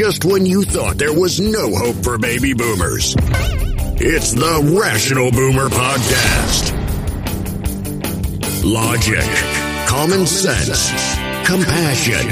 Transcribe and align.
just 0.00 0.24
when 0.24 0.46
you 0.46 0.62
thought 0.62 0.96
there 0.96 1.12
was 1.12 1.38
no 1.38 1.74
hope 1.74 2.02
for 2.02 2.16
baby 2.16 2.54
boomers. 2.54 3.14
It's 4.00 4.32
the 4.32 4.80
Rational 4.80 5.30
Boomer 5.30 5.68
Podcast. 5.68 6.72
Logic, 8.64 9.28
common 9.86 10.24
sense, 10.24 10.88
compassion. 11.46 12.26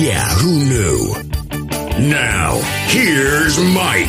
Yeah, 0.00 0.24
who 0.36 0.64
knew? 0.68 2.08
Now, 2.08 2.60
here's 2.86 3.58
Mike. 3.58 4.06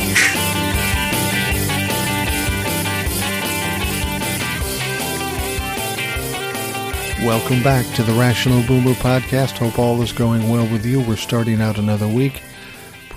Welcome 7.26 7.64
back 7.64 7.84
to 7.96 8.04
the 8.04 8.12
Rational 8.12 8.62
Boomer 8.62 8.92
podcast. 8.92 9.58
Hope 9.58 9.80
all 9.80 10.00
is 10.02 10.12
going 10.12 10.48
well 10.48 10.68
with 10.68 10.86
you. 10.86 11.00
We're 11.00 11.16
starting 11.16 11.60
out 11.60 11.78
another 11.78 12.06
week. 12.06 12.40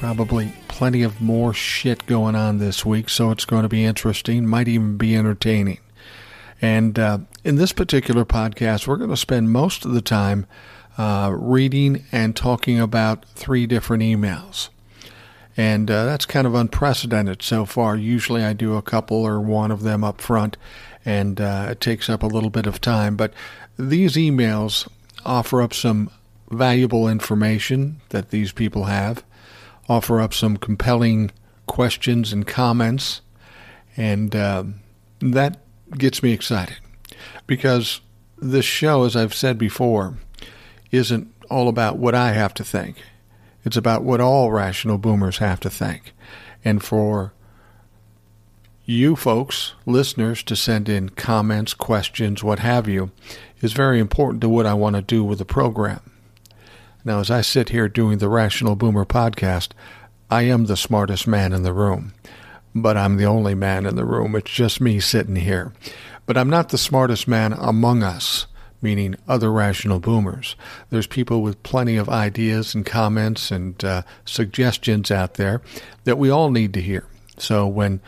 Probably 0.05 0.53
plenty 0.67 1.01
of 1.01 1.19
more 1.19 1.51
shit 1.51 2.05
going 2.05 2.35
on 2.35 2.59
this 2.59 2.85
week, 2.85 3.09
so 3.09 3.31
it's 3.31 3.43
going 3.43 3.63
to 3.63 3.69
be 3.69 3.83
interesting, 3.83 4.45
might 4.45 4.67
even 4.67 4.97
be 4.97 5.15
entertaining. 5.15 5.79
And 6.61 6.99
uh, 6.99 7.17
in 7.43 7.55
this 7.55 7.71
particular 7.71 8.23
podcast, 8.23 8.85
we're 8.85 8.97
going 8.97 9.09
to 9.09 9.17
spend 9.17 9.49
most 9.49 9.83
of 9.83 9.93
the 9.93 10.03
time 10.03 10.45
uh, 10.95 11.33
reading 11.35 12.05
and 12.11 12.35
talking 12.35 12.79
about 12.79 13.25
three 13.29 13.65
different 13.65 14.03
emails. 14.03 14.69
And 15.57 15.89
uh, 15.89 16.05
that's 16.05 16.27
kind 16.27 16.45
of 16.45 16.53
unprecedented 16.53 17.41
so 17.41 17.65
far. 17.65 17.95
Usually 17.97 18.43
I 18.43 18.53
do 18.53 18.75
a 18.75 18.83
couple 18.83 19.25
or 19.25 19.41
one 19.41 19.71
of 19.71 19.81
them 19.81 20.03
up 20.03 20.21
front, 20.21 20.55
and 21.03 21.41
uh, 21.41 21.69
it 21.71 21.81
takes 21.81 22.11
up 22.11 22.21
a 22.21 22.27
little 22.27 22.51
bit 22.51 22.67
of 22.67 22.79
time. 22.79 23.15
But 23.17 23.33
these 23.75 24.13
emails 24.13 24.87
offer 25.25 25.63
up 25.63 25.73
some 25.73 26.11
valuable 26.51 27.09
information 27.09 28.01
that 28.09 28.29
these 28.29 28.51
people 28.51 28.83
have, 28.83 29.23
offer 29.87 30.19
up 30.19 30.33
some 30.33 30.57
compelling 30.57 31.31
questions 31.67 32.33
and 32.33 32.47
comments, 32.47 33.21
and 33.97 34.35
uh, 34.35 34.63
that 35.19 35.59
gets 35.97 36.21
me 36.21 36.31
excited 36.31 36.77
because 37.47 38.01
this 38.37 38.65
show, 38.65 39.03
as 39.03 39.15
I've 39.15 39.33
said 39.33 39.57
before, 39.57 40.17
isn't 40.91 41.33
all 41.49 41.67
about 41.67 41.97
what 41.97 42.15
I 42.15 42.31
have 42.33 42.53
to 42.55 42.63
think. 42.63 42.97
It's 43.63 43.77
about 43.77 44.03
what 44.03 44.21
all 44.21 44.51
rational 44.51 44.97
boomers 44.97 45.37
have 45.37 45.59
to 45.61 45.69
think. 45.69 46.13
And 46.63 46.83
for 46.83 47.33
you 48.85 49.15
folks, 49.15 49.73
listeners, 49.85 50.43
to 50.43 50.55
send 50.55 50.87
in 50.87 51.09
comments, 51.09 51.73
questions, 51.73 52.43
what 52.43 52.59
have 52.59 52.87
you, 52.87 53.11
is 53.61 53.73
very 53.73 53.99
important 53.99 54.41
to 54.41 54.49
what 54.49 54.65
I 54.65 54.75
want 54.75 54.95
to 54.95 55.01
do 55.01 55.23
with 55.23 55.39
the 55.39 55.45
program. 55.45 56.01
Now, 57.05 57.19
as 57.19 57.29
I 57.29 57.41
sit 57.41 57.69
here 57.69 57.87
doing 57.87 58.17
the 58.17 58.27
Rational 58.27 58.75
Boomer 58.75 59.05
podcast, 59.05 59.69
I 60.31 60.41
am 60.41 60.65
the 60.65 60.75
smartest 60.75 61.27
man 61.27 61.53
in 61.53 61.61
the 61.61 61.71
room, 61.71 62.15
but 62.73 62.97
I'm 62.97 63.17
the 63.17 63.27
only 63.27 63.53
man 63.53 63.85
in 63.85 63.95
the 63.95 64.03
room. 64.03 64.35
It's 64.35 64.49
just 64.49 64.81
me 64.81 64.99
sitting 64.99 65.35
here. 65.35 65.71
But 66.25 66.35
I'm 66.35 66.49
not 66.49 66.69
the 66.69 66.79
smartest 66.79 67.27
man 67.27 67.53
among 67.53 68.01
us, 68.01 68.47
meaning 68.81 69.15
other 69.27 69.51
rational 69.51 69.99
boomers. 69.99 70.55
There's 70.89 71.05
people 71.05 71.43
with 71.43 71.61
plenty 71.61 71.95
of 71.95 72.09
ideas 72.09 72.73
and 72.73 72.83
comments 72.83 73.51
and 73.51 73.85
uh, 73.85 74.01
suggestions 74.25 75.11
out 75.11 75.35
there 75.35 75.61
that 76.05 76.17
we 76.17 76.31
all 76.31 76.49
need 76.49 76.73
to 76.73 76.81
hear. 76.81 77.05
So 77.37 77.67
when 77.67 78.01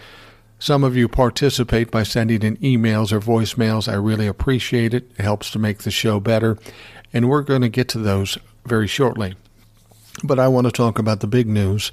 some 0.59 0.83
of 0.83 0.97
you 0.97 1.07
participate 1.07 1.91
by 1.91 2.01
sending 2.01 2.41
in 2.41 2.57
emails 2.57 3.11
or 3.11 3.19
voicemails. 3.19 3.87
I 3.87 3.93
really 3.93 4.25
appreciate 4.25 4.91
it. 4.91 5.11
It 5.15 5.21
helps 5.21 5.51
to 5.51 5.59
make 5.59 5.79
the 5.79 5.91
show 5.91 6.19
better. 6.19 6.57
And 7.13 7.29
we're 7.29 7.43
going 7.43 7.61
to 7.61 7.69
get 7.69 7.87
to 7.89 7.99
those 7.99 8.39
very 8.67 8.87
shortly. 8.87 9.35
But 10.23 10.39
I 10.39 10.47
want 10.47 10.65
to 10.65 10.71
talk 10.71 10.99
about 10.99 11.19
the 11.19 11.27
big 11.27 11.47
news 11.47 11.91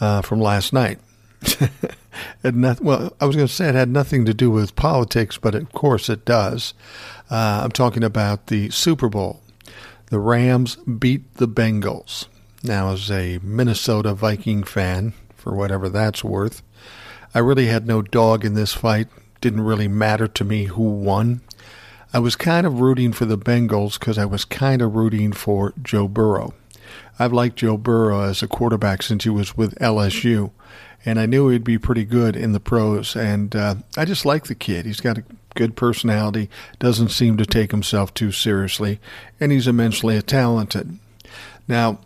uh, 0.00 0.22
from 0.22 0.40
last 0.40 0.72
night. 0.72 0.98
not, 2.44 2.80
well, 2.80 3.14
I 3.20 3.26
was 3.26 3.36
going 3.36 3.48
to 3.48 3.52
say 3.52 3.68
it 3.68 3.74
had 3.74 3.88
nothing 3.88 4.24
to 4.24 4.34
do 4.34 4.50
with 4.50 4.76
politics, 4.76 5.38
but 5.38 5.54
of 5.54 5.72
course 5.72 6.08
it 6.08 6.24
does. 6.24 6.74
Uh, 7.30 7.62
I'm 7.64 7.70
talking 7.70 8.02
about 8.02 8.48
the 8.48 8.70
Super 8.70 9.08
Bowl. 9.08 9.40
The 10.06 10.18
Rams 10.18 10.76
beat 10.76 11.34
the 11.34 11.46
Bengals. 11.46 12.26
Now, 12.62 12.92
as 12.92 13.10
a 13.10 13.38
Minnesota 13.42 14.12
Viking 14.12 14.64
fan, 14.64 15.14
for 15.36 15.54
whatever 15.54 15.88
that's 15.88 16.22
worth, 16.22 16.62
I 17.34 17.38
really 17.38 17.66
had 17.66 17.86
no 17.86 18.02
dog 18.02 18.44
in 18.44 18.54
this 18.54 18.74
fight. 18.74 19.08
Didn't 19.40 19.62
really 19.62 19.88
matter 19.88 20.26
to 20.26 20.44
me 20.44 20.64
who 20.64 20.82
won. 20.82 21.40
I 22.12 22.18
was 22.18 22.34
kind 22.34 22.66
of 22.66 22.80
rooting 22.80 23.12
for 23.12 23.24
the 23.24 23.38
Bengals 23.38 23.98
because 23.98 24.18
I 24.18 24.24
was 24.24 24.44
kind 24.44 24.82
of 24.82 24.96
rooting 24.96 25.32
for 25.32 25.72
Joe 25.80 26.08
Burrow. 26.08 26.54
I've 27.20 27.32
liked 27.32 27.56
Joe 27.56 27.76
Burrow 27.76 28.22
as 28.22 28.42
a 28.42 28.48
quarterback 28.48 29.02
since 29.02 29.22
he 29.22 29.30
was 29.30 29.56
with 29.56 29.78
LSU, 29.78 30.50
and 31.04 31.20
I 31.20 31.26
knew 31.26 31.48
he'd 31.48 31.62
be 31.62 31.78
pretty 31.78 32.04
good 32.04 32.34
in 32.34 32.50
the 32.50 32.58
pros. 32.58 33.14
And 33.14 33.54
uh, 33.54 33.76
I 33.96 34.04
just 34.04 34.26
like 34.26 34.46
the 34.46 34.56
kid. 34.56 34.86
He's 34.86 35.00
got 35.00 35.18
a 35.18 35.24
good 35.54 35.76
personality, 35.76 36.50
doesn't 36.80 37.10
seem 37.10 37.36
to 37.36 37.46
take 37.46 37.70
himself 37.70 38.12
too 38.12 38.32
seriously, 38.32 38.98
and 39.38 39.52
he's 39.52 39.68
immensely 39.68 40.20
talented. 40.22 40.98
Now, 41.68 42.00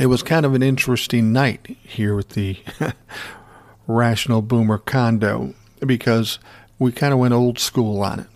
it 0.00 0.06
was 0.06 0.22
kind 0.22 0.46
of 0.46 0.54
an 0.54 0.62
interesting 0.62 1.32
night 1.32 1.76
here 1.82 2.14
with 2.14 2.30
the 2.30 2.60
rational 3.88 4.42
boomer 4.42 4.78
condo 4.78 5.54
because 5.84 6.38
we 6.78 6.92
kind 6.92 7.12
of 7.12 7.18
went 7.18 7.34
old 7.34 7.58
school 7.58 8.00
on 8.02 8.20
it. 8.20 8.26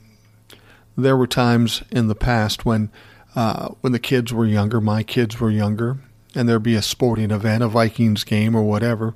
There 0.97 1.17
were 1.17 1.27
times 1.27 1.83
in 1.91 2.09
the 2.09 2.15
past 2.15 2.65
when 2.65 2.91
uh, 3.35 3.69
when 3.83 3.93
the 3.93 3.99
kids 3.99 4.33
were 4.33 4.47
younger, 4.47 4.81
my 4.81 5.03
kids 5.03 5.39
were 5.39 5.51
younger, 5.51 5.99
and 6.35 6.49
there'd 6.49 6.63
be 6.63 6.75
a 6.75 6.83
sporting 6.83 7.31
event, 7.31 7.63
a 7.63 7.69
Vikings 7.69 8.25
game 8.25 8.55
or 8.55 8.63
whatever, 8.63 9.15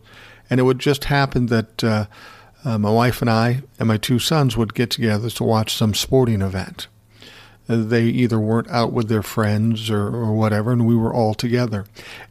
and 0.50 0.60
it 0.60 0.64
would 0.64 0.78
just 0.78 1.04
happen 1.04 1.46
that 1.46 1.82
uh, 1.82 2.04
uh, 2.64 2.76
my 2.76 2.90
wife 2.90 3.22
and 3.22 3.30
I 3.30 3.62
and 3.78 3.88
my 3.88 3.96
two 3.96 4.18
sons 4.18 4.56
would 4.58 4.74
get 4.74 4.90
together 4.90 5.30
to 5.30 5.44
watch 5.44 5.74
some 5.74 5.94
sporting 5.94 6.42
event. 6.42 6.86
They 7.66 8.04
either 8.04 8.38
weren't 8.38 8.68
out 8.68 8.92
with 8.92 9.08
their 9.08 9.22
friends 9.22 9.90
or, 9.90 10.08
or 10.08 10.34
whatever, 10.34 10.72
and 10.72 10.86
we 10.86 10.96
were 10.96 11.14
all 11.14 11.34
together, 11.34 11.86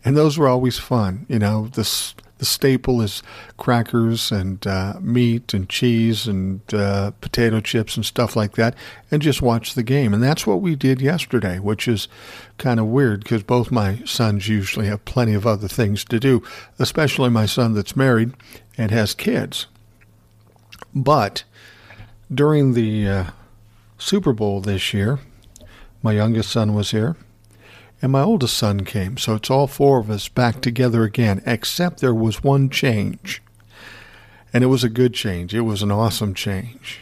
and 0.05 0.15
those 0.15 0.38
were 0.38 0.47
always 0.47 0.77
fun. 0.77 1.25
You 1.27 1.39
know, 1.39 1.69
this 1.73 2.13
the 2.39 2.45
staple 2.45 3.01
is 3.01 3.22
crackers 3.57 4.31
and 4.31 4.66
uh, 4.66 4.95
meat 5.01 5.53
and 5.53 5.69
cheese 5.69 6.25
and 6.25 6.61
uh, 6.73 7.11
potato 7.22 7.59
chips 7.59 7.95
and 7.95 8.05
stuff 8.05 8.35
like 8.35 8.53
that, 8.53 8.75
and 9.11 9.22
just 9.22 9.41
watch 9.41 9.75
the 9.75 9.83
game. 9.83 10.13
And 10.13 10.23
that's 10.23 10.47
what 10.47 10.61
we 10.61 10.75
did 10.75 11.01
yesterday, 11.01 11.59
which 11.59 11.88
is 11.88 12.07
kind 12.57 12.79
of 12.79 12.88
weird 12.88 13.23
because 13.23 13.44
both 13.44 13.72
my 13.72 14.01
sons 14.05 14.47
usually 14.47 14.88
have 14.88 15.05
plenty 15.05 15.33
of 15.33 15.45
other 15.45 15.67
things 15.67 16.03
to 16.05 16.19
do, 16.19 16.41
especially 16.79 17.29
my 17.29 17.45
son 17.45 17.73
that's 17.73 17.95
married 17.95 18.33
and 18.77 18.89
has 18.89 19.13
kids. 19.13 19.67
But 20.95 21.44
during 22.33 22.73
the 22.73 23.07
uh, 23.07 23.25
Super 23.97 24.31
Bowl 24.31 24.61
this 24.61 24.94
year, 24.94 25.19
my 26.01 26.13
youngest 26.13 26.50
son 26.50 26.73
was 26.73 26.91
here 26.91 27.17
and 28.01 28.11
my 28.11 28.21
oldest 28.21 28.57
son 28.57 28.85
came. 28.85 29.17
So 29.17 29.35
it's 29.35 29.49
all 29.49 29.67
four 29.67 29.99
of 29.99 30.09
us 30.09 30.27
back 30.27 30.61
together 30.61 31.03
again, 31.03 31.41
except 31.45 31.99
there 31.99 32.13
was 32.13 32.43
one 32.43 32.69
change. 32.69 33.41
And 34.53 34.63
it 34.63 34.67
was 34.67 34.83
a 34.83 34.89
good 34.89 35.13
change. 35.13 35.53
It 35.53 35.61
was 35.61 35.83
an 35.83 35.91
awesome 35.91 36.33
change. 36.33 36.99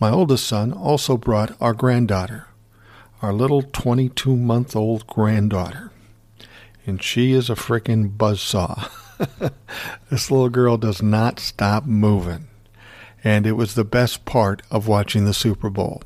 My 0.00 0.10
oldest 0.10 0.46
son 0.46 0.72
also 0.72 1.16
brought 1.16 1.56
our 1.60 1.72
granddaughter, 1.72 2.46
our 3.22 3.32
little 3.32 3.62
22 3.62 4.36
month 4.36 4.76
old 4.76 5.06
granddaughter. 5.06 5.90
And 6.86 7.02
she 7.02 7.32
is 7.32 7.50
a 7.50 7.54
frickin' 7.54 8.16
buzzsaw. 8.16 8.90
this 10.10 10.30
little 10.30 10.48
girl 10.48 10.76
does 10.76 11.02
not 11.02 11.40
stop 11.40 11.84
moving. 11.84 12.48
And 13.24 13.46
it 13.46 13.52
was 13.52 13.74
the 13.74 13.84
best 13.84 14.24
part 14.24 14.62
of 14.70 14.86
watching 14.88 15.24
the 15.24 15.34
Super 15.34 15.70
Bowl. 15.70 16.02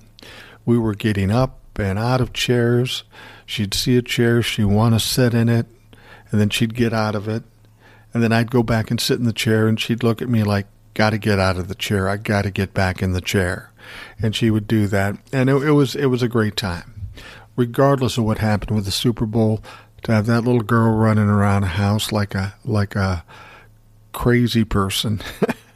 We 0.65 0.79
were 0.79 0.95
getting 0.95 1.31
up 1.31 1.62
and 1.79 1.99
out 1.99 2.21
of 2.21 2.33
chairs. 2.33 3.05
She'd 3.47 3.75
see 3.75 3.97
a 3.97 4.03
chair, 4.03 4.43
she'd 4.43 4.65
want 4.65 4.95
to 4.95 5.01
sit 5.01 5.35
in 5.35 5.49
it, 5.49 5.67
and 6.31 6.41
then 6.41 6.51
she'd 6.51 6.75
get 6.75 6.93
out 6.93 7.15
of 7.15 7.29
it. 7.29 7.43
And 8.15 8.23
then 8.23 8.33
I'd 8.33 8.51
go 8.51 8.63
back 8.63 8.91
and 8.91 9.01
sit 9.01 9.19
in 9.19 9.25
the 9.25 9.33
chair, 9.33 9.67
and 9.67 9.81
she'd 9.81 10.03
look 10.03 10.21
at 10.21 10.29
me 10.29 10.43
like, 10.43 10.67
Got 10.95 11.11
to 11.11 11.19
get 11.19 11.39
out 11.39 11.57
of 11.57 11.69
the 11.69 11.75
chair. 11.75 12.09
I 12.09 12.19
got 12.19 12.43
to 12.43 12.51
get 12.51 12.75
back 12.75 13.03
in 13.03 13.13
the 13.13 13.21
chair. 13.21 13.71
And 14.21 14.37
she 14.37 14.51
would 14.51 14.67
do 14.67 14.87
that. 14.89 15.17
And 15.33 15.49
it, 15.49 15.55
it 15.63 15.71
was 15.73 15.95
it 15.95 16.07
was 16.07 16.23
a 16.23 16.29
great 16.29 16.57
time. 16.57 17.09
Regardless 17.57 18.19
of 18.19 18.25
what 18.25 18.39
happened 18.39 18.77
with 18.77 18.85
the 18.85 18.91
Super 18.91 19.27
Bowl, 19.27 19.63
to 20.03 20.13
have 20.13 20.27
that 20.27 20.43
little 20.43 20.63
girl 20.63 20.93
running 20.93 21.29
around 21.29 21.65
a 21.65 21.69
house 21.69 22.13
like 22.13 22.35
a 22.35 22.55
like 22.65 22.95
a 22.95 23.25
crazy 24.13 24.65
person 24.65 25.21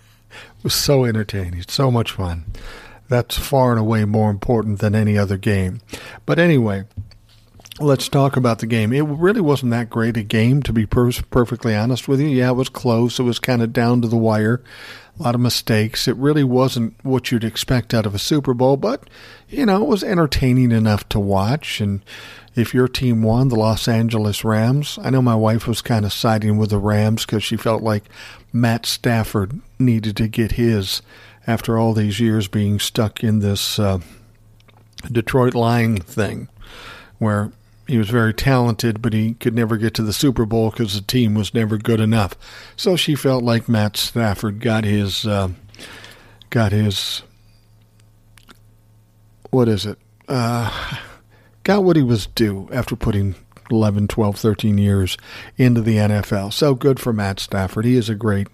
was 0.63 0.75
so 0.75 1.05
entertaining, 1.05 1.65
so 1.69 1.91
much 1.91 2.13
fun. 2.13 2.45
That's 3.09 3.39
far 3.39 3.71
and 3.71 3.81
away 3.81 4.05
more 4.05 4.31
important 4.31 4.81
than 4.81 4.95
any 4.95 5.17
other 5.17 5.37
game. 5.37 5.81
But 6.25 6.39
anyway, 6.39 6.85
let's 7.79 8.09
talk 8.09 8.37
about 8.37 8.59
the 8.59 8.67
game. 8.67 8.93
It 8.93 9.03
really 9.03 9.41
wasn't 9.41 9.71
that 9.73 9.91
great 9.91 10.17
a 10.17 10.23
game, 10.23 10.63
to 10.65 10.73
be 10.73 10.87
per- 10.87 11.13
perfectly 11.31 11.75
honest 11.75 12.09
with 12.09 12.21
you. 12.21 12.29
Yeah, 12.29 12.51
it 12.51 12.57
was 12.57 12.69
close. 12.69 13.19
It 13.19 13.25
was 13.25 13.39
kind 13.39 13.63
of 13.63 13.73
down 13.73 14.03
to 14.03 14.09
the 14.09 14.17
wire. 14.17 14.63
A 15.19 15.23
lot 15.23 15.35
of 15.35 15.41
mistakes. 15.41 16.09
It 16.09 16.17
really 16.17 16.45
wasn't 16.45 16.95
what 17.03 17.31
you'd 17.31 17.45
expect 17.45 17.95
out 17.95 18.07
of 18.07 18.15
a 18.15 18.19
Super 18.19 18.53
Bowl, 18.53 18.77
but, 18.77 19.09
you 19.49 19.65
know, 19.65 19.83
it 19.83 19.89
was 19.89 20.05
entertaining 20.05 20.73
enough 20.73 21.09
to 21.11 21.21
watch. 21.21 21.81
And, 21.81 22.03
if 22.57 22.73
your 22.73 22.89
team 22.89 23.23
won, 23.23 23.49
the 23.49 23.55
Los 23.55 23.87
Angeles 23.87 24.43
Rams, 24.43 24.99
I 25.03 25.11
know 25.11 25.21
my 25.21 25.35
wife 25.35 25.69
was 25.69 25.83
kind 25.83 26.07
of 26.07 26.13
siding 26.13 26.57
with 26.57 26.71
the 26.71 26.79
Rams 26.79 27.27
because 27.27 27.45
she 27.45 27.57
felt 27.57 27.83
like 27.83 28.05
Matt 28.51 28.87
Stafford 28.87 29.61
needed 29.79 30.17
to 30.17 30.27
get 30.27 30.53
his 30.53 31.03
after 31.47 31.79
all 31.79 31.93
these 31.93 32.21
years 32.21 32.49
being 32.49 32.79
stuck 32.79 33.23
in 33.23 33.39
this 33.39 33.79
uh, 33.79 34.01
Detroit 35.11 35.55
Lion 35.55 35.99
thing 35.99 36.49
where 37.19 37.53
he 37.87 37.99
was 37.99 38.11
very 38.11 38.35
talented, 38.35 39.01
but 39.01 39.13
he 39.13 39.35
could 39.35 39.55
never 39.55 39.77
get 39.77 39.95
to 39.95 40.03
the 40.03 40.13
Super 40.13 40.45
Bowl 40.45 40.71
because 40.71 40.95
the 40.95 41.07
team 41.07 41.35
was 41.35 41.55
never 41.55 41.79
good 41.79 42.01
enough. 42.01 42.35
So 42.77 42.97
she 42.97 43.15
felt 43.15 43.45
like 43.45 43.69
Matt 43.69 43.97
Stafford 43.97 44.61
got 44.61 44.85
his, 44.85 45.27
uh, 45.27 45.51
got 46.51 46.73
his, 46.73 47.23
what 49.51 49.69
is 49.69 49.87
it? 49.87 49.99
Uh, 50.29 50.99
got 51.63 51.85
what 51.85 51.97
he 51.97 52.03
was 52.03 52.27
due 52.27 52.69
after 52.73 52.97
putting 52.97 53.37
11, 53.71 54.09
12, 54.09 54.37
13 54.37 54.79
years 54.79 55.17
into 55.57 55.81
the 55.81 55.97
NFL. 55.97 56.53
So 56.53 56.75
good 56.75 56.99
for 56.99 57.13
Matt 57.13 57.39
Stafford. 57.39 57.85
He 57.85 57.97
is 57.97 58.09
a 58.09 58.15
great, 58.17 58.49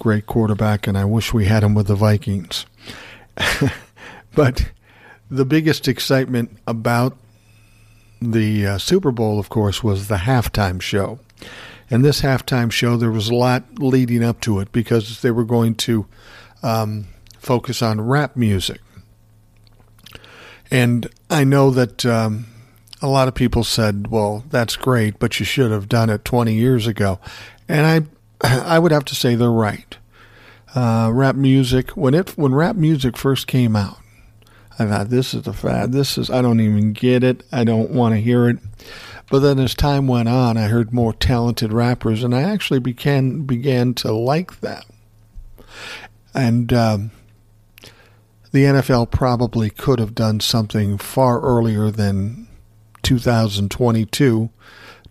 great 0.00 0.26
quarterback, 0.26 0.88
and 0.88 0.98
I 0.98 1.04
wish 1.04 1.32
we 1.32 1.44
had 1.44 1.62
him 1.62 1.74
with 1.74 1.86
the 1.86 1.94
Vikings. 1.94 2.66
but 4.34 4.72
the 5.30 5.44
biggest 5.44 5.86
excitement 5.86 6.56
about 6.66 7.16
the 8.20 8.66
uh, 8.66 8.78
Super 8.78 9.12
Bowl, 9.12 9.38
of 9.38 9.48
course, 9.48 9.84
was 9.84 10.08
the 10.08 10.16
halftime 10.16 10.80
show. 10.80 11.20
And 11.90 12.04
this 12.04 12.22
halftime 12.22 12.72
show, 12.72 12.96
there 12.96 13.10
was 13.10 13.28
a 13.28 13.34
lot 13.34 13.78
leading 13.78 14.24
up 14.24 14.40
to 14.42 14.58
it 14.60 14.72
because 14.72 15.22
they 15.22 15.30
were 15.30 15.44
going 15.44 15.74
to 15.76 16.06
um, 16.62 17.06
focus 17.38 17.82
on 17.82 18.00
rap 18.00 18.36
music. 18.36 18.80
And 20.70 21.08
I 21.28 21.44
know 21.44 21.70
that 21.70 22.06
um, 22.06 22.46
a 23.02 23.08
lot 23.08 23.28
of 23.28 23.34
people 23.34 23.64
said, 23.64 24.06
"Well, 24.08 24.44
that's 24.50 24.76
great, 24.76 25.18
but 25.18 25.40
you 25.40 25.46
should 25.46 25.72
have 25.72 25.88
done 25.88 26.10
it 26.10 26.24
20 26.24 26.54
years 26.54 26.86
ago." 26.86 27.18
And 27.68 27.86
I, 27.86 28.08
I 28.44 28.78
would 28.78 28.92
have 28.92 29.04
to 29.06 29.14
say 29.14 29.34
they're 29.34 29.50
right. 29.50 29.96
Uh, 30.74 31.10
rap 31.12 31.34
music 31.34 31.90
when 31.90 32.14
it 32.14 32.36
when 32.38 32.54
rap 32.54 32.76
music 32.76 33.16
first 33.16 33.46
came 33.46 33.74
out, 33.74 33.98
I 34.78 34.86
thought 34.86 35.10
this 35.10 35.34
is 35.34 35.46
a 35.46 35.52
fad. 35.52 35.92
This 35.92 36.16
is 36.16 36.30
I 36.30 36.42
don't 36.42 36.60
even 36.60 36.92
get 36.92 37.24
it. 37.24 37.42
I 37.50 37.64
don't 37.64 37.90
want 37.90 38.14
to 38.14 38.20
hear 38.20 38.48
it. 38.48 38.58
But 39.30 39.40
then 39.40 39.58
as 39.58 39.74
time 39.74 40.08
went 40.08 40.28
on, 40.28 40.56
I 40.56 40.68
heard 40.68 40.92
more 40.92 41.12
talented 41.12 41.72
rappers, 41.72 42.24
and 42.24 42.34
I 42.34 42.42
actually 42.42 42.80
began 42.80 43.42
began 43.42 43.94
to 43.94 44.12
like 44.12 44.60
that. 44.60 44.84
And 46.34 46.72
um, 46.72 47.10
the 48.52 48.64
NFL 48.64 49.10
probably 49.10 49.70
could 49.70 49.98
have 49.98 50.14
done 50.14 50.40
something 50.40 50.98
far 50.98 51.40
earlier 51.40 51.90
than 51.90 52.48
2022 53.02 54.50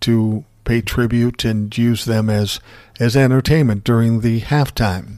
to 0.01 0.45
pay 0.69 0.81
tribute 0.81 1.43
and 1.43 1.75
use 1.75 2.05
them 2.05 2.29
as 2.29 2.59
as 2.99 3.17
entertainment 3.17 3.83
during 3.83 4.19
the 4.19 4.39
halftime. 4.39 5.15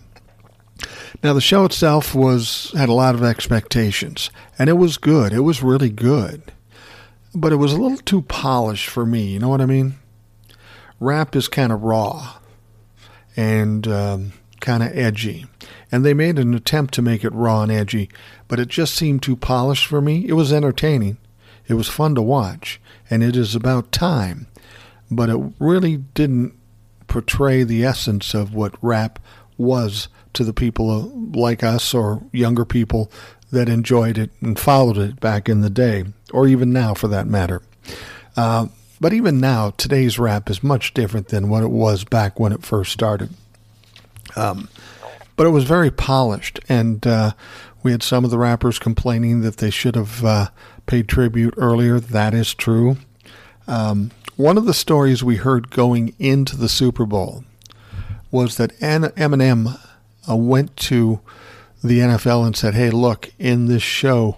Now 1.21 1.33
the 1.33 1.41
show 1.41 1.65
itself 1.65 2.15
was 2.15 2.71
had 2.73 2.87
a 2.87 2.93
lot 2.93 3.15
of 3.15 3.23
expectations, 3.23 4.29
and 4.57 4.69
it 4.69 4.77
was 4.77 4.95
good. 4.95 5.33
It 5.33 5.41
was 5.41 5.61
really 5.61 5.89
good, 5.89 6.53
but 7.35 7.51
it 7.51 7.57
was 7.57 7.73
a 7.73 7.77
little 7.77 7.97
too 7.97 8.21
polished 8.21 8.87
for 8.87 9.05
me. 9.05 9.23
You 9.25 9.39
know 9.39 9.49
what 9.49 9.59
I 9.59 9.65
mean? 9.65 9.95
Rap 11.01 11.35
is 11.35 11.49
kind 11.49 11.73
of 11.73 11.83
raw 11.83 12.37
and 13.35 13.85
um, 13.89 14.31
kind 14.61 14.81
of 14.81 14.97
edgy, 14.97 15.47
and 15.91 16.05
they 16.05 16.13
made 16.13 16.39
an 16.39 16.53
attempt 16.53 16.93
to 16.93 17.01
make 17.01 17.25
it 17.25 17.33
raw 17.33 17.61
and 17.61 17.71
edgy, 17.73 18.09
but 18.47 18.57
it 18.57 18.69
just 18.69 18.95
seemed 18.95 19.21
too 19.21 19.35
polished 19.35 19.85
for 19.85 19.99
me. 19.99 20.25
It 20.29 20.33
was 20.33 20.53
entertaining, 20.53 21.17
it 21.67 21.73
was 21.73 21.89
fun 21.89 22.15
to 22.15 22.21
watch, 22.21 22.79
and 23.09 23.21
it 23.21 23.35
is 23.35 23.53
about 23.53 23.91
time, 23.91 24.47
but 25.11 25.29
it 25.29 25.39
really 25.59 25.97
didn't 25.97 26.57
portray 27.07 27.63
the 27.63 27.83
essence 27.83 28.33
of 28.33 28.55
what 28.55 28.73
rap 28.81 29.19
was 29.57 30.07
to 30.33 30.43
the 30.45 30.53
people 30.53 31.11
like 31.33 31.61
us 31.61 31.93
or 31.93 32.23
younger 32.31 32.63
people 32.63 33.11
that 33.51 33.67
enjoyed 33.67 34.17
it 34.17 34.31
and 34.39 34.57
followed 34.57 34.97
it 34.97 35.19
back 35.19 35.49
in 35.49 35.61
the 35.61 35.69
day, 35.69 36.05
or 36.31 36.47
even 36.47 36.71
now 36.71 36.93
for 36.93 37.09
that 37.09 37.27
matter. 37.27 37.61
Uh, 38.37 38.67
but 39.01 39.13
even 39.13 39.39
now, 39.39 39.71
today's 39.71 40.17
rap 40.17 40.49
is 40.49 40.63
much 40.63 40.93
different 40.93 41.27
than 41.27 41.49
what 41.49 41.63
it 41.63 41.71
was 41.71 42.05
back 42.05 42.39
when 42.39 42.53
it 42.53 42.63
first 42.63 42.93
started. 42.93 43.31
Um, 44.35 44.69
but 45.35 45.47
it 45.47 45.49
was 45.49 45.65
very 45.65 45.91
polished, 45.91 46.59
and 46.69 47.05
uh, 47.05 47.33
we 47.83 47.91
had 47.91 48.03
some 48.03 48.23
of 48.23 48.31
the 48.31 48.37
rappers 48.37 48.79
complaining 48.79 49.41
that 49.41 49.57
they 49.57 49.69
should 49.69 49.95
have 49.95 50.23
uh, 50.23 50.49
paid 50.85 51.09
tribute 51.09 51.55
earlier. 51.57 51.99
That 51.99 52.33
is 52.33 52.53
true. 52.53 52.97
Um, 53.67 54.11
one 54.37 54.57
of 54.57 54.65
the 54.65 54.73
stories 54.73 55.23
we 55.23 55.35
heard 55.35 55.69
going 55.69 56.13
into 56.19 56.55
the 56.55 56.69
Super 56.69 57.05
Bowl 57.05 57.43
was 58.31 58.57
that 58.57 58.77
Eminem 58.79 59.79
uh, 60.29 60.35
went 60.35 60.75
to 60.77 61.19
the 61.83 61.99
NFL 61.99 62.45
and 62.45 62.55
said, 62.55 62.73
"Hey, 62.73 62.89
look, 62.89 63.31
in 63.37 63.67
this 63.67 63.83
show, 63.83 64.37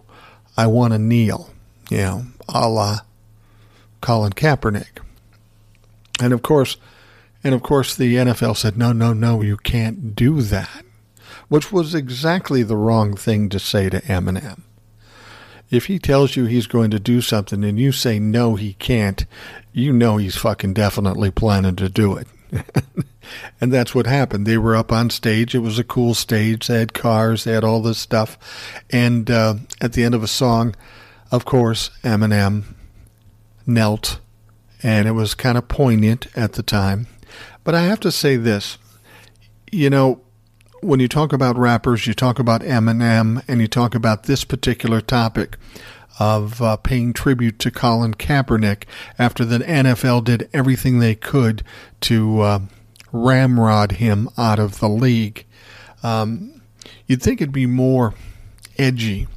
I 0.58 0.68
want 0.68 0.94
to 0.94 1.00
kneel," 1.00 1.52
you 1.90 1.98
know, 1.98 2.26
a 2.50 2.68
la 2.68 3.00
Colin 4.02 4.34
Kaepernick. 4.34 5.00
And 6.22 6.34
of 6.34 6.42
course, 6.42 6.78
and 7.44 7.54
of 7.54 7.62
course, 7.62 7.96
the 7.96 8.16
NFL 8.16 8.56
said, 8.58 8.78
"No, 8.78 8.94
no, 8.94 9.14
no, 9.14 9.42
you 9.42 9.58
can't 9.58 10.16
do 10.16 10.42
that," 10.42 10.84
which 11.50 11.72
was 11.72 11.94
exactly 11.94 12.64
the 12.64 12.78
wrong 12.78 13.16
thing 13.16 13.50
to 13.50 13.60
say 13.60 13.90
to 13.90 14.02
Eminem. 14.02 14.62
If 15.70 15.86
he 15.86 15.98
tells 15.98 16.36
you 16.36 16.46
he's 16.46 16.68
going 16.68 16.92
to 16.92 17.00
do 17.00 17.20
something 17.20 17.64
and 17.64 17.80
you 17.80 17.92
say 17.92 18.20
no, 18.20 18.56
he 18.56 18.74
can't, 18.74 19.26
you 19.74 19.92
know 19.92 20.18
he's 20.18 20.36
fucking 20.36 20.74
definitely 20.74 21.32
planning 21.32 21.76
to 21.76 21.90
do 21.90 22.16
it. 22.16 22.28
and 23.60 23.74
that's 23.74 23.96
what 23.96 24.06
happened. 24.06 24.46
They 24.46 24.58
were 24.58 24.76
up 24.76 24.92
on 24.92 25.10
stage. 25.10 25.56
It 25.56 25.60
was 25.60 25.80
a 25.80 25.84
cool 25.84 26.14
stage. 26.14 26.68
They 26.68 26.80
had 26.80 26.94
cars. 26.94 27.44
They 27.44 27.54
had 27.54 27.64
all 27.64 27.82
this 27.82 27.98
stuff. 27.98 28.38
And 28.92 29.30
uh, 29.30 29.56
at 29.82 29.94
the 29.94 30.04
end 30.04 30.16
of 30.16 30.24
a 30.24 30.28
song, 30.28 30.76
of 31.32 31.46
course, 31.46 31.90
Eminem 32.04 32.64
knelt, 33.66 34.20
and 34.84 35.08
it 35.08 35.14
was 35.14 35.34
kind 35.34 35.58
of 35.58 35.68
poignant 35.68 36.28
at 36.36 36.54
the 36.54 36.64
time. 36.64 37.08
But 37.64 37.74
I 37.74 37.82
have 37.84 38.00
to 38.02 38.12
say 38.12 38.36
this, 38.36 38.78
you 39.72 39.90
know, 39.90 40.22
when 40.82 41.00
you 41.00 41.08
talk 41.08 41.34
about 41.34 41.58
rappers, 41.58 42.06
you 42.06 42.14
talk 42.14 42.40
about 42.40 42.62
Eminem, 42.62 43.42
and 43.48 43.62
you 43.62 43.68
talk 43.68 43.96
about 43.96 44.24
this 44.24 44.44
particular 44.44 45.02
topic 45.02 45.58
of 46.20 46.62
uh, 46.62 46.78
paying 46.78 47.14
tribute 47.14 47.60
to 47.60 47.72
Colin 47.72 48.14
Kaepernick 48.14 48.84
after 49.18 49.44
the 49.44 49.60
NFL 49.60 50.24
did 50.24 50.50
everything 50.54 51.00
they 51.00 51.16
could 51.16 51.64
to 52.02 52.42
uh, 52.42 52.60
ramrod 53.12 53.94
him 53.94 54.30
out 54.38 54.60
of 54.60 54.80
the 54.80 54.90
league. 54.90 55.46
Um, 56.04 56.62
you'd 57.08 57.22
think 57.22 57.42
it'd 57.42 57.54
be 57.54 57.66
more 57.66 58.14
edgy. 58.78 59.28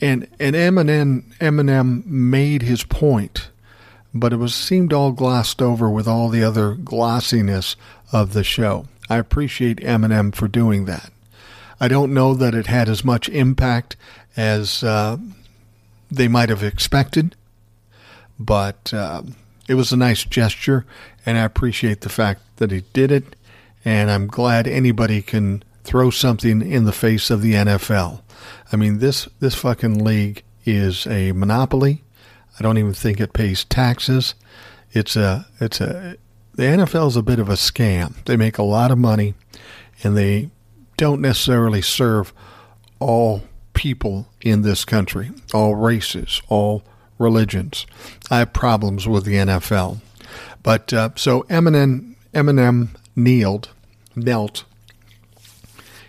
And 0.00 0.28
and 0.40 0.56
Eminem 0.56 1.36
Eminem 1.38 2.04
made 2.04 2.62
his 2.62 2.82
point, 2.84 3.50
but 4.12 4.32
it 4.32 4.36
was 4.36 4.54
seemed 4.54 4.92
all 4.92 5.12
glossed 5.12 5.62
over 5.62 5.88
with 5.88 6.08
all 6.08 6.28
the 6.28 6.42
other 6.42 6.74
glossiness 6.74 7.76
of 8.12 8.32
the 8.32 8.44
show. 8.44 8.86
I 9.08 9.16
appreciate 9.16 9.78
Eminem 9.78 10.34
for 10.34 10.48
doing 10.48 10.86
that. 10.86 11.10
I 11.80 11.88
don't 11.88 12.14
know 12.14 12.34
that 12.34 12.54
it 12.54 12.66
had 12.66 12.88
as 12.88 13.04
much 13.04 13.28
impact 13.28 13.96
as 14.36 14.82
uh, 14.82 15.18
they 16.14 16.28
might 16.28 16.48
have 16.48 16.62
expected, 16.62 17.36
but 18.38 18.92
uh, 18.92 19.22
it 19.68 19.74
was 19.74 19.92
a 19.92 19.96
nice 19.96 20.24
gesture, 20.24 20.84
and 21.24 21.38
I 21.38 21.42
appreciate 21.42 22.02
the 22.02 22.08
fact 22.08 22.42
that 22.56 22.70
he 22.70 22.82
did 22.92 23.10
it. 23.10 23.36
And 23.84 24.10
I'm 24.10 24.26
glad 24.26 24.66
anybody 24.66 25.20
can 25.20 25.62
throw 25.84 26.10
something 26.10 26.62
in 26.62 26.84
the 26.84 26.92
face 26.92 27.30
of 27.30 27.42
the 27.42 27.52
NFL. 27.52 28.22
I 28.72 28.76
mean, 28.76 28.98
this 28.98 29.28
this 29.40 29.54
fucking 29.54 30.02
league 30.02 30.42
is 30.64 31.06
a 31.06 31.32
monopoly. 31.32 32.02
I 32.58 32.62
don't 32.62 32.78
even 32.78 32.94
think 32.94 33.20
it 33.20 33.32
pays 33.32 33.64
taxes. 33.64 34.34
It's 34.92 35.16
a 35.16 35.46
it's 35.60 35.80
a 35.80 36.16
the 36.54 36.62
NFL 36.62 37.08
is 37.08 37.16
a 37.16 37.22
bit 37.22 37.38
of 37.38 37.48
a 37.48 37.54
scam. 37.54 38.24
They 38.24 38.36
make 38.36 38.58
a 38.58 38.62
lot 38.62 38.90
of 38.90 38.98
money, 38.98 39.34
and 40.02 40.16
they 40.16 40.50
don't 40.96 41.20
necessarily 41.20 41.82
serve 41.82 42.32
all 43.00 43.42
people 43.74 44.28
in 44.44 44.62
this 44.62 44.84
country, 44.84 45.30
all 45.52 45.74
races, 45.74 46.40
all 46.48 46.84
religions. 47.18 47.86
I 48.30 48.38
have 48.38 48.52
problems 48.52 49.08
with 49.08 49.24
the 49.24 49.34
NFL. 49.34 50.00
But 50.62 50.92
uh, 50.92 51.10
so 51.16 51.42
Eminem, 51.44 52.14
Eminem 52.32 52.90
kneeled, 53.16 53.70
knelt 54.14 54.64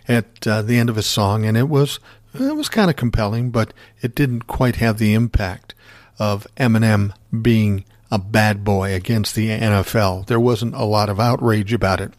at 0.07 0.45
uh, 0.45 0.61
the 0.61 0.77
end 0.77 0.89
of 0.89 0.97
his 0.97 1.07
song, 1.07 1.45
and 1.45 1.57
it 1.57 1.69
was 1.69 1.99
it 2.33 2.55
was 2.55 2.67
kind 2.67 2.89
of 2.89 2.97
compelling, 2.97 3.49
but 3.49 3.73
it 4.01 4.13
didn't 4.13 4.47
quite 4.47 4.75
have 4.75 4.97
the 4.97 5.13
impact 5.13 5.73
of 6.19 6.45
Eminem 6.57 7.13
being 7.41 7.85
a 8.11 8.19
bad 8.19 8.63
boy 8.65 8.93
against 8.93 9.35
the 9.35 9.49
NFL. 9.49 10.27
There 10.27 10.39
wasn't 10.39 10.75
a 10.75 10.83
lot 10.83 11.09
of 11.09 11.19
outrage 11.19 11.71
about 11.71 12.01
it. 12.01 12.13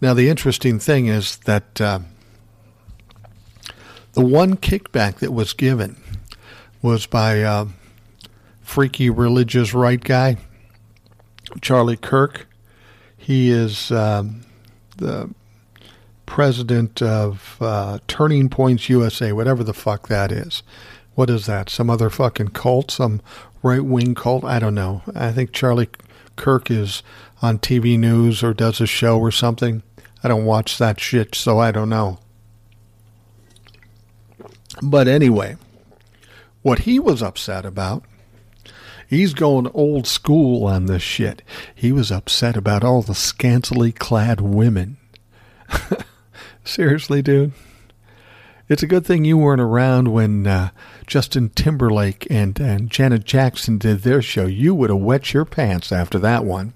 Now, 0.00 0.14
the 0.14 0.28
interesting 0.28 0.78
thing 0.78 1.06
is 1.06 1.36
that 1.38 1.80
uh, 1.80 2.00
the 4.16 4.24
one 4.24 4.56
kickback 4.56 5.16
that 5.16 5.30
was 5.30 5.52
given 5.52 5.94
was 6.80 7.04
by 7.04 7.42
uh, 7.42 7.66
freaky 8.62 9.10
religious 9.10 9.74
right 9.74 10.02
guy, 10.02 10.38
Charlie 11.60 11.98
Kirk. 11.98 12.46
He 13.14 13.50
is 13.50 13.90
um, 13.90 14.40
the 14.96 15.28
president 16.24 17.02
of 17.02 17.58
uh, 17.60 17.98
Turning 18.08 18.48
Points 18.48 18.88
USA, 18.88 19.32
whatever 19.32 19.62
the 19.62 19.74
fuck 19.74 20.08
that 20.08 20.32
is. 20.32 20.62
What 21.14 21.28
is 21.28 21.44
that? 21.44 21.68
Some 21.68 21.90
other 21.90 22.08
fucking 22.08 22.48
cult? 22.48 22.90
Some 22.90 23.20
right 23.62 23.84
wing 23.84 24.14
cult? 24.14 24.44
I 24.44 24.58
don't 24.58 24.74
know. 24.74 25.02
I 25.14 25.30
think 25.30 25.52
Charlie 25.52 25.90
Kirk 26.36 26.70
is 26.70 27.02
on 27.42 27.58
TV 27.58 27.98
news 27.98 28.42
or 28.42 28.54
does 28.54 28.80
a 28.80 28.86
show 28.86 29.18
or 29.18 29.30
something. 29.30 29.82
I 30.24 30.28
don't 30.28 30.46
watch 30.46 30.78
that 30.78 31.00
shit, 31.00 31.34
so 31.34 31.58
I 31.58 31.70
don't 31.70 31.90
know. 31.90 32.18
But 34.82 35.08
anyway, 35.08 35.56
what 36.62 36.80
he 36.80 36.98
was 36.98 37.22
upset 37.22 37.64
about, 37.64 38.04
he's 39.08 39.34
going 39.34 39.70
old 39.72 40.06
school 40.06 40.64
on 40.66 40.86
this 40.86 41.02
shit. 41.02 41.42
He 41.74 41.92
was 41.92 42.12
upset 42.12 42.56
about 42.56 42.84
all 42.84 43.02
the 43.02 43.14
scantily 43.14 43.92
clad 43.92 44.40
women. 44.40 44.98
Seriously, 46.64 47.22
dude? 47.22 47.52
It's 48.68 48.82
a 48.82 48.88
good 48.88 49.06
thing 49.06 49.24
you 49.24 49.38
weren't 49.38 49.60
around 49.60 50.08
when 50.08 50.46
uh, 50.46 50.70
Justin 51.06 51.50
Timberlake 51.50 52.26
and, 52.28 52.58
and 52.58 52.90
Janet 52.90 53.24
Jackson 53.24 53.78
did 53.78 54.00
their 54.00 54.20
show. 54.20 54.46
You 54.46 54.74
would 54.74 54.90
have 54.90 54.98
wet 54.98 55.32
your 55.32 55.44
pants 55.44 55.92
after 55.92 56.18
that 56.18 56.44
one. 56.44 56.74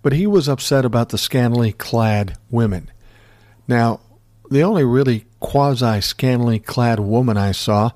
But 0.00 0.14
he 0.14 0.26
was 0.26 0.48
upset 0.48 0.84
about 0.84 1.10
the 1.10 1.18
scantily 1.18 1.72
clad 1.72 2.38
women. 2.50 2.90
Now, 3.68 4.00
the 4.50 4.62
only 4.62 4.84
really 4.84 5.26
quasi 5.44 6.00
scantily 6.00 6.58
clad 6.58 6.98
woman 6.98 7.36
I 7.36 7.52
saw 7.52 7.90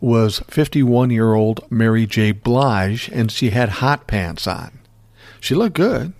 was 0.00 0.38
51 0.48 1.10
year 1.10 1.34
old 1.34 1.60
Mary 1.70 2.06
J. 2.06 2.32
Blige, 2.32 3.10
and 3.10 3.30
she 3.30 3.50
had 3.50 3.68
hot 3.68 4.06
pants 4.06 4.46
on. 4.46 4.78
She 5.38 5.54
looked 5.54 5.76
good. 5.76 6.14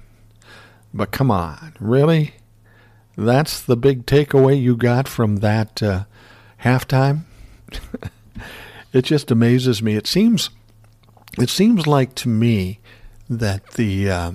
But 0.92 1.10
come 1.10 1.30
on, 1.30 1.72
really? 1.80 2.34
That's 3.16 3.62
the 3.62 3.78
big 3.78 4.04
takeaway 4.04 4.60
you 4.60 4.76
got 4.76 5.08
from 5.08 5.36
that 5.36 5.82
uh, 5.82 6.04
halftime? 6.62 7.20
it 8.92 9.06
just 9.06 9.30
amazes 9.30 9.82
me. 9.82 9.96
It 9.96 10.06
seems, 10.06 10.50
it 11.38 11.48
seems 11.48 11.86
like 11.86 12.14
to 12.16 12.28
me 12.28 12.78
that 13.30 13.66
the 13.72 14.10
uh, 14.10 14.32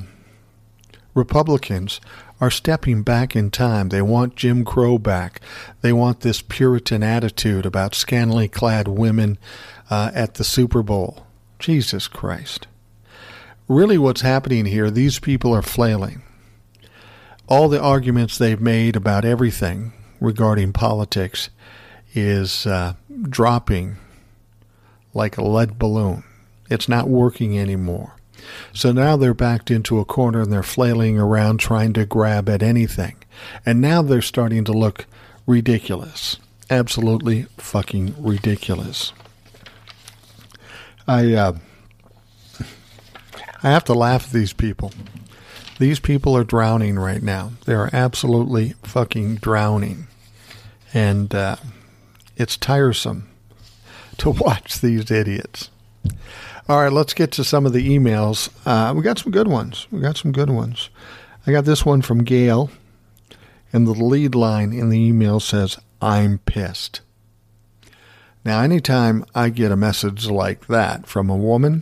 Republicans 1.13 2.01
are 2.41 2.51
stepping 2.51 3.03
back 3.03 3.35
in 3.35 3.51
time. 3.51 3.89
They 3.89 4.01
want 4.01 4.35
Jim 4.35 4.63
Crow 4.63 4.97
back. 4.97 5.41
They 5.81 5.91
want 5.91 6.21
this 6.21 6.41
Puritan 6.41 7.03
attitude 7.03 7.65
about 7.65 7.95
scantily 7.95 8.47
clad 8.47 8.87
women 8.87 9.37
uh, 9.89 10.11
at 10.13 10.35
the 10.35 10.43
Super 10.43 10.81
Bowl. 10.81 11.25
Jesus 11.59 12.07
Christ. 12.07 12.67
Really, 13.67 13.97
what's 13.97 14.21
happening 14.21 14.65
here, 14.65 14.89
these 14.89 15.19
people 15.19 15.53
are 15.53 15.61
flailing. 15.61 16.21
All 17.47 17.67
the 17.67 17.81
arguments 17.81 18.37
they've 18.37 18.61
made 18.61 18.95
about 18.95 19.25
everything 19.25 19.91
regarding 20.19 20.73
politics 20.73 21.49
is 22.13 22.65
uh, 22.65 22.93
dropping 23.23 23.97
like 25.13 25.37
a 25.37 25.43
lead 25.43 25.77
balloon. 25.77 26.23
It's 26.69 26.87
not 26.87 27.09
working 27.09 27.57
anymore. 27.59 28.15
So 28.73 28.91
now 28.91 29.15
they're 29.15 29.33
backed 29.33 29.71
into 29.71 29.99
a 29.99 30.05
corner 30.05 30.41
and 30.41 30.51
they're 30.51 30.63
flailing 30.63 31.17
around 31.17 31.59
trying 31.59 31.93
to 31.93 32.05
grab 32.05 32.49
at 32.49 32.63
anything. 32.63 33.15
And 33.65 33.81
now 33.81 34.01
they're 34.01 34.21
starting 34.21 34.63
to 34.65 34.73
look 34.73 35.05
ridiculous. 35.45 36.37
Absolutely 36.69 37.43
fucking 37.57 38.15
ridiculous. 38.19 39.13
I 41.07 41.33
uh, 41.33 41.53
I 43.63 43.71
have 43.71 43.83
to 43.85 43.93
laugh 43.93 44.25
at 44.25 44.31
these 44.31 44.53
people. 44.53 44.93
These 45.79 45.99
people 45.99 46.35
are 46.35 46.43
drowning 46.43 46.99
right 46.99 47.23
now. 47.23 47.53
They 47.65 47.73
are 47.73 47.89
absolutely 47.91 48.75
fucking 48.83 49.35
drowning. 49.35 50.07
And 50.93 51.33
uh, 51.33 51.55
it's 52.37 52.57
tiresome 52.57 53.29
to 54.17 54.29
watch 54.41 54.79
these 54.79 55.09
idiots. 55.09 55.69
All 56.69 56.77
right, 56.77 56.93
let's 56.93 57.15
get 57.15 57.31
to 57.31 57.43
some 57.43 57.65
of 57.65 57.73
the 57.73 57.97
emails. 57.97 58.51
Uh, 58.63 58.93
we 58.93 59.01
got 59.01 59.17
some 59.17 59.31
good 59.31 59.47
ones. 59.47 59.87
We 59.89 60.01
got 60.01 60.17
some 60.17 60.31
good 60.31 60.51
ones. 60.51 60.91
I 61.47 61.51
got 61.51 61.65
this 61.65 61.83
one 61.83 62.03
from 62.03 62.23
Gail, 62.23 62.69
and 63.73 63.87
the 63.87 63.91
lead 63.91 64.35
line 64.35 64.71
in 64.71 64.89
the 64.89 64.99
email 64.99 65.39
says, 65.39 65.79
I'm 65.99 66.37
pissed. 66.37 67.01
Now, 68.45 68.61
anytime 68.61 69.25
I 69.33 69.49
get 69.49 69.71
a 69.71 69.75
message 69.75 70.27
like 70.27 70.67
that 70.67 71.07
from 71.07 71.27
a 71.27 71.35
woman, 71.35 71.81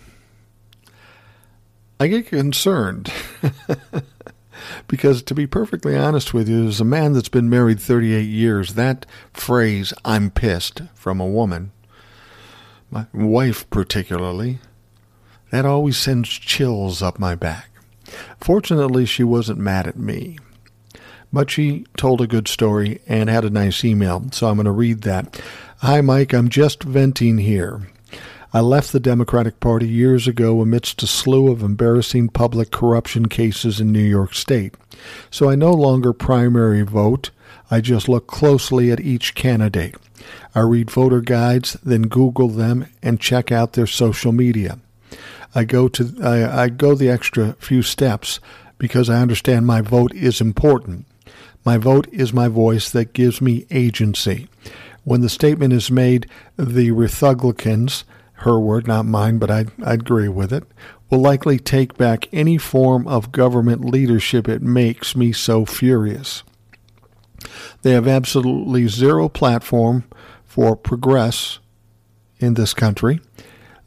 I 1.99 2.07
get 2.07 2.27
concerned. 2.27 3.11
because 4.87 5.21
to 5.23 5.35
be 5.35 5.47
perfectly 5.47 5.97
honest 5.97 6.33
with 6.33 6.47
you, 6.47 6.65
as 6.65 6.79
a 6.79 6.85
man 6.85 7.11
that's 7.11 7.27
been 7.27 7.49
married 7.49 7.81
38 7.81 8.21
years, 8.21 8.75
that 8.75 9.05
phrase, 9.33 9.93
I'm 10.05 10.31
pissed, 10.31 10.83
from 10.93 11.19
a 11.19 11.27
woman, 11.27 11.73
my 12.89 13.07
wife 13.11 13.69
particularly, 13.69 14.59
that 15.51 15.65
always 15.65 15.97
sends 15.97 16.29
chills 16.29 17.01
up 17.01 17.19
my 17.19 17.35
back. 17.35 17.69
Fortunately, 18.39 19.05
she 19.05 19.23
wasn't 19.23 19.59
mad 19.59 19.87
at 19.87 19.97
me. 19.97 20.37
But 21.31 21.51
she 21.51 21.85
told 21.97 22.21
a 22.21 22.27
good 22.27 22.47
story 22.47 23.01
and 23.07 23.29
had 23.29 23.43
a 23.43 23.49
nice 23.49 23.83
email, 23.83 24.27
so 24.31 24.47
I'm 24.47 24.55
going 24.55 24.65
to 24.65 24.71
read 24.71 25.01
that. 25.01 25.41
Hi, 25.79 26.01
Mike. 26.01 26.33
I'm 26.33 26.49
just 26.49 26.83
venting 26.83 27.39
here. 27.39 27.89
I 28.53 28.61
left 28.61 28.93
the 28.93 28.99
Democratic 28.99 29.59
Party 29.59 29.87
years 29.89 30.25
ago 30.27 30.61
amidst 30.61 31.03
a 31.03 31.07
slew 31.07 31.51
of 31.51 31.61
embarrassing 31.61 32.29
public 32.29 32.71
corruption 32.71 33.27
cases 33.27 33.81
in 33.81 33.91
New 33.91 33.99
York 33.99 34.33
State. 34.33 34.75
So 35.29 35.49
I 35.49 35.55
no 35.55 35.71
longer 35.71 36.13
primary 36.13 36.81
vote. 36.83 37.29
I 37.69 37.81
just 37.81 38.07
look 38.07 38.25
closely 38.25 38.89
at 38.89 39.01
each 39.01 39.35
candidate. 39.35 39.95
I 40.55 40.61
read 40.61 40.89
voter 40.89 41.19
guides, 41.21 41.73
then 41.83 42.03
Google 42.03 42.47
them 42.47 42.87
and 43.03 43.19
check 43.19 43.51
out 43.51 43.73
their 43.73 43.85
social 43.85 44.31
media. 44.31 44.79
I 45.55 45.63
go 45.63 45.87
to 45.87 46.13
I, 46.21 46.63
I 46.63 46.69
go 46.69 46.95
the 46.95 47.09
extra 47.09 47.53
few 47.53 47.81
steps 47.81 48.39
because 48.77 49.09
I 49.09 49.21
understand 49.21 49.65
my 49.65 49.81
vote 49.81 50.13
is 50.13 50.41
important. 50.41 51.05
My 51.65 51.77
vote 51.77 52.07
is 52.11 52.31
my 52.33 52.47
voice 52.47 52.89
that 52.91 53.13
gives 53.13 53.41
me 53.41 53.65
agency. 53.71 54.47
When 55.03 55.21
the 55.21 55.29
statement 55.29 55.73
is 55.73 55.89
made, 55.89 56.27
the 56.57 56.91
Republicans, 56.91 58.03
her 58.33 58.59
word, 58.59 58.87
not 58.87 59.05
mine, 59.05 59.37
but 59.37 59.49
I 59.49 59.65
I 59.83 59.93
agree 59.93 60.29
with 60.29 60.53
it, 60.53 60.63
will 61.09 61.21
likely 61.21 61.59
take 61.59 61.97
back 61.97 62.27
any 62.33 62.57
form 62.57 63.07
of 63.07 63.31
government 63.31 63.85
leadership. 63.85 64.47
It 64.47 64.61
makes 64.61 65.15
me 65.15 65.31
so 65.31 65.65
furious. 65.65 66.43
They 67.81 67.91
have 67.91 68.07
absolutely 68.07 68.87
zero 68.87 69.29
platform 69.29 70.03
for 70.45 70.75
progress 70.75 71.59
in 72.39 72.55
this 72.55 72.73
country. 72.73 73.21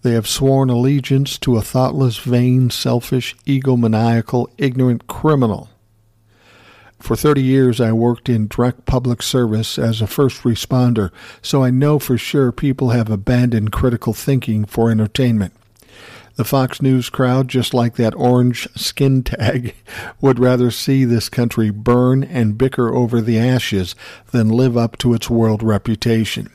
They 0.03 0.13
have 0.13 0.27
sworn 0.27 0.71
allegiance 0.71 1.39
to 1.39 1.57
a 1.57 1.63
thoughtless, 1.63 2.19
vain, 2.19 2.71
selfish, 2.71 3.37
egomaniacal, 3.47 4.47
ignorant 4.57 5.07
criminal. 5.07 5.69
For 6.99 7.17
30 7.17 7.43
years, 7.43 7.81
I 7.81 7.93
worked 7.93 8.29
in 8.29 8.47
direct 8.47 8.85
public 8.85 9.23
service 9.23 9.79
as 9.79 10.01
a 10.01 10.07
first 10.07 10.43
responder, 10.43 11.11
so 11.43 11.65
I 11.65 11.71
know 11.71 11.99
for 11.99 12.19
sure 12.19 12.53
people 12.53 12.91
have 12.91 13.11
abandoned 13.11 13.73
critical 13.73 14.13
thinking 14.13 14.65
for 14.67 14.91
entertainment. 14.91 15.55
The 16.37 16.45
Fox 16.45 16.81
News 16.81 17.11
crowd, 17.11 17.49
just 17.49 17.75
like 17.75 17.97
that 17.97 18.15
orange 18.15 18.69
skin 18.75 19.23
tag, 19.23 19.75
would 20.21 20.39
rather 20.39 20.71
see 20.71 21.05
this 21.05 21.29
country 21.29 21.71
burn 21.71 22.23
and 22.23 22.57
bicker 22.57 22.95
over 22.95 23.21
the 23.21 23.39
ashes 23.39 23.95
than 24.31 24.49
live 24.49 24.77
up 24.77 24.97
to 24.99 25.13
its 25.13 25.29
world 25.29 25.63
reputation. 25.63 26.51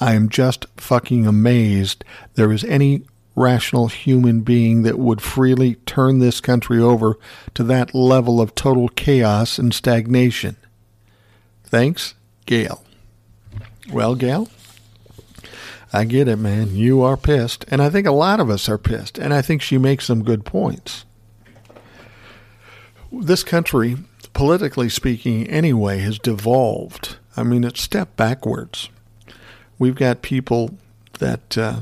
I 0.00 0.14
am 0.14 0.28
just 0.28 0.66
fucking 0.76 1.26
amazed 1.26 2.04
there 2.34 2.52
is 2.52 2.64
any 2.64 3.02
rational 3.34 3.88
human 3.88 4.40
being 4.40 4.82
that 4.82 4.98
would 4.98 5.20
freely 5.20 5.76
turn 5.86 6.18
this 6.18 6.40
country 6.40 6.78
over 6.78 7.18
to 7.54 7.62
that 7.64 7.94
level 7.94 8.40
of 8.40 8.54
total 8.54 8.88
chaos 8.88 9.58
and 9.58 9.72
stagnation. 9.72 10.56
Thanks, 11.64 12.14
Gail. 12.46 12.82
Well, 13.92 14.14
Gail, 14.14 14.48
I 15.92 16.04
get 16.04 16.28
it, 16.28 16.36
man. 16.36 16.74
You 16.74 17.02
are 17.02 17.16
pissed. 17.16 17.64
And 17.68 17.82
I 17.82 17.90
think 17.90 18.06
a 18.06 18.12
lot 18.12 18.40
of 18.40 18.50
us 18.50 18.68
are 18.68 18.78
pissed. 18.78 19.18
And 19.18 19.32
I 19.32 19.42
think 19.42 19.62
she 19.62 19.78
makes 19.78 20.06
some 20.06 20.24
good 20.24 20.44
points. 20.44 21.04
This 23.12 23.44
country, 23.44 23.96
politically 24.32 24.88
speaking, 24.88 25.46
anyway, 25.46 25.98
has 25.98 26.18
devolved. 26.18 27.16
I 27.36 27.42
mean, 27.42 27.64
it's 27.64 27.82
stepped 27.82 28.16
backwards 28.16 28.88
we've 29.78 29.94
got 29.94 30.22
people 30.22 30.76
that 31.18 31.56
uh, 31.56 31.80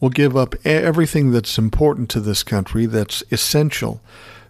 will 0.00 0.10
give 0.10 0.36
up 0.36 0.54
everything 0.64 1.32
that's 1.32 1.58
important 1.58 2.10
to 2.10 2.20
this 2.20 2.42
country, 2.42 2.86
that's 2.86 3.22
essential 3.30 4.00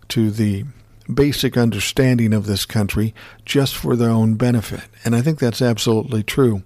to 0.08 0.30
the 0.30 0.64
basic 1.12 1.56
understanding 1.56 2.32
of 2.32 2.46
this 2.46 2.64
country, 2.64 3.14
just 3.44 3.76
for 3.76 3.94
their 3.94 4.10
own 4.10 4.34
benefit. 4.34 4.84
And 5.04 5.14
I 5.14 5.20
think 5.20 5.38
that's 5.38 5.62
absolutely 5.62 6.22
true. 6.22 6.62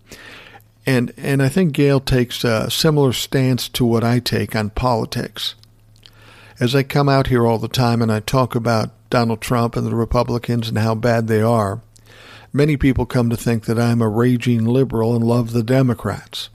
And, 0.87 1.13
and 1.17 1.43
I 1.43 1.49
think 1.49 1.73
Gail 1.73 2.01
takes 2.01 2.45
a 2.45 2.71
similar 2.71 3.13
stance 3.13 3.69
to 3.71 3.85
what 3.85 4.05
I 4.05 4.21
take 4.21 4.57
on 4.57 4.71
politics. 4.71 5.55
As 6.61 6.75
I 6.75 6.83
come 6.83 7.09
out 7.09 7.27
here 7.27 7.47
all 7.47 7.59
the 7.59 7.69
time 7.69 8.01
and 8.01 8.11
I 8.11 8.21
talk 8.21 8.55
about 8.55 8.91
Donald 9.11 9.41
Trump 9.41 9.77
and 9.77 9.87
the 9.87 9.95
Republicans 9.95 10.69
and 10.69 10.79
how 10.79 10.95
bad 10.95 11.29
they 11.29 11.43
are, 11.43 11.83
many 12.53 12.77
people 12.77 13.07
come 13.07 13.31
to 13.31 13.37
think 13.37 13.65
that 13.67 13.79
I'm 13.79 14.01
a 14.01 14.09
raging 14.09 14.65
liberal 14.65 15.15
and 15.15 15.25
love 15.25 15.53
the 15.53 15.63
Democrats. 15.63 16.49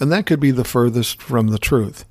And 0.00 0.10
that 0.12 0.26
could 0.26 0.40
be 0.40 0.50
the 0.50 0.64
furthest 0.64 1.22
from 1.22 1.48
the 1.48 1.58
truth. 1.58 2.04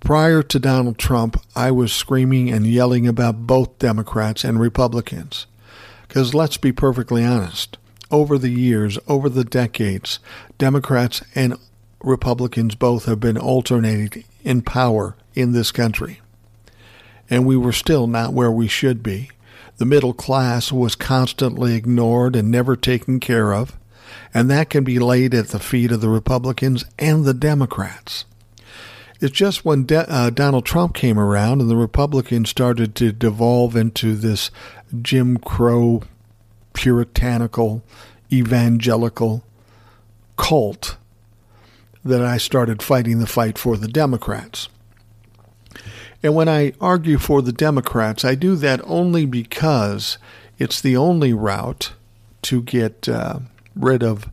Prior 0.00 0.42
to 0.42 0.58
Donald 0.58 0.98
Trump, 0.98 1.40
I 1.54 1.70
was 1.70 1.92
screaming 1.92 2.50
and 2.50 2.66
yelling 2.66 3.06
about 3.06 3.46
both 3.46 3.78
Democrats 3.78 4.42
and 4.42 4.58
Republicans. 4.58 5.46
Because 6.08 6.34
let's 6.34 6.56
be 6.56 6.72
perfectly 6.72 7.24
honest, 7.24 7.78
over 8.10 8.36
the 8.36 8.50
years, 8.50 8.98
over 9.06 9.28
the 9.28 9.44
decades, 9.44 10.18
Democrats 10.58 11.22
and 11.34 11.56
Republicans 12.02 12.74
both 12.74 13.04
have 13.04 13.20
been 13.20 13.38
alternating 13.38 14.24
in 14.42 14.62
power 14.62 15.16
in 15.34 15.52
this 15.52 15.70
country. 15.70 16.20
And 17.30 17.46
we 17.46 17.56
were 17.56 17.72
still 17.72 18.06
not 18.06 18.32
where 18.32 18.50
we 18.50 18.66
should 18.66 19.02
be. 19.02 19.30
The 19.78 19.86
middle 19.86 20.12
class 20.12 20.70
was 20.70 20.94
constantly 20.94 21.74
ignored 21.74 22.36
and 22.36 22.50
never 22.50 22.76
taken 22.76 23.20
care 23.20 23.52
of, 23.52 23.76
and 24.32 24.50
that 24.50 24.70
can 24.70 24.84
be 24.84 24.98
laid 24.98 25.34
at 25.34 25.48
the 25.48 25.58
feet 25.58 25.90
of 25.90 26.00
the 26.00 26.08
Republicans 26.08 26.84
and 26.98 27.24
the 27.24 27.34
Democrats. 27.34 28.24
It's 29.20 29.32
just 29.32 29.64
when 29.64 29.84
De- 29.84 30.10
uh, 30.10 30.30
Donald 30.30 30.66
Trump 30.66 30.94
came 30.94 31.18
around 31.18 31.60
and 31.60 31.70
the 31.70 31.76
Republicans 31.76 32.50
started 32.50 32.94
to 32.96 33.12
devolve 33.12 33.76
into 33.76 34.16
this 34.16 34.50
Jim 35.00 35.36
Crow, 35.36 36.02
puritanical, 36.72 37.82
evangelical 38.32 39.44
cult 40.36 40.96
that 42.04 42.22
I 42.22 42.36
started 42.36 42.82
fighting 42.82 43.20
the 43.20 43.26
fight 43.26 43.58
for 43.58 43.76
the 43.76 43.86
Democrats. 43.86 44.68
And 46.22 46.34
when 46.34 46.48
I 46.48 46.72
argue 46.80 47.18
for 47.18 47.42
the 47.42 47.52
Democrats, 47.52 48.24
I 48.24 48.34
do 48.34 48.54
that 48.56 48.80
only 48.84 49.26
because 49.26 50.18
it's 50.58 50.80
the 50.80 50.96
only 50.96 51.32
route 51.32 51.92
to 52.42 52.62
get 52.62 53.08
uh, 53.08 53.40
rid 53.74 54.02
of 54.02 54.28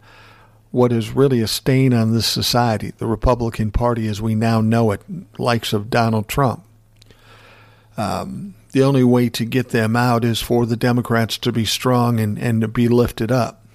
what 0.71 0.91
is 0.91 1.11
really 1.11 1.41
a 1.41 1.47
stain 1.47 1.93
on 1.93 2.13
this 2.13 2.27
society, 2.27 2.93
the 2.97 3.07
Republican 3.07 3.71
Party 3.71 4.07
as 4.07 4.21
we 4.21 4.35
now 4.35 4.61
know 4.61 4.91
it, 4.91 5.01
likes 5.39 5.73
of 5.73 5.89
Donald 5.89 6.27
Trump. 6.27 6.63
Um, 7.97 8.53
the 8.71 8.83
only 8.83 9.03
way 9.03 9.29
to 9.29 9.45
get 9.45 9.69
them 9.69 9.95
out 9.95 10.23
is 10.23 10.39
for 10.39 10.67
the 10.67 10.77
Democrats 10.77 11.39
to 11.39 11.51
be 11.51 11.65
strong 11.65 12.19
and, 12.19 12.37
and 12.37 12.61
to 12.61 12.67
be 12.67 12.87
lifted 12.87 13.31
up. 13.31 13.65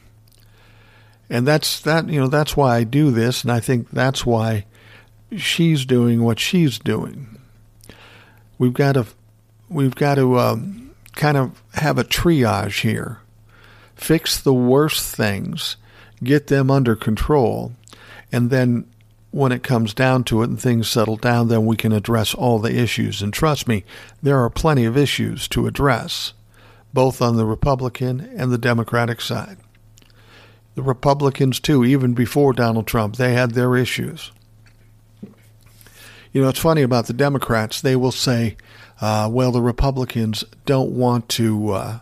And 1.28 1.48
that's 1.48 1.80
that 1.80 2.08
you 2.08 2.20
know 2.20 2.28
that's 2.28 2.56
why 2.56 2.76
I 2.76 2.84
do 2.84 3.10
this, 3.10 3.42
and 3.42 3.50
I 3.50 3.58
think 3.58 3.90
that's 3.90 4.26
why 4.26 4.66
she's 5.36 5.84
doing 5.84 6.22
what 6.22 6.38
she's 6.38 6.78
doing 6.78 7.33
we've 8.58 8.72
got 8.72 8.92
to 8.92 9.06
we've 9.68 9.94
got 9.94 10.16
to 10.16 10.38
um, 10.38 10.94
kind 11.14 11.36
of 11.36 11.62
have 11.74 11.98
a 11.98 12.04
triage 12.04 12.82
here, 12.82 13.18
fix 13.94 14.40
the 14.40 14.54
worst 14.54 15.14
things, 15.14 15.76
get 16.22 16.48
them 16.48 16.70
under 16.70 16.96
control, 16.96 17.72
and 18.32 18.50
then 18.50 18.86
when 19.34 19.50
it 19.50 19.64
comes 19.64 19.92
down 19.92 20.22
to 20.22 20.42
it 20.42 20.48
and 20.48 20.60
things 20.60 20.88
settle 20.88 21.16
down, 21.16 21.48
then 21.48 21.66
we 21.66 21.76
can 21.76 21.90
address 21.90 22.34
all 22.34 22.60
the 22.60 22.78
issues. 22.78 23.20
And 23.20 23.32
trust 23.32 23.66
me, 23.66 23.84
there 24.22 24.38
are 24.38 24.48
plenty 24.48 24.84
of 24.84 24.96
issues 24.96 25.48
to 25.48 25.66
address, 25.66 26.34
both 26.92 27.20
on 27.20 27.34
the 27.36 27.44
Republican 27.44 28.20
and 28.20 28.52
the 28.52 28.58
Democratic 28.58 29.20
side. 29.20 29.56
The 30.76 30.82
Republicans, 30.82 31.58
too, 31.58 31.84
even 31.84 32.14
before 32.14 32.52
Donald 32.52 32.86
Trump, 32.86 33.16
they 33.16 33.32
had 33.32 33.52
their 33.52 33.76
issues. 33.76 34.30
You 36.34 36.42
know, 36.42 36.48
it's 36.48 36.58
funny 36.58 36.82
about 36.82 37.06
the 37.06 37.12
Democrats. 37.12 37.80
They 37.80 37.94
will 37.94 38.12
say, 38.12 38.56
uh, 39.00 39.28
well, 39.30 39.52
the 39.52 39.62
Republicans 39.62 40.42
don't 40.66 40.90
want 40.90 41.28
to 41.30 41.70
uh, 41.70 41.98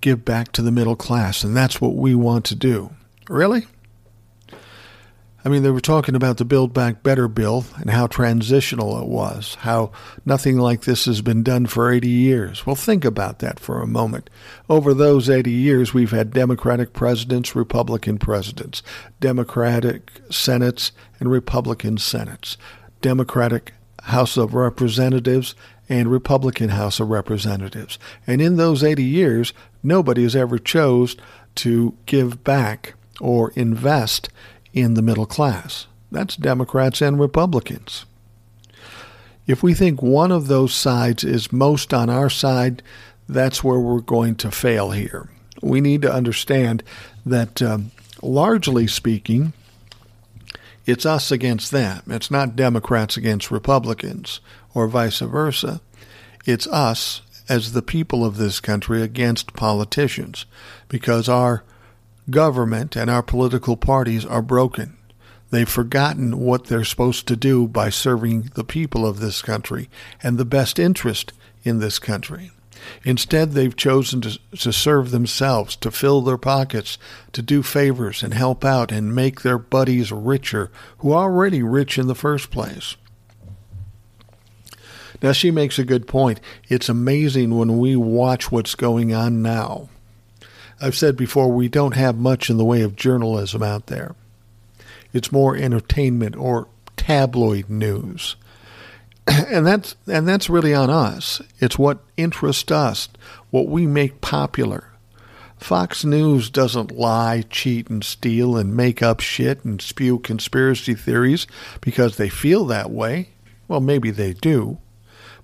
give 0.00 0.24
back 0.24 0.52
to 0.52 0.62
the 0.62 0.70
middle 0.70 0.94
class, 0.94 1.42
and 1.42 1.56
that's 1.56 1.80
what 1.80 1.96
we 1.96 2.14
want 2.14 2.44
to 2.46 2.54
do. 2.54 2.94
Really? 3.28 3.66
I 5.44 5.48
mean, 5.48 5.64
they 5.64 5.70
were 5.70 5.80
talking 5.80 6.14
about 6.14 6.36
the 6.36 6.44
Build 6.44 6.72
Back 6.72 7.02
Better 7.02 7.26
bill 7.26 7.66
and 7.76 7.90
how 7.90 8.06
transitional 8.06 8.98
it 9.02 9.08
was, 9.08 9.56
how 9.56 9.90
nothing 10.24 10.56
like 10.56 10.82
this 10.82 11.04
has 11.06 11.20
been 11.20 11.42
done 11.42 11.66
for 11.66 11.92
80 11.92 12.08
years. 12.08 12.64
Well, 12.64 12.76
think 12.76 13.04
about 13.04 13.40
that 13.40 13.58
for 13.58 13.82
a 13.82 13.88
moment. 13.88 14.30
Over 14.70 14.94
those 14.94 15.28
80 15.28 15.50
years, 15.50 15.92
we've 15.92 16.12
had 16.12 16.30
Democratic 16.30 16.92
presidents, 16.92 17.56
Republican 17.56 18.18
presidents, 18.18 18.84
Democratic 19.18 20.12
senates, 20.30 20.92
and 21.18 21.28
Republican 21.28 21.98
senates. 21.98 22.56
Democratic 23.04 23.74
House 24.04 24.38
of 24.38 24.54
Representatives 24.54 25.54
and 25.90 26.10
Republican 26.10 26.70
House 26.70 27.00
of 27.00 27.10
Representatives. 27.10 27.98
And 28.26 28.40
in 28.40 28.56
those 28.56 28.82
80 28.82 29.04
years, 29.04 29.52
nobody 29.82 30.22
has 30.22 30.34
ever 30.34 30.58
chose 30.58 31.14
to 31.56 31.94
give 32.06 32.42
back 32.42 32.94
or 33.20 33.50
invest 33.56 34.30
in 34.72 34.94
the 34.94 35.02
middle 35.02 35.26
class. 35.26 35.86
That's 36.10 36.34
Democrats 36.34 37.02
and 37.02 37.20
Republicans. 37.20 38.06
If 39.46 39.62
we 39.62 39.74
think 39.74 40.00
one 40.00 40.32
of 40.32 40.46
those 40.46 40.72
sides 40.72 41.24
is 41.24 41.52
most 41.52 41.92
on 41.92 42.08
our 42.08 42.30
side, 42.30 42.82
that's 43.28 43.62
where 43.62 43.78
we're 43.78 44.00
going 44.00 44.36
to 44.36 44.50
fail 44.50 44.92
here. 44.92 45.28
We 45.60 45.82
need 45.82 46.00
to 46.02 46.12
understand 46.12 46.82
that, 47.26 47.60
um, 47.60 47.90
largely 48.22 48.86
speaking, 48.86 49.52
it's 50.86 51.06
us 51.06 51.30
against 51.30 51.70
them. 51.70 52.02
It's 52.08 52.30
not 52.30 52.56
Democrats 52.56 53.16
against 53.16 53.50
Republicans 53.50 54.40
or 54.74 54.86
vice 54.86 55.20
versa. 55.20 55.80
It's 56.44 56.66
us 56.66 57.22
as 57.48 57.72
the 57.72 57.82
people 57.82 58.24
of 58.24 58.36
this 58.36 58.60
country 58.60 59.02
against 59.02 59.54
politicians 59.54 60.46
because 60.88 61.28
our 61.28 61.62
government 62.30 62.96
and 62.96 63.10
our 63.10 63.22
political 63.22 63.76
parties 63.76 64.24
are 64.24 64.42
broken. 64.42 64.96
They've 65.50 65.68
forgotten 65.68 66.38
what 66.40 66.64
they're 66.64 66.84
supposed 66.84 67.28
to 67.28 67.36
do 67.36 67.68
by 67.68 67.90
serving 67.90 68.50
the 68.54 68.64
people 68.64 69.06
of 69.06 69.20
this 69.20 69.40
country 69.40 69.88
and 70.22 70.36
the 70.36 70.44
best 70.44 70.78
interest 70.78 71.32
in 71.62 71.78
this 71.78 71.98
country. 71.98 72.50
Instead, 73.04 73.52
they've 73.52 73.76
chosen 73.76 74.20
to, 74.20 74.38
to 74.58 74.72
serve 74.72 75.10
themselves, 75.10 75.76
to 75.76 75.90
fill 75.90 76.20
their 76.20 76.38
pockets, 76.38 76.98
to 77.32 77.42
do 77.42 77.62
favors 77.62 78.22
and 78.22 78.34
help 78.34 78.64
out 78.64 78.90
and 78.90 79.14
make 79.14 79.42
their 79.42 79.58
buddies 79.58 80.10
richer 80.10 80.70
who 80.98 81.12
are 81.12 81.24
already 81.24 81.62
rich 81.62 81.98
in 81.98 82.06
the 82.06 82.14
first 82.14 82.50
place. 82.50 82.96
Now, 85.22 85.32
she 85.32 85.50
makes 85.50 85.78
a 85.78 85.84
good 85.84 86.06
point. 86.06 86.40
It's 86.68 86.88
amazing 86.88 87.56
when 87.56 87.78
we 87.78 87.96
watch 87.96 88.52
what's 88.52 88.74
going 88.74 89.14
on 89.14 89.42
now. 89.42 89.88
I've 90.80 90.96
said 90.96 91.16
before, 91.16 91.50
we 91.50 91.68
don't 91.68 91.94
have 91.94 92.16
much 92.18 92.50
in 92.50 92.56
the 92.56 92.64
way 92.64 92.82
of 92.82 92.96
journalism 92.96 93.62
out 93.62 93.86
there. 93.86 94.14
It's 95.12 95.32
more 95.32 95.56
entertainment 95.56 96.36
or 96.36 96.68
tabloid 96.96 97.70
news. 97.70 98.36
and 99.26 99.66
that's 99.66 99.96
and 100.06 100.28
that's 100.28 100.50
really 100.50 100.74
on 100.74 100.90
us. 100.90 101.40
It's 101.58 101.78
what 101.78 102.00
interests 102.16 102.70
us, 102.70 103.08
what 103.50 103.68
we 103.68 103.86
make 103.86 104.20
popular. 104.20 104.90
Fox 105.56 106.04
News 106.04 106.50
doesn't 106.50 106.90
lie, 106.92 107.44
cheat, 107.48 107.88
and 107.88 108.04
steal 108.04 108.56
and 108.56 108.76
make 108.76 109.02
up 109.02 109.20
shit 109.20 109.64
and 109.64 109.80
spew 109.80 110.18
conspiracy 110.18 110.94
theories 110.94 111.46
because 111.80 112.16
they 112.16 112.28
feel 112.28 112.66
that 112.66 112.90
way. 112.90 113.30
Well, 113.66 113.80
maybe 113.80 114.10
they 114.10 114.34
do. 114.34 114.78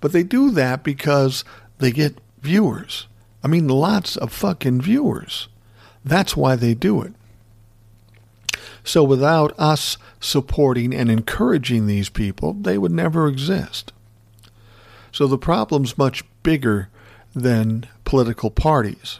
But 0.01 0.13
they 0.13 0.23
do 0.23 0.51
that 0.51 0.83
because 0.85 1.45
they 1.79 1.91
get 1.91 2.19
viewers. 2.43 3.07
I 3.43 3.49
mean, 3.49 3.69
lots 3.69 4.17
of 4.17 4.33
fucking 4.33 4.83
viewers. 4.83 5.49
That's 6.05 6.37
why 6.37 6.57
they 6.57 6.75
do 6.75 7.01
it. 7.03 7.15
So 8.85 9.05
without 9.05 9.59
us 9.59 9.97
supporting 10.21 10.95
and 10.95 11.11
encouraging 11.11 11.87
these 11.87 12.09
people, 12.09 12.55
they 12.55 12.79
would 12.79 12.93
never 12.93 13.29
exist. 13.29 13.93
So 15.13 15.27
the 15.27 15.39
problem's 15.39 15.99
much 15.99 16.25
bigger 16.43 16.89
than 17.35 17.87
political 18.05 18.51
parties. 18.51 19.19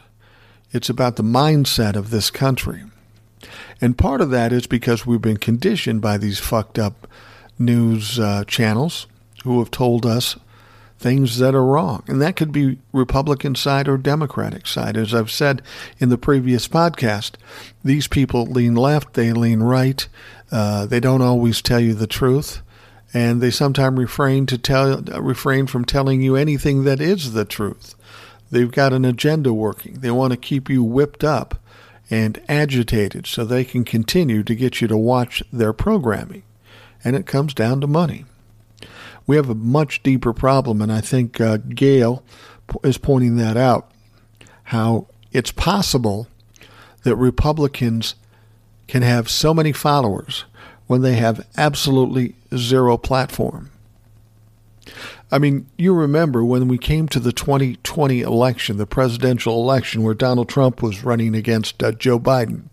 It's 0.71 0.89
about 0.89 1.15
the 1.15 1.23
mindset 1.23 1.95
of 1.95 2.09
this 2.09 2.31
country. 2.31 2.83
And 3.79 3.97
part 3.97 4.21
of 4.21 4.29
that 4.29 4.53
is 4.53 4.67
because 4.67 5.05
we've 5.05 5.21
been 5.21 5.37
conditioned 5.37 6.01
by 6.01 6.17
these 6.17 6.39
fucked 6.39 6.79
up 6.79 7.07
news 7.57 8.19
uh, 8.19 8.43
channels 8.45 9.07
who 9.43 9.59
have 9.59 9.71
told 9.71 10.05
us 10.05 10.37
things 11.01 11.39
that 11.39 11.55
are 11.55 11.65
wrong. 11.65 12.03
And 12.07 12.21
that 12.21 12.35
could 12.35 12.51
be 12.51 12.77
Republican 12.93 13.55
side 13.55 13.87
or 13.87 13.97
Democratic 13.97 14.67
side. 14.67 14.95
As 14.95 15.13
I've 15.13 15.31
said 15.31 15.63
in 15.99 16.09
the 16.09 16.17
previous 16.17 16.67
podcast, 16.67 17.31
these 17.83 18.07
people 18.07 18.45
lean 18.45 18.75
left, 18.75 19.15
they 19.15 19.33
lean 19.33 19.61
right. 19.61 20.07
Uh, 20.51 20.85
they 20.85 20.99
don't 20.99 21.23
always 21.23 21.61
tell 21.61 21.79
you 21.79 21.93
the 21.93 22.07
truth, 22.07 22.61
and 23.13 23.41
they 23.41 23.49
sometimes 23.49 23.97
refrain 23.97 24.45
to 24.45 24.57
tell 24.57 25.01
refrain 25.01 25.65
from 25.65 25.85
telling 25.85 26.21
you 26.21 26.35
anything 26.35 26.83
that 26.83 27.01
is 27.01 27.33
the 27.33 27.45
truth. 27.45 27.95
They've 28.51 28.71
got 28.71 28.93
an 28.93 29.05
agenda 29.05 29.53
working. 29.53 30.01
They 30.01 30.11
want 30.11 30.31
to 30.31 30.37
keep 30.37 30.69
you 30.69 30.83
whipped 30.83 31.23
up 31.23 31.59
and 32.09 32.41
agitated 32.49 33.25
so 33.25 33.43
they 33.43 33.63
can 33.63 33.85
continue 33.85 34.43
to 34.43 34.53
get 34.53 34.81
you 34.81 34.87
to 34.89 34.97
watch 34.97 35.41
their 35.51 35.73
programming. 35.73 36.43
And 37.03 37.15
it 37.15 37.25
comes 37.25 37.53
down 37.53 37.81
to 37.81 37.87
money. 37.87 38.25
We 39.27 39.35
have 39.35 39.49
a 39.49 39.55
much 39.55 40.03
deeper 40.03 40.33
problem, 40.33 40.81
and 40.81 40.91
I 40.91 41.01
think 41.01 41.39
uh, 41.39 41.57
Gail 41.57 42.23
is 42.83 42.97
pointing 42.97 43.37
that 43.37 43.57
out 43.57 43.91
how 44.65 45.07
it's 45.31 45.51
possible 45.51 46.27
that 47.03 47.15
Republicans 47.15 48.15
can 48.87 49.01
have 49.01 49.29
so 49.29 49.53
many 49.53 49.71
followers 49.71 50.45
when 50.87 51.01
they 51.01 51.15
have 51.15 51.47
absolutely 51.57 52.35
zero 52.55 52.97
platform. 52.97 53.71
I 55.31 55.39
mean, 55.39 55.67
you 55.77 55.93
remember 55.93 56.43
when 56.43 56.67
we 56.67 56.77
came 56.77 57.07
to 57.09 57.19
the 57.19 57.31
2020 57.31 58.21
election, 58.21 58.75
the 58.77 58.85
presidential 58.85 59.61
election, 59.61 60.03
where 60.03 60.13
Donald 60.13 60.49
Trump 60.49 60.81
was 60.81 61.03
running 61.03 61.33
against 61.33 61.81
uh, 61.81 61.93
Joe 61.93 62.19
Biden. 62.19 62.63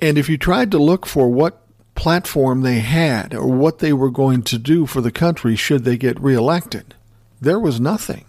And 0.00 0.16
if 0.16 0.28
you 0.28 0.38
tried 0.38 0.70
to 0.70 0.78
look 0.78 1.04
for 1.04 1.28
what 1.28 1.61
platform 2.02 2.62
they 2.62 2.80
had 2.80 3.32
or 3.32 3.46
what 3.46 3.78
they 3.78 3.92
were 3.92 4.10
going 4.10 4.42
to 4.42 4.58
do 4.58 4.86
for 4.86 5.00
the 5.00 5.12
country 5.12 5.54
should 5.54 5.84
they 5.84 5.96
get 5.96 6.20
reelected, 6.20 6.96
there 7.40 7.60
was 7.60 7.78
nothing. 7.78 8.24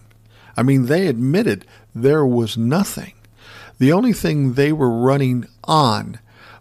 I 0.56 0.62
mean, 0.62 0.86
they 0.86 1.08
admitted 1.08 1.66
there 1.96 2.24
was 2.24 2.56
nothing. 2.56 3.14
The 3.80 3.92
only 3.92 4.14
thing 4.14 4.54
they 4.54 4.72
were 4.72 4.92
running 4.92 5.48
on 5.64 6.20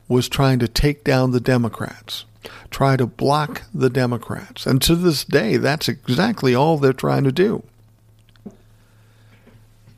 was 0.09 0.27
trying 0.27 0.59
to 0.61 0.69
take 0.69 1.05
down 1.05 1.33
the 1.33 1.41
Democrats, 1.41 2.25
try 2.71 2.97
to 2.97 3.05
block 3.05 3.61
the 3.75 3.91
Democrats. 3.91 4.65
And 4.65 4.81
to 4.81 4.97
this 4.97 5.23
day, 5.23 5.59
that's 5.59 5.91
exactly 5.91 6.55
all 6.55 6.79
they're 6.79 6.95
trying 6.95 7.25
to 7.25 7.33
do. 7.33 7.63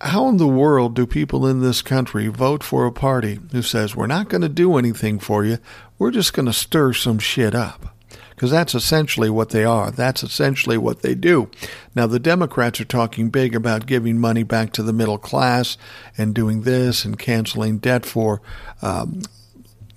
How 0.00 0.28
in 0.28 0.38
the 0.38 0.48
world 0.48 0.96
do 0.96 1.06
people 1.06 1.46
in 1.46 1.60
this 1.60 1.80
country 1.80 2.26
vote 2.26 2.64
for 2.64 2.84
a 2.84 2.92
party 2.92 3.38
who 3.52 3.62
says, 3.62 3.94
we're 3.94 4.08
not 4.08 4.28
going 4.28 4.42
to 4.42 4.48
do 4.48 4.76
anything 4.76 5.20
for 5.20 5.44
you, 5.44 5.58
we're 5.98 6.10
just 6.10 6.32
going 6.32 6.46
to 6.46 6.52
stir 6.52 6.92
some 6.92 7.18
shit 7.18 7.54
up? 7.54 7.94
because 8.34 8.50
that's 8.50 8.74
essentially 8.74 9.30
what 9.30 9.50
they 9.50 9.64
are. 9.64 9.90
That's 9.90 10.22
essentially 10.22 10.76
what 10.76 11.02
they 11.02 11.14
do. 11.14 11.48
Now, 11.94 12.06
the 12.06 12.18
Democrats 12.18 12.80
are 12.80 12.84
talking 12.84 13.30
big 13.30 13.54
about 13.54 13.86
giving 13.86 14.18
money 14.18 14.42
back 14.42 14.72
to 14.72 14.82
the 14.82 14.92
middle 14.92 15.18
class 15.18 15.78
and 16.18 16.34
doing 16.34 16.62
this 16.62 17.04
and 17.04 17.18
canceling 17.18 17.78
debt 17.78 18.04
for 18.04 18.42
um, 18.82 19.22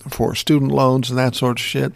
for 0.07 0.35
student 0.35 0.71
loans 0.71 1.09
and 1.09 1.19
that 1.19 1.35
sort 1.35 1.59
of 1.59 1.65
shit. 1.65 1.93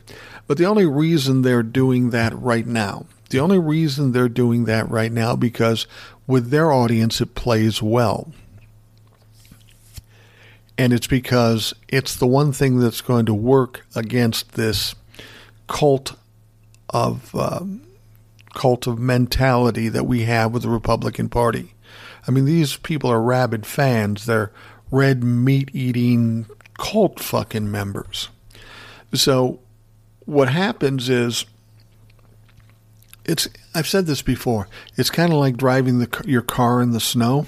But 0.48 0.58
the 0.58 0.66
only 0.66 0.86
reason 0.86 1.42
they're 1.44 1.64
doing 1.64 2.10
that 2.10 2.38
right 2.38 2.68
now, 2.68 3.06
the 3.30 3.40
only 3.40 3.60
reason 3.60 4.12
they're 4.12 4.28
doing 4.28 4.66
that 4.66 4.90
right 4.90 5.12
now, 5.12 5.36
because 5.36 5.88
with 6.28 6.50
their 6.50 6.72
audience 6.72 7.22
it 7.22 7.36
plays 7.36 7.82
well. 7.82 8.34
And 10.82 10.94
it's 10.94 11.06
because 11.06 11.76
it's 11.89 12.15
the 12.15 12.26
one 12.26 12.52
thing 12.52 12.80
that's 12.80 13.02
going 13.02 13.28
to 13.28 13.36
work 13.36 13.86
against 13.94 14.54
this 14.54 14.96
cult 15.67 16.15
of 16.89 17.36
um, 17.36 17.84
cult 18.56 18.88
of 18.88 18.98
mentality 18.98 19.89
that 19.89 20.08
we 20.08 20.24
have 20.24 20.52
with 20.52 20.63
the 20.63 20.70
Republican 20.70 21.30
Party. 21.30 21.76
I 22.28 22.32
mean, 22.32 22.46
these 22.46 22.78
people 22.78 23.12
are 23.12 23.22
rabid 23.22 23.67
fans. 23.67 24.26
They're 24.26 24.52
red 24.89 25.24
meat 25.24 25.70
eating 25.72 26.48
cult 26.80 27.20
fucking 27.20 27.70
members. 27.70 28.30
So 29.13 29.60
what 30.26 30.50
happens 30.50 31.10
is 31.10 31.46
it's 33.24 33.48
I've 33.76 33.88
said 33.88 34.08
this 34.08 34.24
before. 34.24 34.67
It's 34.98 35.12
kind 35.12 35.32
of 35.32 35.38
like 35.38 35.58
driving 35.58 36.00
the, 36.00 36.24
your 36.26 36.41
car 36.41 36.82
in 36.82 36.89
the 36.89 37.00
snow. 37.00 37.46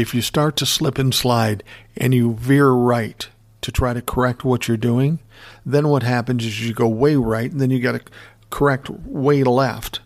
If 0.00 0.14
you 0.14 0.22
start 0.22 0.56
to 0.56 0.66
slip 0.66 0.98
and 0.98 1.14
slide 1.14 1.62
and 1.94 2.14
you 2.14 2.34
veer 2.34 2.70
right 2.70 3.28
to 3.60 3.70
try 3.70 3.92
to 3.92 4.00
correct 4.00 4.44
what 4.44 4.66
you're 4.66 4.78
doing, 4.78 5.18
then 5.66 5.88
what 5.88 6.02
happens 6.02 6.46
is 6.46 6.66
you 6.66 6.72
go 6.72 6.88
way 6.88 7.16
right 7.16 7.50
and 7.50 7.60
then 7.60 7.70
you 7.70 7.80
got 7.80 7.92
to 7.92 8.12
correct 8.48 8.88
way 8.88 9.44
left 9.44 10.00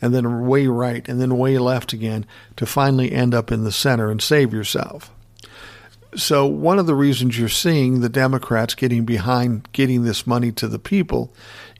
and 0.00 0.14
then 0.14 0.46
way 0.46 0.66
right 0.66 1.06
and 1.06 1.20
then 1.20 1.36
way 1.36 1.58
left 1.58 1.92
again 1.92 2.24
to 2.56 2.64
finally 2.64 3.12
end 3.12 3.34
up 3.34 3.52
in 3.52 3.64
the 3.64 3.72
center 3.72 4.10
and 4.10 4.22
save 4.22 4.54
yourself. 4.54 5.10
So, 6.14 6.46
one 6.46 6.78
of 6.78 6.86
the 6.86 6.94
reasons 6.94 7.38
you're 7.38 7.50
seeing 7.50 8.00
the 8.00 8.08
Democrats 8.08 8.74
getting 8.74 9.04
behind 9.04 9.68
getting 9.72 10.04
this 10.04 10.26
money 10.26 10.50
to 10.52 10.66
the 10.66 10.78
people 10.78 11.30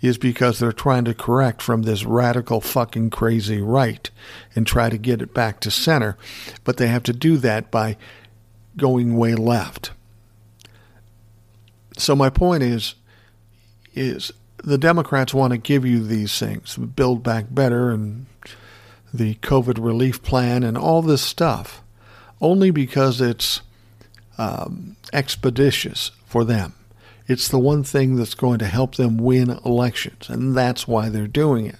is 0.01 0.19
because 0.19 0.59
they're 0.59 0.73
trying 0.73 1.05
to 1.05 1.15
correct 1.15 1.63
from 1.63 1.83
this 1.83 2.05
radical 2.05 2.61
fucking 2.61 3.11
crazy 3.11 3.61
right 3.61 4.11
and 4.55 4.67
try 4.67 4.91
to 4.91 4.99
get 4.99 5.23
it 5.23 5.33
back 5.33 5.61
to 5.61 5.71
center. 5.71 6.17
But 6.65 6.77
they 6.77 6.89
have 6.89 7.03
to 7.05 7.13
do 7.13 7.37
that 7.39 7.71
by 7.71 7.97
going 8.77 9.17
way 9.17 9.35
left. 9.35 9.93
So, 11.97 12.15
my 12.15 12.29
point 12.29 12.63
is, 12.63 12.95
is 13.95 14.33
the 14.63 14.77
Democrats 14.77 15.33
want 15.33 15.53
to 15.53 15.59
give 15.59 15.87
you 15.87 16.05
these 16.05 16.39
things, 16.39 16.77
Build 16.77 17.23
Back 17.23 17.47
Better 17.51 17.91
and 17.91 18.27
the 19.15 19.37
COVID 19.37 19.83
relief 19.83 20.23
plan 20.23 20.63
and 20.63 20.77
all 20.77 21.01
this 21.01 21.23
stuff, 21.23 21.83
only 22.41 22.71
because 22.71 23.21
it's 23.21 23.63
um, 24.37 24.97
expeditious 25.13 26.11
for 26.27 26.45
them. 26.45 26.75
It's 27.27 27.49
the 27.49 27.59
one 27.59 27.83
thing 27.83 28.17
that's 28.17 28.35
going 28.35 28.59
to 28.61 28.67
help 28.67 28.95
them 28.95 29.19
win 29.19 29.51
elections, 29.65 30.29
and 30.29 30.57
that's 30.57 30.87
why 30.87 31.09
they're 31.09 31.27
doing 31.27 31.67
it. 31.67 31.79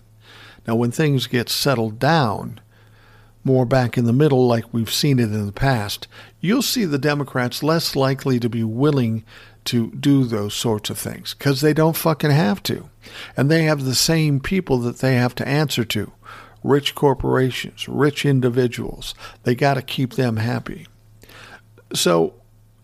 Now, 0.67 0.75
when 0.75 0.91
things 0.91 1.27
get 1.27 1.49
settled 1.49 1.99
down, 1.99 2.61
more 3.45 3.65
back 3.65 3.97
in 3.97 4.05
the 4.07 4.13
middle, 4.13 4.47
like 4.47 4.65
we've 4.73 4.93
seen 4.93 5.21
it 5.21 5.33
in 5.33 5.47
the 5.47 5.53
past, 5.53 6.09
you'll 6.41 6.63
see 6.63 6.85
the 6.85 6.99
Democrats 6.99 7.63
less 7.63 7.95
likely 7.95 8.41
to 8.41 8.49
be 8.49 8.65
willing 8.65 9.25
to 9.67 9.91
do 9.93 10.25
those 10.25 10.55
sorts 10.55 10.91
of 10.91 10.99
things 10.99 11.35
because 11.35 11.61
they 11.61 11.73
don't 11.73 11.97
fucking 11.97 12.31
have 12.31 12.63
to. 12.65 12.89
And 13.37 13.49
they 13.49 13.65
have 13.65 13.85
the 13.85 13.95
same 13.95 14.41
people 14.41 14.79
that 14.79 14.99
they 14.99 15.15
have 15.15 15.35
to 15.37 15.47
answer 15.47 15.85
to 15.85 16.13
rich 16.65 16.95
corporations, 16.97 17.89
rich 17.89 18.25
individuals. 18.25 19.15
They 19.45 19.55
got 19.55 19.75
to 19.75 19.83
keep 19.83 20.15
them 20.15 20.39
happy. 20.39 20.87
So, 21.93 22.35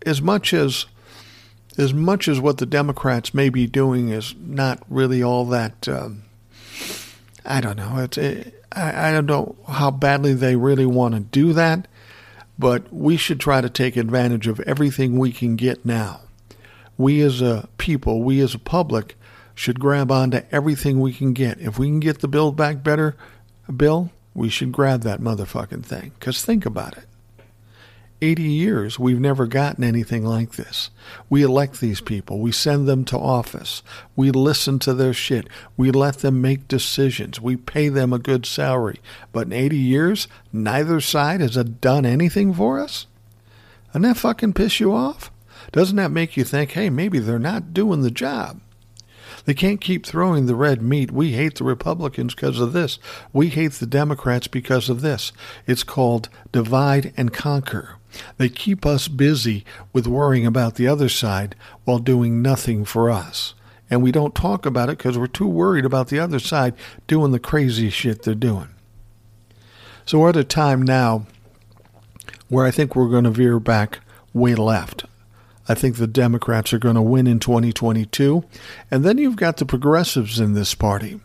as 0.06 0.22
much 0.22 0.54
as 0.54 0.86
as 1.78 1.92
much 1.92 2.28
as 2.28 2.40
what 2.40 2.58
the 2.58 2.66
Democrats 2.66 3.32
may 3.32 3.48
be 3.48 3.66
doing 3.66 4.08
is 4.08 4.34
not 4.38 4.82
really 4.88 5.22
all 5.22 5.44
that, 5.46 5.88
um, 5.88 6.22
I 7.44 7.60
don't 7.60 7.76
know. 7.76 7.98
It's 7.98 8.18
it, 8.18 8.62
I, 8.72 9.08
I 9.08 9.12
don't 9.12 9.26
know 9.26 9.56
how 9.68 9.90
badly 9.90 10.34
they 10.34 10.56
really 10.56 10.86
want 10.86 11.14
to 11.14 11.20
do 11.20 11.52
that, 11.52 11.88
but 12.58 12.92
we 12.92 13.16
should 13.16 13.40
try 13.40 13.60
to 13.60 13.70
take 13.70 13.96
advantage 13.96 14.46
of 14.46 14.60
everything 14.60 15.18
we 15.18 15.32
can 15.32 15.56
get 15.56 15.84
now 15.84 16.20
we 17.02 17.20
as 17.20 17.42
a 17.42 17.68
people, 17.78 18.22
we 18.22 18.40
as 18.40 18.54
a 18.54 18.58
public, 18.58 19.16
should 19.54 19.80
grab 19.80 20.10
onto 20.10 20.40
everything 20.50 21.00
we 21.00 21.12
can 21.12 21.32
get. 21.32 21.60
If 21.60 21.78
we 21.78 21.88
can 21.88 22.00
get 22.00 22.20
the 22.20 22.28
Build 22.28 22.56
Back 22.56 22.82
Better 22.82 23.16
bill, 23.74 24.10
we 24.34 24.48
should 24.48 24.72
grab 24.72 25.02
that 25.02 25.20
motherfucking 25.20 25.84
thing. 25.84 26.12
Because 26.18 26.44
think 26.44 26.64
about 26.64 26.96
it. 26.96 27.04
80 28.22 28.42
years, 28.44 28.98
we've 28.98 29.20
never 29.20 29.46
gotten 29.46 29.82
anything 29.82 30.24
like 30.24 30.52
this. 30.52 30.90
We 31.28 31.42
elect 31.42 31.80
these 31.80 32.00
people. 32.00 32.38
We 32.38 32.52
send 32.52 32.86
them 32.86 33.04
to 33.06 33.18
office. 33.18 33.82
We 34.14 34.30
listen 34.30 34.78
to 34.80 34.94
their 34.94 35.12
shit. 35.12 35.48
We 35.76 35.90
let 35.90 36.18
them 36.18 36.40
make 36.40 36.68
decisions. 36.68 37.40
We 37.40 37.56
pay 37.56 37.88
them 37.88 38.12
a 38.12 38.20
good 38.20 38.46
salary. 38.46 39.00
But 39.32 39.48
in 39.48 39.52
80 39.52 39.76
years, 39.76 40.28
neither 40.52 41.00
side 41.00 41.40
has 41.40 41.56
done 41.56 42.06
anything 42.06 42.54
for 42.54 42.78
us? 42.78 43.06
Doesn't 43.88 44.02
that 44.02 44.16
fucking 44.16 44.52
piss 44.52 44.78
you 44.78 44.94
off? 44.94 45.30
Doesn't 45.72 45.96
that 45.96 46.10
make 46.10 46.36
you 46.36 46.44
think, 46.44 46.72
hey, 46.72 46.90
maybe 46.90 47.18
they're 47.18 47.38
not 47.38 47.74
doing 47.74 48.02
the 48.02 48.10
job? 48.10 48.60
They 49.44 49.54
can't 49.54 49.80
keep 49.80 50.06
throwing 50.06 50.46
the 50.46 50.54
red 50.54 50.82
meat. 50.82 51.10
We 51.10 51.32
hate 51.32 51.56
the 51.56 51.64
Republicans 51.64 52.34
because 52.34 52.60
of 52.60 52.72
this. 52.72 52.98
We 53.32 53.48
hate 53.48 53.72
the 53.72 53.86
Democrats 53.86 54.46
because 54.46 54.88
of 54.88 55.00
this. 55.00 55.32
It's 55.66 55.82
called 55.82 56.28
divide 56.52 57.12
and 57.16 57.32
conquer. 57.32 57.96
They 58.36 58.48
keep 58.48 58.84
us 58.84 59.08
busy 59.08 59.64
with 59.92 60.06
worrying 60.06 60.46
about 60.46 60.74
the 60.74 60.86
other 60.86 61.08
side 61.08 61.54
while 61.84 61.98
doing 61.98 62.42
nothing 62.42 62.84
for 62.84 63.10
us. 63.10 63.54
And 63.90 64.02
we 64.02 64.12
don't 64.12 64.34
talk 64.34 64.64
about 64.64 64.88
it 64.88 64.98
because 64.98 65.18
we're 65.18 65.26
too 65.26 65.48
worried 65.48 65.84
about 65.84 66.08
the 66.08 66.18
other 66.18 66.38
side 66.38 66.74
doing 67.06 67.32
the 67.32 67.38
crazy 67.38 67.90
shit 67.90 68.22
they're 68.22 68.34
doing. 68.34 68.68
So 70.06 70.18
we're 70.18 70.30
at 70.30 70.36
a 70.36 70.44
time 70.44 70.82
now 70.82 71.26
where 72.48 72.66
I 72.66 72.70
think 72.70 72.94
we're 72.94 73.08
going 73.08 73.24
to 73.24 73.30
veer 73.30 73.58
back 73.60 74.00
way 74.32 74.54
left. 74.54 75.04
I 75.72 75.74
think 75.74 75.96
the 75.96 76.06
Democrats 76.06 76.74
are 76.74 76.78
going 76.78 76.96
to 76.96 77.02
win 77.02 77.26
in 77.26 77.38
2022. 77.38 78.44
And 78.90 79.04
then 79.04 79.16
you've 79.16 79.36
got 79.36 79.56
the 79.56 79.64
progressives 79.64 80.38
in 80.38 80.52
this 80.52 80.74
party. 80.74 81.18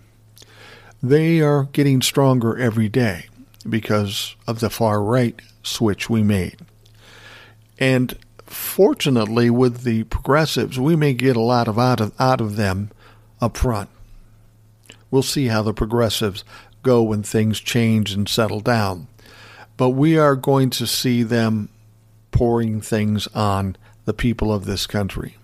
They 1.03 1.41
are 1.41 1.65
getting 1.65 2.01
stronger 2.01 2.57
every 2.57 2.87
day 2.87 3.25
because 3.67 4.37
of 4.47 4.61
the 4.61 4.69
far 4.69 5.03
right 5.03 5.37
switch 5.63 6.09
we 6.09 6.23
made. 6.23 6.59
And 7.77 8.17
fortunately, 8.45 9.49
with 9.49 9.81
the 9.83 10.05
progressives, 10.05 10.79
we 10.79 10.95
may 10.95 11.13
get 11.13 11.35
a 11.35 11.41
lot 11.41 11.67
of 11.67 11.77
out 11.77 11.99
of, 11.99 12.13
out 12.17 12.39
of 12.39 12.55
them 12.55 12.91
up 13.41 13.57
front. 13.57 13.89
We'll 15.11 15.23
see 15.23 15.47
how 15.47 15.61
the 15.61 15.73
progressives 15.73 16.45
go 16.83 17.03
when 17.03 17.21
things 17.21 17.59
change 17.59 18.13
and 18.13 18.29
settle 18.29 18.61
down. 18.61 19.07
But 19.75 19.89
we 19.89 20.17
are 20.17 20.37
going 20.37 20.69
to 20.69 20.87
see 20.87 21.23
them 21.23 21.67
pouring 22.31 22.79
things 22.79 23.27
on 23.35 23.75
the 24.07 24.13
people 24.13 24.53
of 24.53 24.63
this 24.63 24.87
country. 24.87 25.35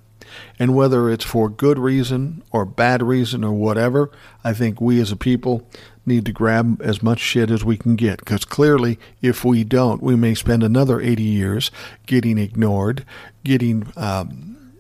And 0.58 0.74
whether 0.74 1.10
it's 1.10 1.26
for 1.26 1.50
good 1.50 1.78
reason 1.78 2.42
or 2.50 2.64
bad 2.64 3.04
reason 3.04 3.44
or 3.44 3.52
whatever, 3.52 4.10
I 4.42 4.54
think 4.54 4.80
we 4.80 5.02
as 5.02 5.12
a 5.12 5.18
people 5.18 5.68
need 6.06 6.26
to 6.26 6.32
grab 6.32 6.82
as 6.82 7.04
much 7.04 7.20
shit 7.20 7.52
as 7.52 7.66
we 7.66 7.76
can 7.76 7.98
get. 7.98 8.20
Because 8.20 8.46
clearly, 8.46 8.98
if 9.22 9.44
we 9.44 9.66
don't, 9.66 10.02
we 10.02 10.16
may 10.16 10.34
spend 10.34 10.64
another 10.64 11.02
80 11.02 11.24
years 11.24 11.72
getting 12.06 12.38
ignored, 12.38 13.06
getting 13.44 13.92
um, 13.98 14.72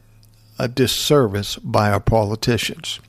a 0.58 0.69
disservice 0.69 1.58
by 1.58 1.91
our 1.91 2.00
politicians. 2.00 3.02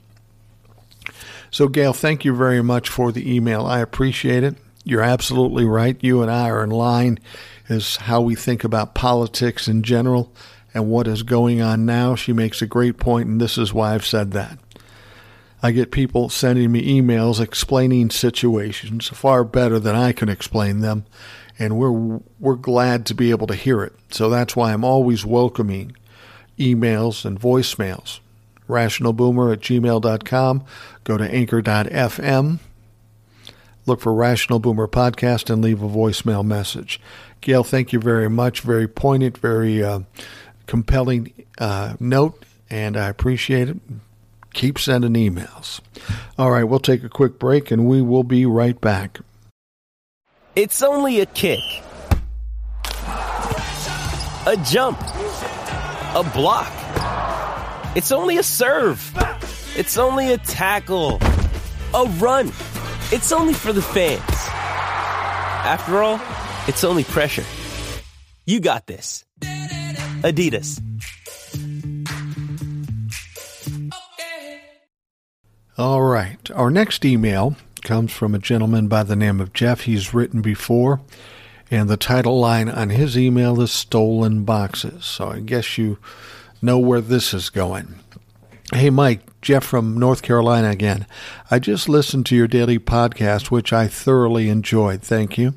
So, 1.53 1.69
Gail, 1.69 1.93
thank 1.93 2.25
you 2.25 2.35
very 2.35 2.65
much 2.65 2.89
for 2.89 3.13
the 3.13 3.33
email. 3.33 3.65
I 3.65 3.79
appreciate 3.79 4.43
it. 4.43 4.57
You're 4.83 5.03
absolutely 5.03 5.65
right. 5.65 5.97
You 6.03 6.21
and 6.21 6.33
I 6.33 6.51
are 6.51 6.65
in 6.65 6.71
line 6.71 7.21
as 7.69 7.97
how 7.97 8.21
we 8.21 8.35
think 8.35 8.65
about 8.65 8.97
politics 8.97 9.69
in 9.69 9.85
general 9.85 10.33
and 10.75 10.91
what 10.91 11.07
is 11.07 11.23
going 11.23 11.63
on 11.63 11.87
now. 11.87 12.17
She 12.17 12.33
makes 12.33 12.61
a 12.61 12.67
great 12.67 12.99
point, 12.99 13.29
and 13.29 13.41
this 13.41 13.57
is 13.57 13.73
why 13.73 13.95
I've 13.95 14.05
said 14.05 14.33
that. 14.33 14.59
I 15.63 15.71
get 15.71 15.93
people 15.93 16.29
sending 16.29 16.73
me 16.73 17.01
emails 17.01 17.41
explaining 17.41 18.11
situations 18.11 19.09
far 19.09 19.45
better 19.45 19.79
than 19.79 19.95
I 19.95 20.13
can 20.13 20.29
explain 20.29 20.81
them, 20.81 21.07
and 21.59 21.79
we're 21.79 22.21
we're 22.39 22.57
glad 22.57 23.07
to 23.07 23.15
be 23.15 23.31
able 23.31 23.47
to 23.47 23.55
hear 23.55 23.83
it. 23.83 23.95
So 24.11 24.29
that's 24.29 24.55
why 24.55 24.73
I'm 24.75 24.85
always 24.85 25.25
welcoming 25.25 25.97
emails 26.59 27.25
and 27.25 27.41
voicemails. 27.41 28.21
RationalBoomer 28.69 29.53
at 29.53 29.61
gmail.com. 29.61 30.65
Go 31.05 31.17
to 31.17 31.25
anchor.fm. 31.25 32.59
Look 33.87 34.01
for 34.01 34.15
Rational 34.15 34.59
Boomer 34.59 34.89
Podcast 34.89 35.51
and 35.51 35.63
leave 35.63 35.83
a 35.83 35.89
voicemail 35.89 36.45
message. 36.45 37.01
Gail, 37.43 37.65
thank 37.65 37.93
you 37.93 38.01
very 38.01 38.31
much. 38.31 38.61
Very 38.61 38.89
poignant, 38.89 39.37
very 39.37 39.85
uh, 39.85 40.01
compelling 40.67 41.33
uh, 41.59 41.95
note, 42.01 42.45
and 42.71 42.97
I 42.97 43.09
appreciate 43.09 43.69
it. 43.69 43.79
Keep 44.53 44.79
sending 44.79 45.15
emails. 45.15 45.81
All 46.39 46.51
right, 46.51 46.65
we'll 46.65 46.79
take 46.79 47.03
a 47.03 47.09
quick 47.09 47.39
break 47.39 47.71
and 47.71 47.87
we 47.87 48.01
will 48.03 48.23
be 48.23 48.47
right 48.47 48.81
back. 48.81 49.21
It's 50.55 50.83
only 50.83 51.21
a 51.21 51.27
kick, 51.27 51.59
a 54.47 54.57
jump, 54.65 55.01
a 55.01 56.31
block. 56.33 56.71
It's 57.97 58.13
only 58.13 58.39
a 58.39 58.43
serve. 58.45 59.13
It's 59.77 59.99
only 59.99 60.33
a 60.33 60.39
tackle, 60.39 61.19
a 61.93 62.05
run. 62.19 62.53
It's 63.11 63.33
only 63.33 63.55
for 63.55 63.73
the 63.73 63.83
fans. 63.83 64.23
After 64.29 66.03
all, 66.03 66.21
it's 66.69 66.85
only 66.85 67.03
pressure. 67.03 67.45
You 68.47 68.61
got 68.61 68.87
this. 68.87 69.25
Adidas. 70.25 70.81
All 75.77 76.01
right. 76.01 76.51
Our 76.53 76.71
next 76.71 77.05
email 77.05 77.57
comes 77.83 78.11
from 78.11 78.35
a 78.35 78.39
gentleman 78.39 78.89
by 78.89 79.03
the 79.03 79.17
name 79.17 79.39
of 79.39 79.53
Jeff. 79.53 79.83
He's 79.83 80.15
written 80.15 80.41
before, 80.41 81.03
and 81.71 81.91
the 81.91 81.99
title 81.99 82.41
line 82.41 82.71
on 82.71 82.89
his 82.89 83.19
email 83.19 83.61
is 83.61 83.71
Stolen 83.71 84.45
Boxes. 84.45 85.05
So 85.05 85.29
I 85.29 85.41
guess 85.41 85.77
you 85.77 85.99
know 86.63 86.79
where 86.79 87.03
this 87.03 87.35
is 87.35 87.51
going. 87.51 87.97
Hey, 88.73 88.89
Mike, 88.89 89.21
Jeff 89.45 89.63
from 89.63 89.99
North 89.99 90.23
Carolina 90.23 90.71
again. 90.71 91.07
I 91.51 91.59
just 91.59 91.87
listened 91.87 92.25
to 92.27 92.37
your 92.37 92.49
daily 92.49 92.79
podcast, 92.79 93.51
which 93.51 93.75
I 93.75 93.87
thoroughly 93.87 94.49
enjoyed. 94.49 95.03
Thank 95.03 95.37
you. 95.37 95.55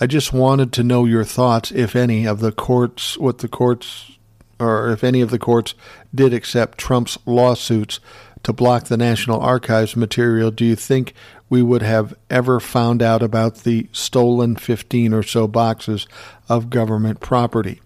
I 0.00 0.06
just 0.06 0.32
wanted 0.32 0.72
to 0.72 0.82
know 0.82 1.04
your 1.04 1.24
thoughts, 1.24 1.70
if 1.70 1.94
any, 1.94 2.26
of 2.26 2.40
the 2.40 2.52
courts, 2.52 3.18
what 3.18 3.38
the 3.38 3.48
courts, 3.48 4.12
or 4.58 4.90
if 4.90 5.04
any 5.04 5.20
of 5.20 5.28
the 5.28 5.38
courts 5.38 5.74
did 6.14 6.32
accept 6.32 6.78
Trump's 6.78 7.18
lawsuits 7.26 8.00
to 8.44 8.52
block 8.54 8.84
the 8.84 8.96
National 8.96 9.40
Archives 9.40 9.94
material. 9.94 10.50
Do 10.50 10.64
you 10.64 10.74
think 10.74 11.12
we 11.50 11.62
would 11.62 11.82
have 11.82 12.14
ever 12.30 12.58
found 12.60 13.02
out 13.02 13.22
about 13.22 13.56
the 13.56 13.88
stolen 13.92 14.56
15 14.56 15.12
or 15.12 15.22
so 15.22 15.46
boxes 15.46 16.06
of 16.48 16.70
government 16.70 17.20
property? 17.20 17.82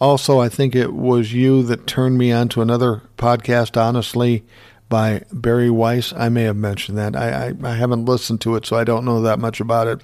Also, 0.00 0.38
I 0.38 0.48
think 0.48 0.76
it 0.76 0.92
was 0.92 1.32
you 1.32 1.64
that 1.64 1.88
turned 1.88 2.16
me 2.16 2.30
on 2.30 2.48
to 2.50 2.62
another 2.62 3.02
podcast, 3.16 3.76
honestly, 3.80 4.44
by 4.88 5.22
Bari 5.32 5.70
Weiss. 5.70 6.12
I 6.12 6.28
may 6.28 6.42
have 6.44 6.56
mentioned 6.56 6.98
that. 6.98 7.16
I, 7.16 7.48
I, 7.48 7.70
I, 7.70 7.74
haven't 7.74 8.04
listened 8.04 8.40
to 8.42 8.54
it, 8.56 8.66
so 8.66 8.76
I 8.76 8.84
don't 8.84 9.04
know 9.04 9.20
that 9.22 9.38
much 9.38 9.60
about 9.60 9.86
it. 9.86 10.00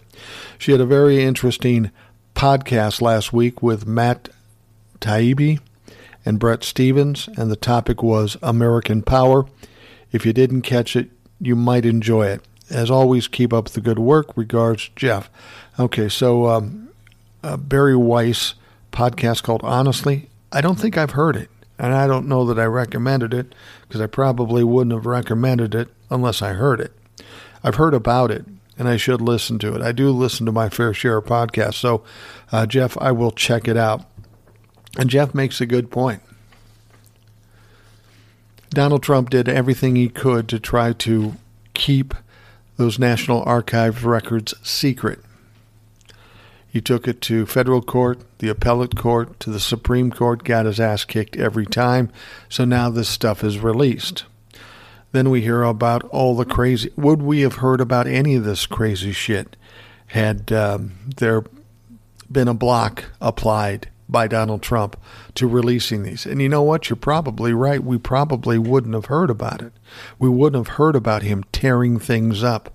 She 0.58 0.72
had 0.72 0.80
a 0.80 0.86
very 0.86 1.22
interesting 1.22 1.90
podcast 2.34 3.00
last 3.00 3.32
week 3.32 3.62
with 3.62 3.86
Matt 3.86 4.28
Taibbi 5.00 5.60
and 6.24 6.38
Bret 6.38 6.64
Stephens, 6.64 7.28
and 7.36 7.50
the 7.50 7.56
topic 7.56 8.02
was 8.02 8.36
American 8.42 9.02
Power. 9.02 9.46
If 10.12 10.26
you 10.26 10.32
didn't 10.32 10.62
catch 10.62 10.96
it, 10.96 11.10
you 11.40 11.56
might 11.56 11.84
enjoy 11.86 12.26
it. 12.26 12.42
As 12.68 12.90
always, 12.90 13.26
keep 13.26 13.52
up 13.52 13.70
the 13.70 13.80
good 13.80 13.98
work. 13.98 14.36
Regards, 14.36 14.90
Jeff. 14.94 15.30
Okay, 15.78 16.08
so 16.08 16.46
um, 16.46 16.90
uh, 17.42 17.56
Bari 17.56 17.96
Weiss 17.96 18.54
podcast 18.92 19.42
called 19.42 19.62
Honestly. 19.64 20.28
I 20.52 20.60
don't 20.60 20.78
think 20.78 20.98
I've 20.98 21.12
heard 21.12 21.36
it. 21.36 21.50
And 21.80 21.94
I 21.94 22.06
don't 22.06 22.28
know 22.28 22.44
that 22.44 22.58
I 22.58 22.66
recommended 22.66 23.32
it 23.32 23.54
because 23.88 24.02
I 24.02 24.06
probably 24.06 24.62
wouldn't 24.62 24.92
have 24.92 25.06
recommended 25.06 25.74
it 25.74 25.88
unless 26.10 26.42
I 26.42 26.52
heard 26.52 26.78
it. 26.78 26.92
I've 27.64 27.76
heard 27.76 27.94
about 27.94 28.30
it 28.30 28.44
and 28.76 28.86
I 28.86 28.98
should 28.98 29.22
listen 29.22 29.58
to 29.60 29.74
it. 29.74 29.80
I 29.80 29.92
do 29.92 30.10
listen 30.10 30.44
to 30.44 30.52
my 30.52 30.68
fair 30.68 30.92
share 30.92 31.16
of 31.16 31.24
podcasts. 31.24 31.76
So, 31.76 32.04
uh, 32.52 32.66
Jeff, 32.66 32.98
I 32.98 33.12
will 33.12 33.30
check 33.30 33.66
it 33.66 33.78
out. 33.78 34.04
And 34.98 35.08
Jeff 35.08 35.34
makes 35.34 35.58
a 35.62 35.66
good 35.66 35.90
point. 35.90 36.22
Donald 38.68 39.02
Trump 39.02 39.30
did 39.30 39.48
everything 39.48 39.96
he 39.96 40.10
could 40.10 40.48
to 40.48 40.60
try 40.60 40.92
to 40.92 41.36
keep 41.72 42.12
those 42.76 42.98
National 42.98 43.42
Archives 43.44 44.04
records 44.04 44.52
secret. 44.62 45.20
He 46.70 46.80
took 46.80 47.08
it 47.08 47.20
to 47.22 47.46
federal 47.46 47.82
court, 47.82 48.20
the 48.38 48.48
appellate 48.48 48.96
court, 48.96 49.40
to 49.40 49.50
the 49.50 49.58
Supreme 49.58 50.12
Court, 50.12 50.44
got 50.44 50.66
his 50.66 50.78
ass 50.78 51.04
kicked 51.04 51.36
every 51.36 51.66
time. 51.66 52.10
So 52.48 52.64
now 52.64 52.90
this 52.90 53.08
stuff 53.08 53.42
is 53.42 53.58
released. 53.58 54.24
Then 55.12 55.30
we 55.30 55.40
hear 55.40 55.62
about 55.62 56.04
all 56.04 56.36
the 56.36 56.44
crazy. 56.44 56.92
Would 56.96 57.22
we 57.22 57.40
have 57.40 57.56
heard 57.56 57.80
about 57.80 58.06
any 58.06 58.36
of 58.36 58.44
this 58.44 58.66
crazy 58.66 59.10
shit 59.10 59.56
had 60.06 60.52
um, 60.52 60.92
there 61.16 61.42
been 62.30 62.46
a 62.46 62.54
block 62.54 63.06
applied 63.20 63.88
by 64.08 64.28
Donald 64.28 64.62
Trump 64.62 64.96
to 65.34 65.48
releasing 65.48 66.04
these? 66.04 66.24
And 66.24 66.40
you 66.40 66.48
know 66.48 66.62
what? 66.62 66.88
You're 66.88 66.96
probably 66.96 67.52
right. 67.52 67.82
We 67.82 67.98
probably 67.98 68.58
wouldn't 68.58 68.94
have 68.94 69.06
heard 69.06 69.30
about 69.30 69.60
it. 69.60 69.72
We 70.20 70.28
wouldn't 70.28 70.68
have 70.68 70.76
heard 70.76 70.94
about 70.94 71.24
him 71.24 71.44
tearing 71.50 71.98
things 71.98 72.44
up. 72.44 72.72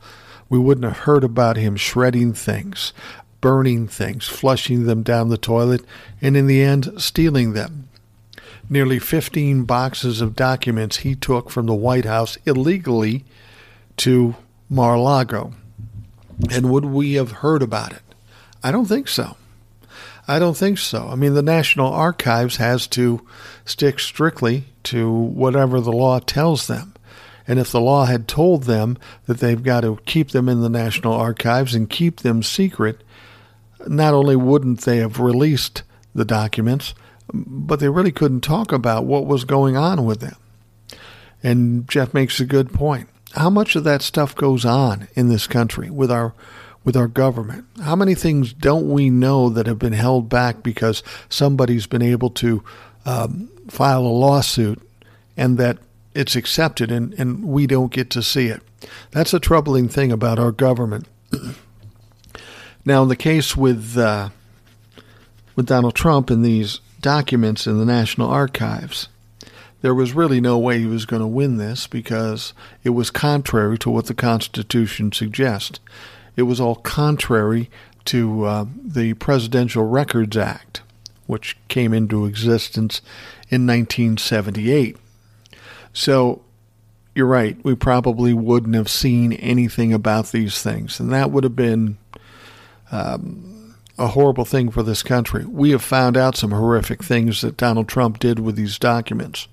We 0.49 0.59
wouldn't 0.59 0.85
have 0.85 1.05
heard 1.05 1.23
about 1.23 1.57
him 1.57 1.75
shredding 1.75 2.33
things, 2.33 2.93
burning 3.45 3.87
things, 3.87 4.27
flushing 4.27 4.85
them 4.85 5.03
down 5.03 5.29
the 5.29 5.37
toilet, 5.37 5.85
and 6.19 6.35
in 6.35 6.47
the 6.47 6.63
end, 6.63 6.91
stealing 6.97 7.53
them. 7.53 7.87
Nearly 8.71 8.97
15 8.97 9.65
boxes 9.65 10.19
of 10.19 10.35
documents 10.35 10.97
he 10.97 11.13
took 11.13 11.51
from 11.51 11.67
the 11.67 11.75
White 11.75 12.05
House 12.05 12.39
illegally 12.47 13.23
to 13.97 14.33
Mar 14.67 14.95
a 14.95 14.99
Lago. 14.99 15.53
And 16.49 16.71
would 16.71 16.85
we 16.85 17.13
have 17.13 17.33
heard 17.33 17.61
about 17.61 17.93
it? 17.93 18.01
I 18.63 18.71
don't 18.71 18.87
think 18.87 19.07
so. 19.07 19.37
I 20.27 20.39
don't 20.39 20.57
think 20.57 20.79
so. 20.79 21.07
I 21.07 21.13
mean, 21.13 21.35
the 21.35 21.43
National 21.43 21.93
Archives 21.93 22.55
has 22.55 22.87
to 22.87 23.27
stick 23.63 23.99
strictly 23.99 24.63
to 24.85 25.07
whatever 25.07 25.79
the 25.79 25.91
law 25.91 26.17
tells 26.17 26.65
them. 26.65 26.95
And 27.47 27.59
if 27.59 27.71
the 27.71 27.79
law 27.79 28.05
had 28.05 28.27
told 28.27 28.63
them 28.63 28.97
that 29.27 29.37
they've 29.37 29.61
got 29.61 29.81
to 29.81 29.99
keep 30.07 30.31
them 30.31 30.49
in 30.49 30.61
the 30.61 30.67
National 30.69 31.13
Archives 31.13 31.75
and 31.75 31.87
keep 31.87 32.21
them 32.21 32.41
secret, 32.41 33.03
not 33.87 34.13
only 34.13 34.35
wouldn't 34.35 34.81
they 34.81 34.97
have 34.97 35.19
released 35.19 35.83
the 36.13 36.25
documents, 36.25 36.93
but 37.33 37.79
they 37.79 37.89
really 37.89 38.11
couldn't 38.11 38.41
talk 38.41 38.71
about 38.71 39.05
what 39.05 39.25
was 39.25 39.43
going 39.43 39.75
on 39.75 40.05
with 40.05 40.19
them. 40.19 40.35
And 41.43 41.87
Jeff 41.87 42.13
makes 42.13 42.39
a 42.39 42.45
good 42.45 42.73
point. 42.73 43.09
How 43.33 43.49
much 43.49 43.75
of 43.75 43.83
that 43.83 44.01
stuff 44.01 44.35
goes 44.35 44.65
on 44.65 45.07
in 45.13 45.27
this 45.27 45.47
country 45.47 45.89
with 45.89 46.11
our 46.11 46.33
with 46.83 46.95
our 46.95 47.07
government? 47.07 47.65
How 47.81 47.95
many 47.95 48.15
things 48.15 48.53
don't 48.53 48.89
we 48.89 49.09
know 49.09 49.49
that 49.49 49.65
have 49.65 49.79
been 49.79 49.93
held 49.93 50.29
back 50.29 50.63
because 50.63 51.03
somebody's 51.29 51.87
been 51.87 52.03
able 52.03 52.29
to 52.31 52.63
um, 53.05 53.49
file 53.67 54.05
a 54.05 54.07
lawsuit 54.07 54.81
and 55.35 55.57
that 55.57 55.79
it's 56.13 56.35
accepted 56.35 56.91
and, 56.91 57.13
and 57.15 57.43
we 57.43 57.67
don't 57.67 57.91
get 57.91 58.09
to 58.11 58.23
see 58.23 58.47
it? 58.47 58.61
That's 59.11 59.33
a 59.33 59.39
troubling 59.39 59.89
thing 59.89 60.11
about 60.11 60.39
our 60.39 60.51
government. 60.51 61.07
Now, 62.85 63.01
in 63.01 63.09
the 63.09 63.15
case 63.15 63.57
with 63.57 63.97
uh, 63.97 64.29
with 65.55 65.65
Donald 65.65 65.95
Trump 65.95 66.29
and 66.29 66.45
these 66.45 66.79
documents 67.01 67.65
in 67.65 67.79
the 67.79 67.85
National 67.85 68.29
Archives, 68.29 69.07
there 69.81 69.95
was 69.95 70.13
really 70.13 70.39
no 70.39 70.57
way 70.57 70.79
he 70.79 70.85
was 70.85 71.05
going 71.05 71.21
to 71.21 71.27
win 71.27 71.57
this 71.57 71.87
because 71.87 72.53
it 72.83 72.91
was 72.91 73.09
contrary 73.09 73.77
to 73.79 73.89
what 73.89 74.05
the 74.05 74.13
Constitution 74.13 75.11
suggests. 75.11 75.79
It 76.35 76.43
was 76.43 76.59
all 76.59 76.75
contrary 76.75 77.69
to 78.05 78.43
uh, 78.45 78.65
the 78.83 79.13
Presidential 79.15 79.87
Records 79.87 80.37
Act, 80.37 80.81
which 81.25 81.57
came 81.67 81.93
into 81.93 82.25
existence 82.25 83.01
in 83.49 83.65
1978. 83.65 84.97
So 85.93 86.43
you're 87.15 87.25
right, 87.25 87.57
we 87.63 87.73
probably 87.75 88.33
wouldn't 88.33 88.75
have 88.75 88.89
seen 88.89 89.33
anything 89.33 89.93
about 89.93 90.31
these 90.31 90.61
things, 90.61 90.99
and 90.99 91.11
that 91.13 91.31
would 91.31 91.43
have 91.43 91.55
been 91.55 91.97
um, 92.95 93.75
a 93.97 94.07
horrible 94.07 94.45
thing 94.45 94.69
for 94.69 94.83
this 94.83 95.03
country. 95.03 95.45
We 95.45 95.71
have 95.71 95.83
found 95.83 96.17
out 96.17 96.35
some 96.35 96.51
horrific 96.51 97.03
things 97.03 97.41
that 97.41 97.57
Donald 97.57 97.87
Trump 97.87 98.19
did 98.19 98.39
with 98.39 98.55
these 98.55 98.79
documents, 98.79 99.47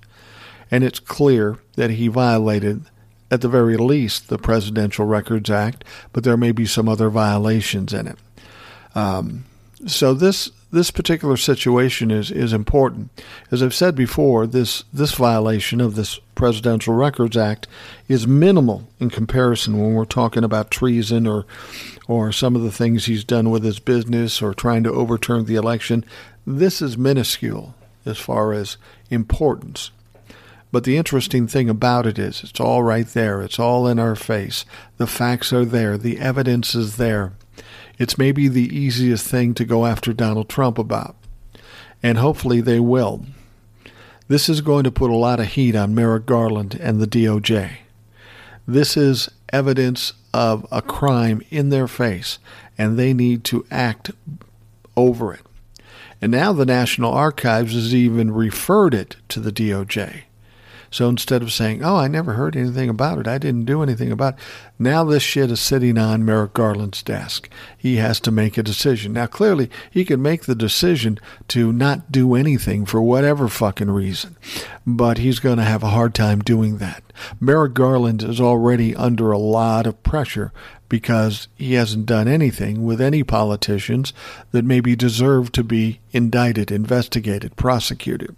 and 0.71 0.85
it's 0.85 1.01
clear 1.01 1.59
that 1.77 1.91
he 1.91 2.09
violated 2.09 2.85
at 3.31 3.41
the 3.41 3.49
very 3.49 3.77
least, 3.77 4.29
the 4.29 4.39
Presidential 4.39 5.07
Records 5.07 5.49
Act, 5.49 5.85
but 6.13 6.23
there 6.23 6.37
may 6.37 6.53
be 6.53 6.67
some 6.67 6.89
other 6.89 7.09
violations 7.09 7.93
in 7.95 8.07
it. 8.07 8.19
Um, 8.95 9.45
so 9.87 10.13
this 10.13 10.51
this 10.73 10.91
particular 10.91 11.37
situation 11.37 12.11
is 12.11 12.31
is 12.31 12.53
important. 12.53 13.11
As 13.51 13.63
I've 13.63 13.75
said 13.75 13.95
before, 13.95 14.47
this 14.47 14.85
this 14.93 15.13
violation 15.13 15.81
of 15.81 15.95
this 15.95 16.19
Presidential 16.35 16.95
Records 16.95 17.37
Act 17.37 17.69
is 18.09 18.27
minimal 18.27 18.89
in 18.99 19.11
comparison 19.11 19.79
when 19.79 19.95
we're 19.95 20.07
talking 20.07 20.43
about 20.43 20.71
treason 20.71 21.27
or 21.27 21.47
or 22.09 22.33
some 22.33 22.57
of 22.57 22.63
the 22.63 22.73
things 22.73 23.05
he's 23.05 23.23
done 23.23 23.51
with 23.51 23.63
his 23.63 23.79
business 23.79 24.43
or 24.43 24.55
trying 24.55 24.83
to 24.83 24.93
overturn 24.93 25.45
the 25.45 25.55
election. 25.55 26.05
This 26.47 26.83
is 26.83 26.99
minuscule 26.99 27.75
as 28.05 28.19
far 28.19 28.53
as 28.53 28.77
importance. 29.11 29.93
But 30.73 30.85
the 30.85 30.97
interesting 30.97 31.47
thing 31.47 31.69
about 31.69 32.07
it 32.07 32.19
is 32.19 32.43
it's 32.43 32.59
all 32.59 32.83
right 32.83 33.07
there. 33.07 33.43
It's 33.43 33.59
all 33.59 33.87
in 33.87 33.99
our 33.99 34.17
face. 34.17 34.65
The 34.97 35.07
facts 35.07 35.53
are 35.53 35.67
there. 35.67 35.99
The 35.99 36.19
evidence 36.19 36.75
is 36.75 36.97
there. 36.97 37.35
It's 38.03 38.19
maybe 38.19 38.49
the 38.49 38.77
easiest 38.77 39.29
thing 39.29 39.55
to 39.55 39.65
go 39.65 39.87
after 39.87 40.13
Donald 40.13 40.49
Trump 40.49 40.77
about. 40.77 41.15
And 42.03 42.19
hopefully 42.19 42.61
they 42.61 42.81
will. 42.81 43.27
This 44.27 44.49
is 44.49 44.61
going 44.61 44.83
to 44.83 44.91
put 44.91 45.13
a 45.13 45.15
lot 45.15 45.39
of 45.39 45.47
heat 45.47 45.77
on 45.77 45.95
Merrick 45.95 46.27
Garland 46.27 46.77
and 46.81 47.01
the 47.01 47.07
DOJ. 47.07 47.75
This 48.67 48.97
is 48.97 49.29
evidence 49.53 50.15
of 50.35 50.67
a 50.73 50.83
crime 50.83 51.43
in 51.49 51.69
their 51.69 51.87
face, 51.87 52.41
and 52.77 52.99
they 52.99 53.15
need 53.15 53.45
to 53.45 53.65
act 53.71 54.11
over 54.97 55.33
it. 55.33 55.47
And 56.21 56.33
now 56.33 56.53
the 56.53 56.67
National 56.67 57.13
Archives 57.13 57.75
has 57.75 57.95
even 57.95 58.33
referred 58.33 58.95
it 58.95 59.15
to 59.29 59.39
the 59.39 59.53
DOJ. 59.53 60.23
So 60.93 61.09
instead 61.09 61.43
of 61.43 61.53
saying, 61.53 61.83
oh, 61.83 61.97
I 61.97 62.07
never 62.07 62.35
heard 62.35 62.55
anything 62.55 62.91
about 62.91 63.19
it, 63.19 63.27
I 63.27 63.39
didn't 63.39 63.65
do 63.65 63.83
anything 63.83 64.13
about 64.13 64.35
it, 64.35 64.41
now 64.79 65.05
this 65.05 65.23
shit 65.23 65.51
is 65.51 65.59
sitting 65.59 65.97
on 65.97 66.25
Merrick 66.25 66.53
Garland's 66.53 67.03
desk. 67.03 67.49
He 67.77 67.97
has 67.97 68.21
to 68.21 68.31
make 68.31 68.59
a 68.59 68.63
decision. 68.63 69.15
Now, 69.15 69.27
clearly, 69.27 69.71
he 69.91 70.05
can 70.05 70.21
make 70.21 70.43
the 70.43 70.55
decision 70.55 71.19
to 71.49 71.73
not 71.73 72.13
do 72.13 72.35
anything 72.35 72.85
for 72.85 73.01
whatever 73.01 73.49
fucking 73.49 73.91
reason, 73.91 74.37
but 74.87 75.17
he's 75.17 75.39
going 75.39 75.57
to 75.57 75.65
have 75.65 75.83
a 75.83 75.89
hard 75.89 76.15
time 76.15 76.41
doing 76.41 76.77
that. 76.77 77.03
Merrick 77.41 77.73
Garland 77.73 78.23
is 78.23 78.41
already 78.41 78.95
under 78.95 79.33
a 79.33 79.39
lot 79.39 79.87
of 79.87 80.03
pressure 80.03 80.53
because 80.91 81.49
he 81.55 81.73
hasn't 81.73 82.05
done 82.05 82.29
anything 82.29 82.85
with 82.85 83.01
any 83.01 83.23
politicians 83.23 84.13
that 84.51 84.63
maybe 84.63 84.95
deserve 84.95 85.51
to 85.53 85.65
be 85.65 86.01
indicted, 86.11 86.71
investigated, 86.71 87.57
prosecuted. 87.57 88.37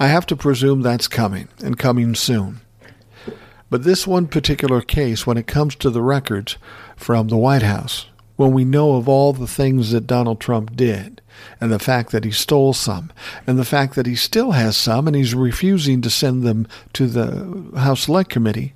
I 0.00 0.06
have 0.06 0.26
to 0.26 0.36
presume 0.36 0.82
that's 0.82 1.08
coming, 1.08 1.48
and 1.62 1.78
coming 1.78 2.14
soon. 2.14 2.60
But 3.68 3.82
this 3.82 4.06
one 4.06 4.28
particular 4.28 4.80
case, 4.80 5.26
when 5.26 5.36
it 5.36 5.46
comes 5.46 5.74
to 5.76 5.90
the 5.90 6.02
records 6.02 6.56
from 6.96 7.28
the 7.28 7.36
White 7.36 7.62
House, 7.62 8.06
when 8.36 8.52
we 8.52 8.64
know 8.64 8.94
of 8.94 9.08
all 9.08 9.32
the 9.32 9.48
things 9.48 9.90
that 9.90 10.06
Donald 10.06 10.40
Trump 10.40 10.76
did, 10.76 11.20
and 11.60 11.72
the 11.72 11.80
fact 11.80 12.12
that 12.12 12.24
he 12.24 12.30
stole 12.30 12.72
some, 12.72 13.10
and 13.46 13.58
the 13.58 13.64
fact 13.64 13.96
that 13.96 14.06
he 14.06 14.14
still 14.14 14.52
has 14.52 14.76
some 14.76 15.08
and 15.08 15.16
he's 15.16 15.34
refusing 15.34 16.00
to 16.02 16.10
send 16.10 16.44
them 16.44 16.68
to 16.92 17.08
the 17.08 17.76
House 17.78 18.02
Select 18.02 18.30
Committee, 18.30 18.74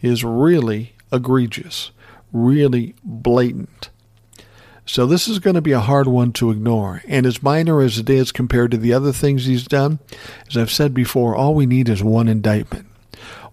is 0.00 0.24
really 0.24 0.94
egregious, 1.12 1.90
really 2.32 2.94
blatant. 3.04 3.90
So 4.86 5.04
this 5.04 5.26
is 5.26 5.40
going 5.40 5.54
to 5.54 5.60
be 5.60 5.72
a 5.72 5.80
hard 5.80 6.06
one 6.06 6.32
to 6.34 6.50
ignore. 6.50 7.02
And 7.08 7.26
as 7.26 7.42
minor 7.42 7.80
as 7.82 7.98
it 7.98 8.08
is 8.08 8.30
compared 8.30 8.70
to 8.70 8.76
the 8.76 8.92
other 8.92 9.12
things 9.12 9.44
he's 9.44 9.66
done, 9.66 9.98
as 10.48 10.56
I've 10.56 10.70
said 10.70 10.94
before, 10.94 11.34
all 11.34 11.54
we 11.54 11.66
need 11.66 11.88
is 11.88 12.04
one 12.04 12.28
indictment. 12.28 12.86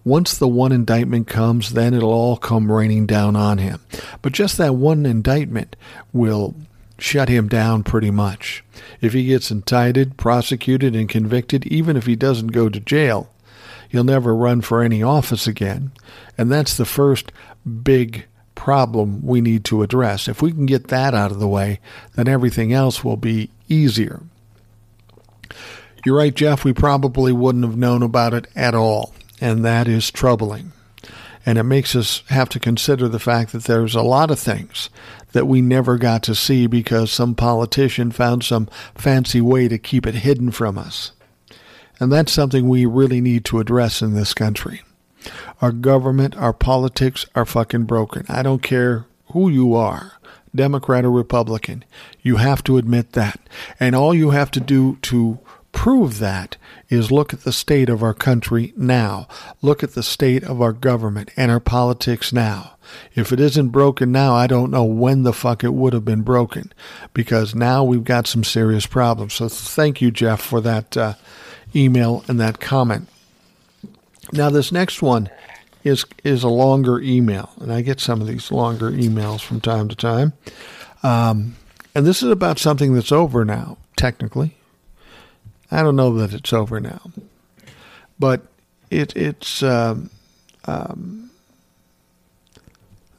Once 0.04 0.36
the 0.36 0.46
one 0.46 0.70
indictment 0.70 1.26
comes, 1.26 1.72
then 1.72 1.92
it'll 1.92 2.12
all 2.12 2.36
come 2.36 2.70
raining 2.70 3.04
down 3.06 3.34
on 3.34 3.58
him. 3.58 3.80
But 4.22 4.32
just 4.32 4.58
that 4.58 4.76
one 4.76 5.06
indictment 5.06 5.74
will 6.12 6.54
shut 6.98 7.28
him 7.28 7.48
down 7.48 7.82
pretty 7.82 8.10
much. 8.10 8.62
If 9.00 9.12
he 9.12 9.26
gets 9.26 9.50
indicted, 9.50 10.16
prosecuted, 10.16 10.94
and 10.94 11.08
convicted, 11.08 11.66
even 11.66 11.96
if 11.96 12.06
he 12.06 12.14
doesn't 12.14 12.48
go 12.48 12.68
to 12.68 12.78
jail, 12.78 13.30
he'll 13.88 14.04
never 14.04 14.36
run 14.36 14.60
for 14.60 14.82
any 14.82 15.02
office 15.02 15.46
again. 15.46 15.90
And 16.38 16.52
that's 16.52 16.76
the 16.76 16.84
first 16.84 17.32
big 17.82 18.26
problem 18.54 19.24
we 19.24 19.40
need 19.40 19.64
to 19.66 19.82
address. 19.82 20.28
If 20.28 20.42
we 20.42 20.52
can 20.52 20.66
get 20.66 20.88
that 20.88 21.14
out 21.14 21.30
of 21.30 21.40
the 21.40 21.48
way, 21.48 21.80
then 22.14 22.28
everything 22.28 22.72
else 22.72 23.02
will 23.04 23.16
be 23.16 23.50
easier. 23.68 24.22
You're 26.04 26.18
right, 26.18 26.34
Jeff, 26.34 26.64
we 26.64 26.72
probably 26.72 27.32
wouldn't 27.32 27.64
have 27.64 27.76
known 27.76 28.02
about 28.02 28.34
it 28.34 28.46
at 28.54 28.74
all, 28.74 29.14
and 29.40 29.64
that 29.64 29.88
is 29.88 30.10
troubling. 30.10 30.72
And 31.46 31.58
it 31.58 31.64
makes 31.64 31.94
us 31.96 32.22
have 32.28 32.48
to 32.50 32.60
consider 32.60 33.08
the 33.08 33.18
fact 33.18 33.52
that 33.52 33.64
there's 33.64 33.94
a 33.94 34.02
lot 34.02 34.30
of 34.30 34.38
things 34.38 34.90
that 35.32 35.46
we 35.46 35.60
never 35.60 35.98
got 35.98 36.22
to 36.22 36.34
see 36.34 36.66
because 36.66 37.10
some 37.10 37.34
politician 37.34 38.10
found 38.10 38.44
some 38.44 38.68
fancy 38.94 39.40
way 39.40 39.68
to 39.68 39.78
keep 39.78 40.06
it 40.06 40.14
hidden 40.14 40.50
from 40.50 40.78
us. 40.78 41.12
And 41.98 42.10
that's 42.10 42.32
something 42.32 42.68
we 42.68 42.86
really 42.86 43.20
need 43.20 43.44
to 43.46 43.60
address 43.60 44.00
in 44.00 44.14
this 44.14 44.34
country. 44.34 44.82
Our 45.60 45.72
government, 45.72 46.36
our 46.36 46.52
politics 46.52 47.26
are 47.34 47.44
fucking 47.44 47.84
broken. 47.84 48.24
I 48.28 48.42
don't 48.42 48.62
care 48.62 49.06
who 49.32 49.48
you 49.48 49.74
are, 49.74 50.12
Democrat 50.54 51.04
or 51.04 51.10
Republican. 51.10 51.84
You 52.22 52.36
have 52.36 52.62
to 52.64 52.78
admit 52.78 53.12
that. 53.12 53.40
And 53.80 53.94
all 53.94 54.14
you 54.14 54.30
have 54.30 54.50
to 54.52 54.60
do 54.60 54.96
to 55.02 55.38
prove 55.72 56.20
that 56.20 56.56
is 56.88 57.10
look 57.10 57.34
at 57.34 57.42
the 57.42 57.52
state 57.52 57.88
of 57.88 58.02
our 58.02 58.14
country 58.14 58.72
now. 58.76 59.26
Look 59.60 59.82
at 59.82 59.94
the 59.94 60.02
state 60.02 60.44
of 60.44 60.62
our 60.62 60.72
government 60.72 61.30
and 61.36 61.50
our 61.50 61.60
politics 61.60 62.32
now. 62.32 62.76
If 63.14 63.32
it 63.32 63.40
isn't 63.40 63.70
broken 63.70 64.12
now, 64.12 64.34
I 64.34 64.46
don't 64.46 64.70
know 64.70 64.84
when 64.84 65.24
the 65.24 65.32
fuck 65.32 65.64
it 65.64 65.74
would 65.74 65.92
have 65.92 66.04
been 66.04 66.22
broken 66.22 66.72
because 67.12 67.54
now 67.54 67.82
we've 67.82 68.04
got 68.04 68.26
some 68.26 68.44
serious 68.44 68.86
problems. 68.86 69.34
So 69.34 69.48
thank 69.48 70.00
you, 70.00 70.10
Jeff, 70.10 70.40
for 70.40 70.60
that 70.60 70.96
uh, 70.96 71.14
email 71.74 72.24
and 72.28 72.38
that 72.40 72.60
comment. 72.60 73.08
Now, 74.32 74.50
this 74.50 74.72
next 74.72 75.02
one 75.02 75.30
is 75.84 76.06
is 76.24 76.42
a 76.42 76.48
longer 76.48 77.00
email, 77.00 77.50
and 77.60 77.72
I 77.72 77.82
get 77.82 78.00
some 78.00 78.20
of 78.20 78.26
these 78.26 78.50
longer 78.50 78.90
emails 78.90 79.42
from 79.42 79.60
time 79.60 79.88
to 79.88 79.94
time. 79.96 80.32
Um, 81.02 81.56
and 81.94 82.06
this 82.06 82.22
is 82.22 82.30
about 82.30 82.58
something 82.58 82.94
that's 82.94 83.12
over 83.12 83.44
now, 83.44 83.76
technically. 83.96 84.56
I 85.70 85.82
don't 85.82 85.96
know 85.96 86.14
that 86.18 86.32
it's 86.32 86.52
over 86.52 86.80
now, 86.80 87.00
but 88.18 88.42
it 88.90 89.14
it's 89.16 89.62
um, 89.62 90.10
um, 90.64 91.30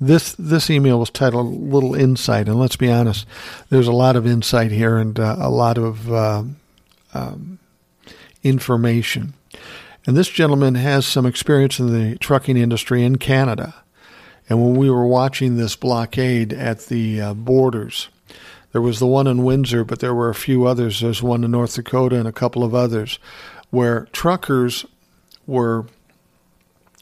this 0.02 0.34
this 0.34 0.70
email 0.70 1.00
was 1.00 1.10
titled 1.10 1.54
"Little 1.72 1.94
Insight," 1.94 2.48
and 2.48 2.60
let's 2.60 2.76
be 2.76 2.92
honest, 2.92 3.28
there's 3.70 3.88
a 3.88 3.94
lot 3.94 4.16
of 4.16 4.26
insight 4.26 4.72
here 4.72 4.98
and 4.98 5.20
uh, 5.20 5.36
a 5.40 5.50
lot 5.50 5.78
of 5.78 6.12
uh, 6.12 6.44
information. 8.44 9.34
And 10.08 10.16
this 10.16 10.30
gentleman 10.30 10.76
has 10.76 11.06
some 11.06 11.26
experience 11.26 11.80
in 11.80 11.92
the 11.92 12.18
trucking 12.20 12.58
industry 12.58 13.04
in 13.04 13.18
Canada. 13.18 13.84
And 14.48 14.62
when 14.62 14.76
we 14.76 14.90
were 14.90 15.08
watching 15.08 15.58
this 15.58 15.76
blockade 15.76 16.54
at 16.54 16.86
the 16.86 17.20
uh, 17.20 17.34
borders, 17.34 18.10
there 18.72 18.82
was 18.82 19.00
the 19.00 19.08
one 19.08 19.26
in 19.26 19.44
Windsor, 19.44 19.84
but 19.84 20.00
there 20.00 20.14
were 20.14 20.30
a 20.30 20.36
few 20.36 20.68
others. 20.68 21.02
There's 21.02 21.24
one 21.24 21.44
in 21.44 21.52
North 21.52 21.76
Dakota 21.76 22.18
and 22.18 22.28
a 22.28 22.34
couple 22.34 22.64
of 22.64 22.76
others 22.76 23.18
where 23.72 24.08
truckers 24.12 24.86
were 25.48 25.88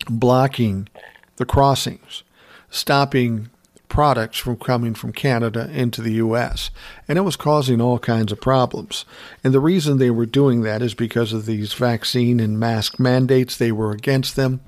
blocking 0.10 0.88
the 1.36 1.46
crossings, 1.46 2.24
stopping 2.70 3.50
products 3.94 4.40
from 4.40 4.58
coming 4.58 4.96
from 4.96 5.14
Canada 5.14 5.70
into 5.72 6.02
the 6.02 6.14
U.S. 6.14 6.72
And 7.08 7.16
it 7.16 7.22
was 7.22 7.36
causing 7.36 7.80
all 7.80 8.00
kinds 8.00 8.32
of 8.32 8.42
problems. 8.42 9.06
And 9.44 9.54
the 9.54 9.60
reason 9.60 10.00
they 10.00 10.10
were 10.10 10.26
doing 10.26 10.64
that 10.64 10.82
is 10.82 10.96
because 10.96 11.32
of 11.32 11.46
these 11.46 11.74
vaccine 11.74 12.40
and 12.40 12.60
mask 12.60 13.00
mandates. 13.00 13.56
They 13.56 13.72
were 13.72 13.92
against 13.92 14.36
them. 14.36 14.62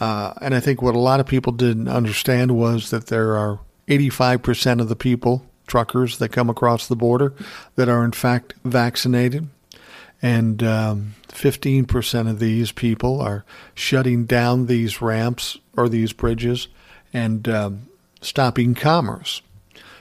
Uh, 0.00 0.34
and 0.40 0.56
I 0.56 0.60
think 0.60 0.82
what 0.82 0.96
a 0.96 0.98
lot 0.98 1.20
of 1.20 1.26
people 1.26 1.52
didn't 1.52 1.86
understand 1.86 2.56
was 2.56 2.90
that 2.90 3.06
there 3.06 3.36
are 3.36 3.60
85% 3.86 4.80
of 4.80 4.88
the 4.88 4.96
people, 4.96 5.46
truckers 5.68 6.18
that 6.18 6.30
come 6.30 6.50
across 6.50 6.88
the 6.88 6.96
border, 6.96 7.34
that 7.76 7.88
are 7.88 8.04
in 8.04 8.10
fact 8.10 8.54
vaccinated. 8.64 9.48
And 10.20 10.64
um, 10.64 11.14
15% 11.28 12.28
of 12.28 12.40
these 12.40 12.72
people 12.72 13.20
are 13.20 13.44
shutting 13.72 14.24
down 14.24 14.66
these 14.66 15.00
ramps 15.00 15.58
or 15.76 15.88
these 15.88 16.12
bridges 16.12 16.66
and 17.12 17.48
um, 17.48 17.88
stopping 18.22 18.74
commerce, 18.74 19.42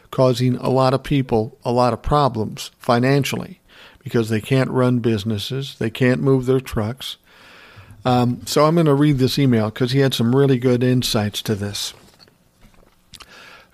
causing 0.09 0.55
a 0.57 0.69
lot 0.69 0.93
of 0.93 1.03
people 1.03 1.57
a 1.63 1.72
lot 1.72 1.93
of 1.93 2.01
problems 2.01 2.72
financially 2.78 3.59
because 3.99 4.30
they 4.30 4.41
can't 4.41 4.69
run 4.69 4.99
businesses, 4.99 5.78
they 5.78 5.89
can't 5.89 6.22
move 6.22 6.45
their 6.45 6.59
trucks. 6.59 7.17
Um, 8.03 8.41
so 8.47 8.65
I'm 8.65 8.76
going 8.76 8.88
to 8.88 8.95
read 8.95 9.19
this 9.19 9.38
email 9.38 9.69
because 9.69 9.91
he 9.91 9.99
had 9.99 10.13
some 10.13 10.36
really 10.36 10.57
good 10.57 10.84
insights 10.84 11.41
to 11.43 11.55
this. 11.55 11.93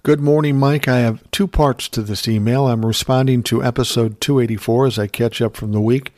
Good 0.04 0.20
morning, 0.20 0.58
Mike. 0.58 0.88
I 0.88 1.00
have 1.00 1.30
two 1.32 1.48
parts 1.48 1.90
to 1.90 2.02
this 2.02 2.28
email. 2.28 2.68
I'm 2.68 2.86
responding 2.86 3.44
to 3.44 3.64
episode 3.64 4.22
284 4.22 4.88
as 4.88 5.00
I 5.00 5.08
catch 5.08 5.42
up 5.42 5.56
from 5.56 5.72
the 5.72 5.82
week. 5.82 6.14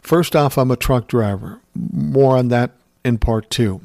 First 0.00 0.36
off, 0.36 0.56
I'm 0.56 0.70
a 0.70 0.76
truck 0.76 1.08
driver. 1.08 1.60
More 1.74 2.36
on 2.36 2.48
that 2.48 2.72
in 3.06 3.18
part 3.18 3.48
two. 3.48 3.80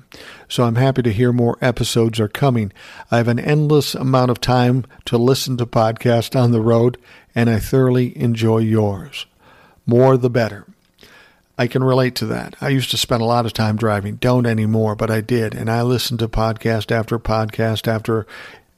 So 0.50 0.64
I'm 0.64 0.76
happy 0.76 1.04
to 1.04 1.14
hear 1.14 1.32
more 1.32 1.58
episodes 1.62 2.20
are 2.20 2.28
coming. 2.28 2.74
I 3.12 3.18
have 3.18 3.28
an 3.28 3.40
endless 3.40 3.94
amount 3.94 4.32
of 4.32 4.42
time 4.42 4.86
to 5.06 5.18
listen 5.18 5.58
to 5.58 5.66
podcasts 5.66 6.36
on 6.36 6.52
the 6.52 6.60
road, 6.60 6.98
and 7.36 7.50
I 7.50 7.60
thoroughly 7.60 8.18
enjoy 8.18 8.58
yours. 8.58 9.28
More 9.86 10.18
the 10.18 10.30
better. 10.30 10.66
I 11.58 11.68
can 11.68 11.84
relate 11.84 12.16
to 12.16 12.26
that. 12.26 12.56
I 12.60 12.70
used 12.70 12.90
to 12.92 12.98
spend 12.98 13.22
a 13.22 13.26
lot 13.26 13.46
of 13.46 13.54
time 13.54 13.78
driving. 13.78 14.16
Don't 14.16 14.48
anymore, 14.48 14.96
but 14.96 15.12
I 15.12 15.22
did. 15.22 15.54
And 15.54 15.70
I 15.70 15.84
listened 15.84 16.20
to 16.20 16.28
podcast 16.28 16.92
after 16.92 17.20
podcast 17.20 17.88
after 17.88 18.26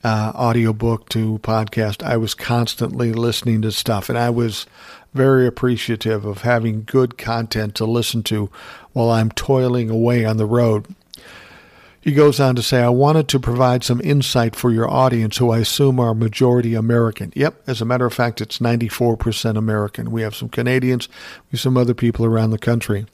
uh, 0.04 0.34
audiobook 0.36 1.08
to 1.10 1.39
podcast. 1.39 2.04
I 2.04 2.18
was 2.18 2.34
constantly 2.34 3.14
listening 3.14 3.62
to 3.62 3.72
stuff, 3.72 4.10
and 4.10 4.18
I 4.18 4.30
was 4.30 4.66
very 5.14 5.47
appreciative 5.47 6.26
of 6.26 6.41
having 6.41 6.84
good 6.84 7.18
content 7.18 7.76
to 7.76 7.86
listen 7.86 8.24
to 8.24 8.49
while 8.93 9.09
I'm 9.09 9.32
toiling 9.32 9.89
away 9.89 10.26
on 10.26 10.38
the 10.38 10.45
road. 10.45 10.88
He 12.03 12.11
goes 12.11 12.38
on 12.38 12.57
to 12.57 12.61
say, 12.61 12.82
I 12.82 12.89
wanted 12.89 13.30
to 13.30 13.39
provide 13.39 13.86
some 13.86 14.01
insight 14.03 14.57
for 14.57 14.72
your 14.72 14.89
audience, 14.89 15.38
who 15.38 15.51
I 15.51 15.59
assume 15.59 16.01
are 16.01 16.14
majority 16.14 16.76
American. 16.76 17.32
Yep, 17.34 17.64
as 17.66 17.80
a 17.80 17.86
matter 17.86 18.05
of 18.05 18.14
fact, 18.14 18.41
it's 18.41 18.59
94% 18.59 19.55
American. 19.55 20.11
We 20.11 20.22
have 20.22 20.36
some 20.36 20.49
Canadians, 20.49 21.07
we 21.49 21.55
have 21.55 21.61
some 21.61 21.78
other 21.78 21.93
people 21.93 22.26
around 22.26 22.49
the 22.49 22.57
country. 22.57 23.05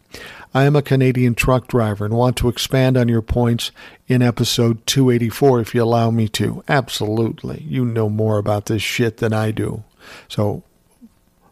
I 0.56 0.64
am 0.64 0.76
a 0.76 0.82
Canadian 0.82 1.36
truck 1.36 1.68
driver 1.68 2.04
and 2.04 2.16
want 2.16 2.36
to 2.38 2.50
expand 2.50 2.97
on 2.97 3.08
your 3.08 3.22
points 3.22 3.70
in 4.08 4.24
episode 4.24 4.84
284 4.88 5.60
if 5.60 5.76
you 5.76 5.84
allow 5.84 6.10
me 6.10 6.28
to. 6.30 6.64
Absolutely. 6.68 7.64
You 7.68 7.86
know 7.86 8.10
more 8.10 8.39
about 8.39 8.66
this 8.66 8.82
shit 8.82 9.18
than 9.18 9.34
I 9.34 9.52
do. 9.52 9.84
So 10.28 10.64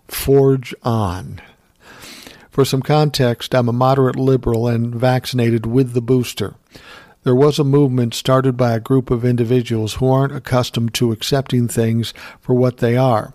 forge 0.07 0.73
on. 0.83 1.41
For 2.49 2.65
some 2.65 2.81
context, 2.81 3.53
I'm 3.53 3.69
a 3.69 3.73
moderate 3.73 4.15
liberal 4.15 4.67
and 4.67 4.93
vaccinated 4.93 5.65
with 5.65 5.93
the 5.93 6.01
booster. 6.01 6.55
There 7.27 7.35
was 7.35 7.59
a 7.59 7.65
movement 7.65 8.13
started 8.13 8.55
by 8.55 8.73
a 8.73 8.79
group 8.79 9.11
of 9.11 9.25
individuals 9.25 9.95
who 9.95 10.09
aren't 10.09 10.35
accustomed 10.35 10.93
to 10.93 11.11
accepting 11.11 11.67
things 11.67 12.13
for 12.39 12.53
what 12.53 12.77
they 12.77 12.95
are. 12.95 13.33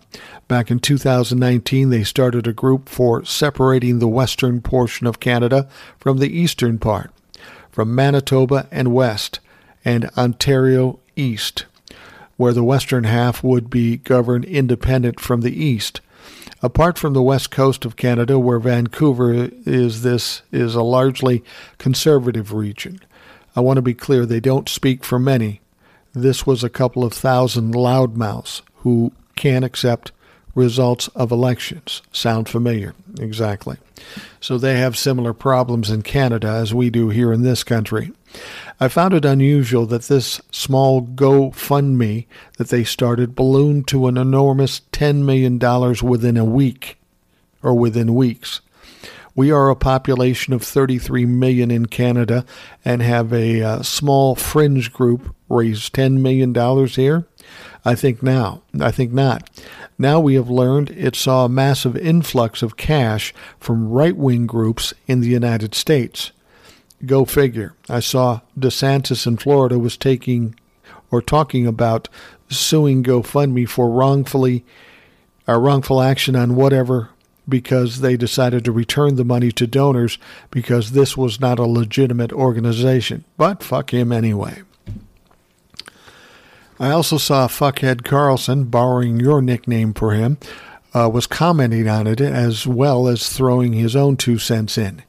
Back 0.49 0.71
in 0.71 0.79
2019, 0.79 1.91
they 1.91 2.03
started 2.03 2.47
a 2.47 2.55
group 2.55 2.89
for 2.89 3.23
separating 3.25 3.99
the 3.99 4.09
western 4.09 4.63
portion 4.63 5.07
of 5.07 5.21
Canada 5.21 5.69
from 5.99 6.19
the 6.19 6.35
eastern 6.35 6.79
part, 6.79 7.11
from 7.71 7.95
Manitoba 7.95 8.67
and 8.71 8.95
west, 8.95 9.41
and 9.85 10.07
Ontario 10.17 10.99
east, 11.15 11.67
where 12.37 12.55
the 12.55 12.65
western 12.65 13.05
half 13.05 13.45
would 13.45 13.69
be 13.69 13.99
governed 13.99 14.47
independent 14.47 15.21
from 15.21 15.43
the 15.43 15.65
east. 15.65 16.01
Apart 16.63 16.97
from 16.97 17.13
the 17.13 17.23
west 17.23 17.51
coast 17.51 17.85
of 17.85 17.97
Canada, 17.97 18.39
where 18.39 18.61
Vancouver 18.61 19.51
is, 19.67 20.03
this 20.03 20.43
is 20.53 20.77
a 20.77 20.83
largely 20.83 21.43
conservative 21.79 22.53
region. 22.53 23.01
I 23.57 23.61
want 23.61 23.79
to 23.79 23.83
be 23.83 23.95
clear, 23.95 24.25
they 24.25 24.39
don't 24.39 24.69
speak 24.69 25.03
for 25.03 25.19
many. 25.19 25.61
This 26.13 26.47
was 26.47 26.63
a 26.63 26.71
couple 26.71 27.03
of 27.03 27.13
thousand 27.13 27.75
loudmouths 27.75 28.63
who 28.77 29.13
can't 29.35 29.65
accept 29.65 30.13
results 30.55 31.09
of 31.09 31.33
elections. 31.33 32.01
Sound 32.13 32.49
familiar? 32.49 32.95
Exactly. 33.19 33.79
So 34.41 34.57
they 34.57 34.79
have 34.79 34.97
similar 34.97 35.33
problems 35.33 35.91
in 35.91 36.03
Canada 36.03 36.49
as 36.49 36.73
we 36.73 36.91
do 36.91 37.09
here 37.09 37.33
in 37.33 37.43
this 37.43 37.65
country. 37.65 38.13
I 38.81 38.89
found 38.89 39.15
it 39.15 39.25
unusual 39.25 39.87
that 39.87 40.03
this 40.03 40.41
small 40.51 41.03
GoFundMe 41.03 42.27
that 42.59 42.69
they 42.69 42.85
started 42.85 43.37
ballooned 43.37 43.87
to 43.89 44.07
an 44.09 44.17
enormous 44.17 44.81
$10 44.93 45.25
million 45.25 45.59
within 46.03 46.37
a 46.37 46.45
week 46.45 46.99
or 47.63 47.75
within 47.75 48.15
weeks. 48.15 48.61
We 49.35 49.51
are 49.51 49.71
a 49.71 49.77
population 49.77 50.53
of 50.53 50.63
33 50.63 51.25
million 51.27 51.71
in 51.71 51.87
Canada 51.87 52.45
and 52.85 53.01
have 53.01 53.33
a 53.33 53.63
uh, 53.63 53.83
small 53.83 54.35
fringe 54.35 54.93
group 54.93 55.35
raise 55.49 55.89
$10 55.89 56.19
million 56.19 56.55
here. 56.89 57.27
I 57.85 57.95
think 57.95 58.23
now, 58.23 58.63
I 58.79 58.91
think 58.91 59.13
not. 59.13 59.49
Now 59.99 60.21
we 60.21 60.35
have 60.35 60.51
learned 60.51 60.91
it 60.91 61.17
saw 61.17 61.45
a 61.45 61.49
massive 61.49 61.97
influx 61.97 62.63
of 62.63 62.77
cash 62.77 63.33
from 63.59 63.89
right 63.89 64.17
wing 64.17 64.47
groups 64.47 64.93
in 65.07 65.21
the 65.21 65.29
United 65.29 65.75
States. 65.75 66.33
Go 67.05 67.25
figure. 67.25 67.75
I 67.89 68.01
saw 68.01 68.41
DeSantis 68.59 69.27
in 69.27 69.37
Florida 69.37 69.79
was 69.79 69.97
taking 69.97 70.55
or 71.11 71.21
talking 71.21 71.67
about 71.67 72.09
suing 72.49 73.03
GoFundMe 73.03 73.69
for 73.69 73.91
wrongfully 73.91 74.65
a 75.47 75.59
wrongful 75.59 76.01
action 76.01 76.37
on 76.37 76.55
whatever 76.55 77.11
because 77.49 78.01
they 78.01 78.17
decided 78.17 78.65
to 78.65 78.73
return 78.73 79.17
the 79.17 79.25
money 79.25 79.51
to 79.53 79.67
donors 79.67 80.19
because 80.51 80.93
this 80.93 81.17
was 81.17 81.41
not 81.41 81.59
a 81.59 81.65
legitimate 81.65 82.33
organization. 82.33 83.25
But 83.37 83.63
fuck 83.63 83.93
him 83.93 84.13
anyway. 84.13 84.63
I 86.79 86.91
also 86.91 87.19
saw 87.19 87.49
Fuckhead 87.49 88.05
Carlson, 88.05 88.65
borrowing 88.65 89.21
your 89.21 89.43
nickname 89.43 89.95
for 89.95 90.13
him, 90.13 90.39
uh, 90.95 91.09
was 91.13 91.27
commenting 91.27 91.89
on 91.89 92.07
it 92.07 92.21
as 92.21 92.67
well 92.67 93.09
as 93.09 93.29
throwing 93.29 93.73
his 93.73 93.97
own 93.97 94.17
two 94.17 94.39
cents 94.39 94.77
in. 94.79 95.03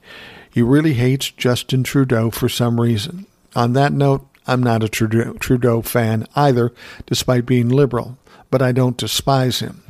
He 0.54 0.62
really 0.62 0.94
hates 0.94 1.32
Justin 1.32 1.84
Trudeau 1.84 2.30
for 2.30 2.48
some 2.48 2.80
reason. 2.80 3.26
On 3.56 3.74
that 3.74 3.92
note, 3.92 4.28
I'm 4.46 4.62
not 4.62 4.84
a 4.84 4.90
Trudeau, 4.90 5.82
fan 5.82 6.28
either, 6.36 6.74
despite 7.06 7.46
being 7.46 7.70
liberal, 7.70 8.18
but 8.52 8.62
I 8.62 8.72
don't 8.72 8.98
despise 8.98 9.60
him. 9.60 9.82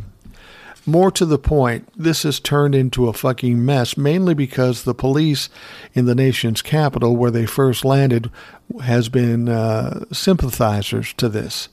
More 0.86 1.12
to 1.12 1.26
the 1.26 1.40
point, 1.40 1.88
this 1.96 2.24
has 2.24 2.40
turned 2.40 2.76
into 2.76 3.08
a 3.08 3.14
fucking 3.14 3.66
mess, 3.66 3.98
mainly 3.98 4.34
because 4.34 4.84
the 4.84 4.94
police 4.94 5.50
in 5.94 6.06
the 6.06 6.16
nation's 6.16 6.62
capital, 6.62 7.16
where 7.16 7.32
they 7.32 7.46
first 7.46 7.86
landed, 7.86 8.30
has 8.84 9.08
been 9.08 9.48
uh, 9.48 10.04
sympathizers 10.12 11.14
to 11.14 11.30
this. 11.30 11.70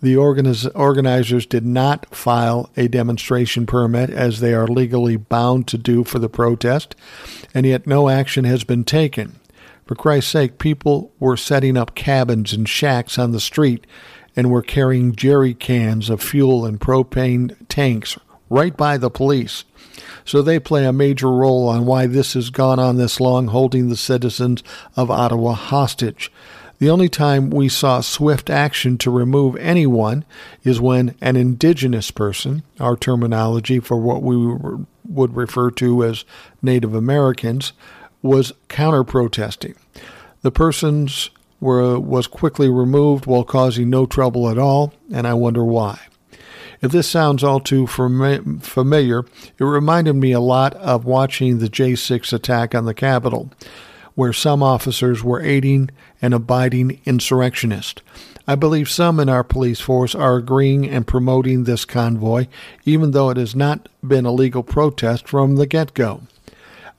The 0.00 0.14
organiz- 0.14 0.70
organizers 0.74 1.44
did 1.44 1.66
not 1.66 2.14
file 2.14 2.70
a 2.76 2.86
demonstration 2.86 3.66
permit 3.66 4.10
as 4.10 4.38
they 4.38 4.54
are 4.54 4.66
legally 4.68 5.16
bound 5.16 5.66
to 5.68 5.78
do 5.78 6.04
for 6.04 6.18
the 6.18 6.28
protest, 6.28 6.94
and 7.52 7.66
yet 7.66 7.86
no 7.86 8.08
action 8.08 8.44
has 8.44 8.62
been 8.62 8.84
taken. 8.84 9.40
For 9.86 9.94
Christ's 9.94 10.30
sake, 10.30 10.58
people 10.58 11.12
were 11.18 11.36
setting 11.36 11.76
up 11.76 11.94
cabins 11.94 12.52
and 12.52 12.68
shacks 12.68 13.18
on 13.18 13.32
the 13.32 13.40
street 13.40 13.86
and 14.36 14.50
were 14.50 14.62
carrying 14.62 15.16
jerry 15.16 15.54
cans 15.54 16.10
of 16.10 16.22
fuel 16.22 16.64
and 16.64 16.78
propane 16.78 17.56
tanks 17.68 18.16
right 18.48 18.76
by 18.76 18.98
the 18.98 19.10
police. 19.10 19.64
So 20.24 20.42
they 20.42 20.60
play 20.60 20.84
a 20.84 20.92
major 20.92 21.30
role 21.30 21.68
on 21.68 21.86
why 21.86 22.06
this 22.06 22.34
has 22.34 22.50
gone 22.50 22.78
on 22.78 22.96
this 22.96 23.18
long, 23.18 23.48
holding 23.48 23.88
the 23.88 23.96
citizens 23.96 24.62
of 24.94 25.10
Ottawa 25.10 25.54
hostage. 25.54 26.30
The 26.78 26.90
only 26.90 27.08
time 27.08 27.50
we 27.50 27.68
saw 27.68 28.00
swift 28.00 28.48
action 28.48 28.98
to 28.98 29.10
remove 29.10 29.56
anyone 29.56 30.24
is 30.62 30.80
when 30.80 31.16
an 31.20 31.34
indigenous 31.34 32.12
person, 32.12 32.62
our 32.78 32.96
terminology 32.96 33.80
for 33.80 33.96
what 33.96 34.22
we 34.22 34.36
would 35.04 35.34
refer 35.34 35.72
to 35.72 36.04
as 36.04 36.24
Native 36.62 36.94
Americans, 36.94 37.72
was 38.22 38.52
counter 38.68 39.02
protesting. 39.02 39.74
The 40.42 40.52
persons 40.52 41.30
were 41.60 41.98
was 41.98 42.28
quickly 42.28 42.68
removed 42.68 43.26
while 43.26 43.42
causing 43.42 43.90
no 43.90 44.06
trouble 44.06 44.48
at 44.48 44.58
all, 44.58 44.94
and 45.12 45.26
I 45.26 45.34
wonder 45.34 45.64
why. 45.64 45.98
If 46.80 46.92
this 46.92 47.08
sounds 47.08 47.42
all 47.42 47.58
too 47.58 47.88
familiar, 47.88 49.24
it 49.58 49.64
reminded 49.64 50.14
me 50.14 50.30
a 50.30 50.38
lot 50.38 50.74
of 50.74 51.04
watching 51.04 51.58
the 51.58 51.68
J6 51.68 52.32
attack 52.32 52.72
on 52.72 52.84
the 52.84 52.94
Capitol 52.94 53.50
where 54.18 54.32
some 54.32 54.64
officers 54.64 55.22
were 55.22 55.40
aiding 55.40 55.88
and 56.20 56.34
abiding 56.34 57.00
insurrectionists. 57.04 58.02
I 58.48 58.56
believe 58.56 58.90
some 58.90 59.20
in 59.20 59.28
our 59.28 59.44
police 59.44 59.78
force 59.78 60.12
are 60.12 60.34
agreeing 60.34 60.88
and 60.88 61.06
promoting 61.06 61.62
this 61.62 61.84
convoy, 61.84 62.48
even 62.84 63.12
though 63.12 63.30
it 63.30 63.36
has 63.36 63.54
not 63.54 63.88
been 64.04 64.26
a 64.26 64.32
legal 64.32 64.64
protest 64.64 65.28
from 65.28 65.54
the 65.54 65.68
get 65.68 65.94
go. 65.94 66.22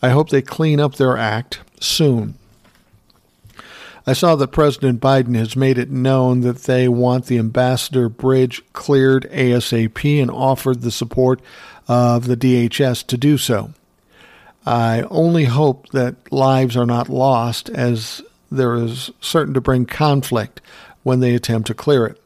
I 0.01 0.11
hope 0.11 0.29
they 0.29 0.41
clean 0.41 0.79
up 0.79 0.95
their 0.95 1.17
act 1.17 1.59
soon. 1.81 2.35
I 4.07 4.13
saw 4.13 4.37
that 4.37 4.53
President 4.53 5.01
Biden 5.01 5.35
has 5.35 5.57
made 5.57 5.77
it 5.77 5.91
known 5.91 6.39
that 6.39 6.63
they 6.63 6.87
want 6.87 7.25
the 7.25 7.37
Ambassador 7.37 8.07
Bridge 8.07 8.61
cleared 8.71 9.29
ASAP 9.29 10.21
and 10.21 10.31
offered 10.31 10.83
the 10.83 10.89
support 10.89 11.41
of 11.85 12.27
the 12.27 12.37
DHS 12.37 13.05
to 13.07 13.17
do 13.17 13.37
so. 13.37 13.73
I 14.65 15.03
only 15.09 15.45
hope 15.45 15.89
that 15.89 16.31
lives 16.31 16.75
are 16.75 16.85
not 16.85 17.09
lost 17.09 17.69
as 17.69 18.21
there 18.51 18.75
is 18.75 19.11
certain 19.21 19.53
to 19.53 19.61
bring 19.61 19.85
conflict 19.85 20.61
when 21.03 21.19
they 21.19 21.35
attempt 21.35 21.67
to 21.67 21.73
clear 21.73 22.05
it. 22.05 22.21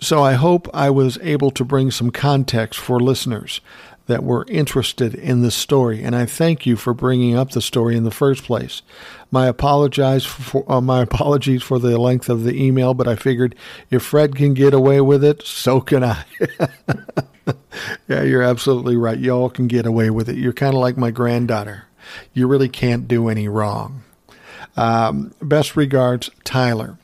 So 0.00 0.22
I 0.22 0.34
hope 0.34 0.68
I 0.74 0.90
was 0.90 1.18
able 1.22 1.50
to 1.52 1.64
bring 1.64 1.90
some 1.90 2.10
context 2.10 2.78
for 2.78 3.00
listeners 3.00 3.60
that 4.06 4.22
were 4.22 4.46
interested 4.48 5.14
in 5.14 5.42
this 5.42 5.54
story, 5.54 6.02
and 6.02 6.14
I 6.14 6.26
thank 6.26 6.64
you 6.64 6.76
for 6.76 6.94
bringing 6.94 7.34
up 7.36 7.50
the 7.50 7.60
story 7.60 7.96
in 7.96 8.04
the 8.04 8.10
first 8.10 8.44
place. 8.44 8.82
My 9.32 9.46
apologize 9.46 10.24
for 10.24 10.70
uh, 10.70 10.80
my 10.80 11.02
apologies 11.02 11.62
for 11.62 11.78
the 11.78 11.98
length 11.98 12.28
of 12.28 12.44
the 12.44 12.62
email, 12.62 12.94
but 12.94 13.08
I 13.08 13.16
figured 13.16 13.56
if 13.90 14.02
Fred 14.02 14.36
can 14.36 14.54
get 14.54 14.74
away 14.74 15.00
with 15.00 15.24
it, 15.24 15.42
so 15.42 15.80
can 15.80 16.04
I. 16.04 16.24
yeah, 18.08 18.22
you're 18.22 18.42
absolutely 18.42 18.96
right. 18.96 19.18
Y'all 19.18 19.50
can 19.50 19.66
get 19.66 19.86
away 19.86 20.10
with 20.10 20.28
it. 20.28 20.36
You're 20.36 20.52
kind 20.52 20.74
of 20.74 20.80
like 20.80 20.96
my 20.96 21.10
granddaughter. 21.10 21.84
You 22.32 22.46
really 22.46 22.68
can't 22.68 23.08
do 23.08 23.28
any 23.28 23.48
wrong. 23.48 24.02
Um, 24.76 25.32
best 25.40 25.76
regards, 25.76 26.30
Tyler. 26.44 26.98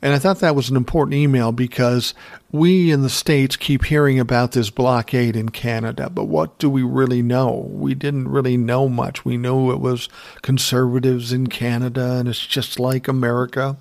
And 0.00 0.12
I 0.12 0.18
thought 0.18 0.40
that 0.40 0.56
was 0.56 0.68
an 0.68 0.76
important 0.76 1.14
email 1.14 1.52
because 1.52 2.12
we 2.50 2.90
in 2.90 3.02
the 3.02 3.08
States 3.08 3.56
keep 3.56 3.84
hearing 3.84 4.18
about 4.18 4.50
this 4.50 4.68
blockade 4.68 5.36
in 5.36 5.50
Canada, 5.50 6.10
but 6.10 6.24
what 6.24 6.58
do 6.58 6.68
we 6.68 6.82
really 6.82 7.22
know? 7.22 7.68
We 7.70 7.94
didn't 7.94 8.28
really 8.28 8.56
know 8.56 8.88
much. 8.88 9.24
We 9.24 9.36
knew 9.36 9.70
it 9.70 9.78
was 9.78 10.08
conservatives 10.42 11.32
in 11.32 11.46
Canada 11.46 12.16
and 12.18 12.28
it's 12.28 12.44
just 12.44 12.80
like 12.80 13.06
America. 13.06 13.76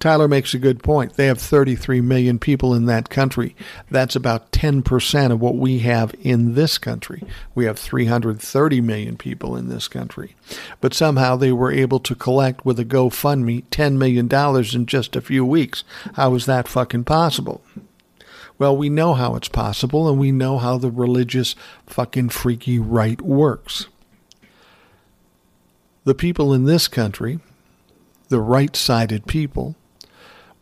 Tyler 0.00 0.28
makes 0.28 0.54
a 0.54 0.58
good 0.58 0.82
point. 0.82 1.14
They 1.14 1.26
have 1.26 1.38
33 1.38 2.00
million 2.00 2.38
people 2.38 2.72
in 2.72 2.86
that 2.86 3.10
country. 3.10 3.54
That's 3.90 4.16
about 4.16 4.50
10% 4.50 5.30
of 5.30 5.40
what 5.40 5.56
we 5.56 5.80
have 5.80 6.14
in 6.22 6.54
this 6.54 6.78
country. 6.78 7.22
We 7.54 7.66
have 7.66 7.78
330 7.78 8.80
million 8.80 9.18
people 9.18 9.56
in 9.56 9.68
this 9.68 9.88
country. 9.88 10.36
But 10.80 10.94
somehow 10.94 11.36
they 11.36 11.52
were 11.52 11.70
able 11.70 12.00
to 12.00 12.14
collect 12.14 12.64
with 12.64 12.80
a 12.80 12.84
GoFundMe 12.84 13.64
$10 13.64 13.96
million 13.98 14.74
in 14.74 14.86
just 14.86 15.16
a 15.16 15.20
few 15.20 15.44
weeks. 15.44 15.84
How 16.14 16.34
is 16.34 16.46
that 16.46 16.66
fucking 16.66 17.04
possible? 17.04 17.62
Well, 18.56 18.74
we 18.76 18.88
know 18.88 19.12
how 19.12 19.36
it's 19.36 19.48
possible, 19.48 20.08
and 20.08 20.18
we 20.18 20.32
know 20.32 20.58
how 20.58 20.78
the 20.78 20.90
religious 20.90 21.54
fucking 21.86 22.30
freaky 22.30 22.78
right 22.78 23.20
works. 23.20 23.86
The 26.04 26.14
people 26.14 26.54
in 26.54 26.64
this 26.64 26.88
country, 26.88 27.40
the 28.28 28.40
right 28.40 28.74
sided 28.74 29.26
people, 29.26 29.76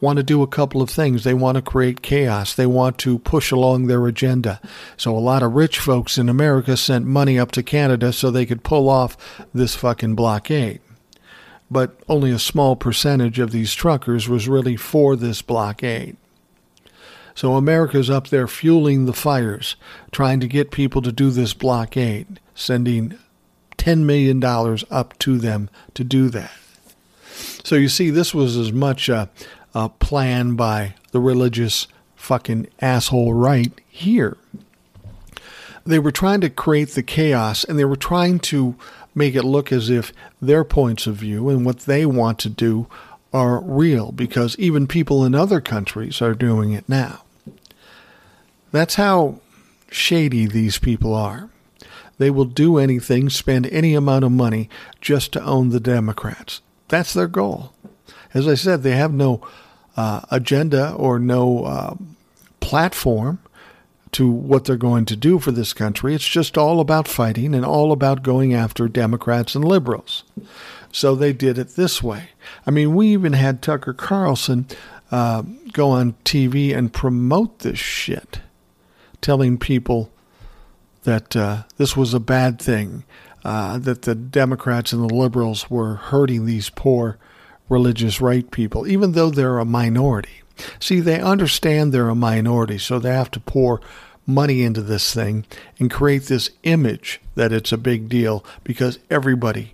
want 0.01 0.16
to 0.18 0.22
do 0.22 0.42
a 0.42 0.46
couple 0.46 0.80
of 0.80 0.90
things. 0.90 1.24
They 1.24 1.34
want 1.34 1.57
to 1.57 1.62
create 1.62 2.03
chaos. 2.03 2.55
They 2.55 2.66
want 2.66 2.99
to 2.99 3.18
push 3.18 3.51
along 3.51 3.86
their 3.86 4.07
agenda. 4.07 4.61
So 4.96 5.16
a 5.16 5.18
lot 5.18 5.42
of 5.42 5.55
rich 5.55 5.78
folks 5.78 6.18
in 6.18 6.28
America 6.28 6.76
sent 6.76 7.07
money 7.07 7.38
up 7.38 7.51
to 7.53 7.62
Canada 7.62 8.12
so 8.12 8.30
they 8.30 8.46
could 8.46 8.62
pull 8.62 8.88
off 8.88 9.16
this 9.53 9.74
fucking 9.74 10.14
blockade. 10.14 10.80
But 11.70 11.99
only 12.09 12.30
a 12.30 12.38
small 12.38 12.76
percentage 12.76 13.38
of 13.38 13.51
these 13.51 13.74
truckers 13.74 14.28
was 14.28 14.49
really 14.49 14.76
for 14.76 15.16
this 15.16 15.42
blockade. 15.42 16.16
So 17.34 17.55
America's 17.55 18.11
up 18.11 18.28
there 18.28 18.49
fueling 18.49 19.07
the 19.07 19.12
fires, 19.12 19.76
trying 20.11 20.40
to 20.40 20.49
get 20.49 20.72
people 20.72 21.03
to 21.03 21.12
do 21.12 21.30
this 21.30 21.55
blockade, 21.55 22.40
sending 22.55 23.16
$10 23.76 24.05
million 24.05 24.42
up 24.90 25.18
to 25.20 25.38
them 25.38 25.70
to 25.94 26.03
do 26.03 26.30
that. 26.30 26.51
So 27.62 27.76
you 27.76 27.88
see, 27.88 28.11
this 28.11 28.34
was 28.34 28.57
as 28.57 28.72
much 28.72 29.09
a, 29.09 29.30
a 29.75 29.89
plan 29.89 30.55
by 30.55 30.95
the 31.12 31.21
religious 31.21 31.87
fucking 32.16 32.69
asshole 32.81 33.33
right 33.33 33.73
here. 33.89 34.37
They 35.85 35.99
were 35.99 36.12
trying 36.12 36.41
to 36.43 36.51
create 36.51 36.91
the 36.91 37.03
chaos 37.03 37.64
and 37.64 37.79
they 37.79 37.85
were 37.85 37.97
trying 37.97 38.41
to 38.41 38.77
make 39.14 39.35
it 39.35 39.45
look 39.45 39.73
as 39.73 39.89
if 39.89 40.12
their 40.41 40.64
points 40.64 41.07
of 41.07 41.16
view 41.16 41.49
and 41.49 41.64
what 41.64 41.81
they 41.81 42.05
want 42.05 42.39
to 42.41 42.49
do 42.49 42.87
are 43.33 43.61
real 43.61 44.12
because 44.12 44.59
even 44.59 44.87
people 44.87 45.25
in 45.25 45.35
other 45.35 45.61
countries 45.61 46.21
are 46.23 46.35
doing 46.35 46.73
it 46.73 46.89
now. 46.89 47.23
That's 48.71 48.97
how 48.97 49.41
shady 49.91 50.47
these 50.47 50.79
people 50.79 51.14
are. 51.14 51.49
They 52.19 52.31
will 52.31 52.45
do 52.45 52.79
anything, 52.79 53.31
spend 53.31 53.66
any 53.66 53.95
amount 53.95 54.25
of 54.25 54.33
money 54.33 54.69
just 55.01 55.33
to 55.33 55.45
own 55.45 55.71
the 55.71 55.81
Democrats. 55.81 56.61
That's 56.89 57.12
their 57.12 57.29
goal. 57.29 57.73
As 58.39 58.47
I 58.47 58.55
said, 58.55 58.84
they 58.84 58.93
have 58.93 59.12
no 59.12 59.41
uh, 59.97 60.20
agenda 60.30 60.93
or 60.93 61.18
no 61.18 61.64
uh, 61.64 61.95
platform 62.61 63.41
to 64.12 64.30
what 64.30 64.64
they're 64.64 64.76
going 64.76 65.05
to 65.07 65.16
do 65.16 65.41
for 65.41 65.51
this 65.51 65.72
country. 65.72 66.14
It's 66.14 66.28
just 66.28 66.57
all 66.57 66.78
about 66.78 67.09
fighting 67.09 67.53
and 67.53 67.64
all 67.64 67.91
about 67.91 68.22
going 68.22 68.55
after 68.55 68.86
Democrats 68.86 69.57
and 69.57 69.64
liberals. 69.64 70.22
So 70.93 71.16
they 71.16 71.32
did 71.32 71.59
it 71.59 71.70
this 71.70 72.01
way. 72.01 72.28
I 72.64 72.70
mean, 72.70 72.95
we 72.95 73.09
even 73.09 73.32
had 73.32 73.61
Tucker 73.61 73.93
Carlson 73.93 74.66
uh, 75.11 75.43
go 75.72 75.91
on 75.91 76.14
TV 76.24 76.76
and 76.76 76.93
promote 76.93 77.59
this 77.59 77.80
shit 77.80 78.41
telling 79.20 79.59
people 79.59 80.12
that 81.03 81.34
uh, 81.34 81.64
this 81.76 81.97
was 81.97 82.14
a 82.14 82.20
bad 82.20 82.61
thing, 82.61 83.03
uh, 83.45 83.78
that 83.78 84.03
the 84.03 84.14
Democrats 84.14 84.93
and 84.93 85.03
the 85.03 85.12
liberals 85.12 85.68
were 85.68 85.97
hurting 85.97 86.47
these 86.47 86.70
poor 86.70 87.18
religious 87.69 88.21
right 88.21 88.51
people, 88.51 88.87
even 88.87 89.12
though 89.12 89.31
they're 89.31 89.59
a 89.59 89.64
minority. 89.64 90.43
See, 90.81 91.01
they 91.01 91.21
understand 91.21 91.93
they're 91.93 92.09
a 92.09 92.14
minority, 92.14 92.79
so 92.79 92.99
they 92.99 93.11
have 93.11 93.31
to 93.33 93.41
pour 93.41 93.81
money 94.27 94.62
into 94.62 94.83
this 94.83 95.14
thing 95.14 95.47
and 95.79 95.91
create 95.91 96.25
this 96.25 96.51
image 96.64 97.21
that 97.35 97.53
it's 97.53 97.73
a 97.73 97.79
big 97.79 98.09
deal 98.09 98.45
because 98.64 98.99
everybody 99.11 99.73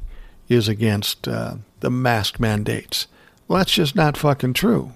is 0.49 0.69
against 0.69 1.27
uh, 1.27 1.57
the 1.81 1.91
mask 1.91 2.39
mandates. 2.39 3.07
Well, 3.49 3.59
that's 3.59 3.73
just 3.73 3.97
not 3.97 4.17
fucking 4.17 4.53
true 4.53 4.93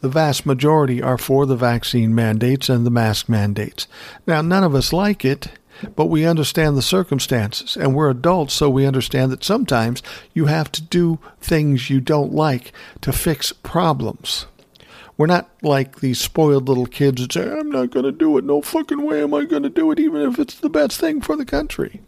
the 0.00 0.08
vast 0.08 0.46
majority 0.46 1.02
are 1.02 1.18
for 1.18 1.46
the 1.46 1.56
vaccine 1.56 2.14
mandates 2.14 2.68
and 2.68 2.86
the 2.86 2.90
mask 2.90 3.28
mandates. 3.28 3.86
Now, 4.26 4.42
none 4.42 4.64
of 4.64 4.74
us 4.74 4.92
like 4.92 5.24
it, 5.24 5.48
but 5.96 6.06
we 6.06 6.24
understand 6.24 6.76
the 6.76 6.82
circumstances, 6.82 7.76
and 7.76 7.94
we're 7.94 8.10
adults, 8.10 8.54
so 8.54 8.68
we 8.68 8.86
understand 8.86 9.32
that 9.32 9.44
sometimes 9.44 10.02
you 10.34 10.46
have 10.46 10.70
to 10.72 10.82
do 10.82 11.18
things 11.40 11.90
you 11.90 12.00
don't 12.00 12.32
like 12.32 12.72
to 13.00 13.12
fix 13.12 13.52
problems. 13.52 14.46
We're 15.16 15.26
not 15.26 15.50
like 15.62 16.00
these 16.00 16.20
spoiled 16.20 16.68
little 16.68 16.86
kids 16.86 17.22
that 17.22 17.32
say, 17.32 17.50
I'm 17.50 17.70
not 17.70 17.90
going 17.90 18.04
to 18.04 18.12
do 18.12 18.38
it. 18.38 18.44
No 18.44 18.62
fucking 18.62 19.02
way 19.04 19.22
am 19.22 19.34
I 19.34 19.44
going 19.44 19.64
to 19.64 19.68
do 19.68 19.90
it, 19.90 19.98
even 19.98 20.22
if 20.22 20.38
it's 20.38 20.54
the 20.54 20.70
best 20.70 21.00
thing 21.00 21.20
for 21.20 21.36
the 21.36 21.44
country. 21.44 22.00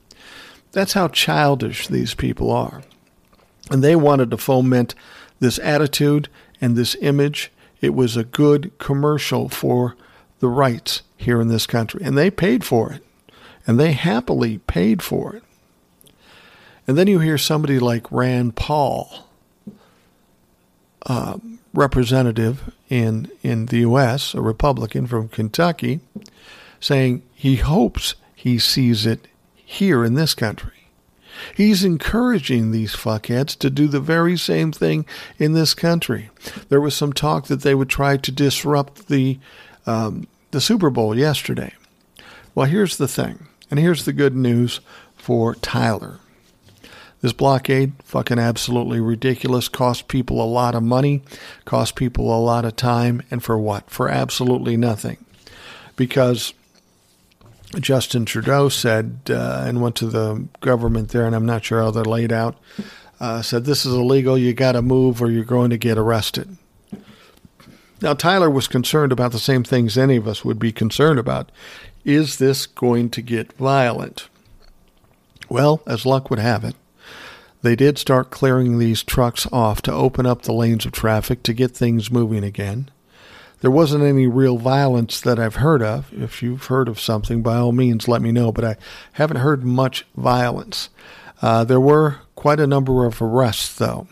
That's 0.72 0.92
how 0.92 1.08
childish 1.08 1.88
these 1.88 2.14
people 2.14 2.52
are. 2.52 2.82
And 3.70 3.82
they 3.82 3.96
wanted 3.96 4.30
to 4.30 4.36
foment 4.36 4.94
this 5.40 5.58
attitude 5.58 6.28
and 6.60 6.76
this 6.76 6.96
image 7.00 7.50
it 7.80 7.94
was 7.94 8.16
a 8.16 8.24
good 8.24 8.76
commercial 8.78 9.48
for 9.48 9.96
the 10.40 10.48
rights 10.48 11.02
here 11.16 11.40
in 11.40 11.48
this 11.48 11.66
country. 11.66 12.02
And 12.04 12.16
they 12.16 12.30
paid 12.30 12.64
for 12.64 12.92
it. 12.92 13.04
And 13.66 13.78
they 13.78 13.92
happily 13.92 14.58
paid 14.58 15.02
for 15.02 15.36
it. 15.36 15.42
And 16.86 16.98
then 16.98 17.06
you 17.06 17.20
hear 17.20 17.38
somebody 17.38 17.78
like 17.78 18.10
Rand 18.10 18.56
Paul, 18.56 19.28
uh, 21.06 21.38
representative 21.72 22.72
in, 22.88 23.30
in 23.42 23.66
the 23.66 23.78
U.S., 23.80 24.34
a 24.34 24.40
Republican 24.40 25.06
from 25.06 25.28
Kentucky, 25.28 26.00
saying 26.80 27.22
he 27.34 27.56
hopes 27.56 28.14
he 28.34 28.58
sees 28.58 29.06
it 29.06 29.28
here 29.54 30.04
in 30.04 30.14
this 30.14 30.34
country. 30.34 30.72
He's 31.54 31.84
encouraging 31.84 32.70
these 32.70 32.94
fuckheads 32.94 33.56
to 33.58 33.70
do 33.70 33.86
the 33.86 34.00
very 34.00 34.36
same 34.36 34.72
thing 34.72 35.06
in 35.38 35.52
this 35.52 35.74
country. 35.74 36.30
There 36.68 36.80
was 36.80 36.94
some 36.94 37.12
talk 37.12 37.46
that 37.46 37.62
they 37.62 37.74
would 37.74 37.88
try 37.88 38.16
to 38.16 38.32
disrupt 38.32 39.08
the 39.08 39.38
um, 39.86 40.26
the 40.50 40.60
Super 40.60 40.90
Bowl 40.90 41.16
yesterday. 41.16 41.72
Well, 42.54 42.66
here's 42.66 42.96
the 42.96 43.08
thing, 43.08 43.46
and 43.70 43.78
here's 43.78 44.04
the 44.04 44.12
good 44.12 44.34
news 44.34 44.80
for 45.16 45.54
Tyler. 45.56 46.18
This 47.20 47.32
blockade, 47.34 47.92
fucking 48.02 48.38
absolutely 48.38 48.98
ridiculous, 48.98 49.68
cost 49.68 50.08
people 50.08 50.42
a 50.42 50.46
lot 50.46 50.74
of 50.74 50.82
money, 50.82 51.22
cost 51.66 51.94
people 51.94 52.34
a 52.34 52.40
lot 52.40 52.64
of 52.64 52.76
time, 52.76 53.22
and 53.30 53.44
for 53.44 53.58
what? 53.58 53.90
For 53.90 54.08
absolutely 54.08 54.76
nothing. 54.78 55.18
Because 55.96 56.54
Justin 57.78 58.24
Trudeau 58.24 58.70
said, 58.70 59.20
uh, 59.28 59.64
and 59.66 59.82
went 59.82 59.96
to 59.96 60.06
the 60.06 60.46
government 60.60 61.10
there, 61.10 61.26
and 61.26 61.36
I'm 61.36 61.44
not 61.44 61.64
sure 61.64 61.82
how 61.82 61.90
they're 61.90 62.04
laid 62.04 62.32
out, 62.32 62.56
uh, 63.20 63.42
said, 63.42 63.66
This 63.66 63.84
is 63.84 63.92
illegal, 63.92 64.38
you 64.38 64.54
got 64.54 64.72
to 64.72 64.82
move 64.82 65.20
or 65.20 65.30
you're 65.30 65.44
going 65.44 65.70
to 65.70 65.78
get 65.78 65.98
arrested. 65.98 66.56
Now, 68.02 68.14
Tyler 68.14 68.48
was 68.48 68.66
concerned 68.66 69.12
about 69.12 69.32
the 69.32 69.38
same 69.38 69.62
things 69.62 69.98
any 69.98 70.16
of 70.16 70.26
us 70.26 70.42
would 70.42 70.58
be 70.58 70.72
concerned 70.72 71.18
about. 71.18 71.52
Is 72.04 72.38
this 72.38 72.66
going 72.66 73.10
to 73.10 73.22
get 73.22 73.52
violent? 73.54 74.28
Well, 75.48 75.82
as 75.86 76.06
luck 76.06 76.30
would 76.30 76.38
have 76.38 76.64
it, 76.64 76.76
they 77.62 77.76
did 77.76 77.98
start 77.98 78.30
clearing 78.30 78.78
these 78.78 79.02
trucks 79.02 79.46
off 79.52 79.82
to 79.82 79.92
open 79.92 80.24
up 80.24 80.42
the 80.42 80.52
lanes 80.52 80.86
of 80.86 80.92
traffic 80.92 81.42
to 81.42 81.52
get 81.52 81.72
things 81.72 82.10
moving 82.10 82.42
again. 82.42 82.90
There 83.60 83.70
wasn't 83.70 84.04
any 84.04 84.26
real 84.26 84.56
violence 84.56 85.20
that 85.20 85.38
I've 85.38 85.56
heard 85.56 85.82
of. 85.82 86.10
If 86.14 86.42
you've 86.42 86.64
heard 86.66 86.88
of 86.88 86.98
something, 86.98 87.42
by 87.42 87.56
all 87.56 87.72
means, 87.72 88.08
let 88.08 88.22
me 88.22 88.32
know. 88.32 88.50
But 88.50 88.64
I 88.64 88.76
haven't 89.12 89.38
heard 89.38 89.64
much 89.64 90.06
violence. 90.16 90.88
Uh, 91.42 91.64
there 91.64 91.80
were 91.80 92.20
quite 92.34 92.60
a 92.60 92.66
number 92.66 93.04
of 93.04 93.20
arrests, 93.20 93.76
though. 93.76 94.08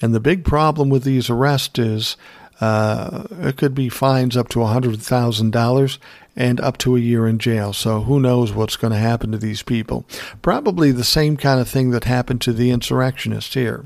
And 0.00 0.14
the 0.14 0.20
big 0.20 0.44
problem 0.44 0.88
with 0.88 1.02
these 1.02 1.28
arrests 1.28 1.78
is 1.80 2.16
Uh, 2.60 3.24
it 3.40 3.56
could 3.56 3.74
be 3.74 3.88
fines 3.88 4.36
up 4.36 4.48
to 4.48 4.60
$100,000 4.60 5.98
and 6.36 6.60
up 6.60 6.76
to 6.78 6.96
a 6.96 7.00
year 7.00 7.26
in 7.26 7.38
jail. 7.38 7.72
So 7.72 8.02
who 8.02 8.20
knows 8.20 8.52
what's 8.52 8.76
going 8.76 8.92
to 8.92 8.98
happen 8.98 9.32
to 9.32 9.38
these 9.38 9.62
people? 9.62 10.04
Probably 10.42 10.92
the 10.92 11.04
same 11.04 11.36
kind 11.36 11.60
of 11.60 11.68
thing 11.68 11.90
that 11.90 12.04
happened 12.04 12.40
to 12.42 12.52
the 12.52 12.70
insurrectionists 12.70 13.54
here. 13.54 13.84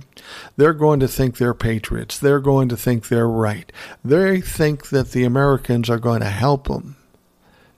They're 0.56 0.72
going 0.72 1.00
to 1.00 1.08
think 1.08 1.36
they're 1.36 1.54
patriots. 1.54 2.18
They're 2.18 2.40
going 2.40 2.68
to 2.68 2.76
think 2.76 3.08
they're 3.08 3.28
right. 3.28 3.70
They 4.04 4.40
think 4.40 4.90
that 4.90 5.12
the 5.12 5.24
Americans 5.24 5.88
are 5.88 5.98
going 5.98 6.20
to 6.20 6.26
help 6.26 6.68
them. 6.68 6.96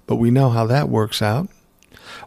But 0.07 0.17
we 0.17 0.31
know 0.31 0.51
how 0.51 0.67
that 0.67 0.89
works 0.89 1.23
out. 1.23 1.49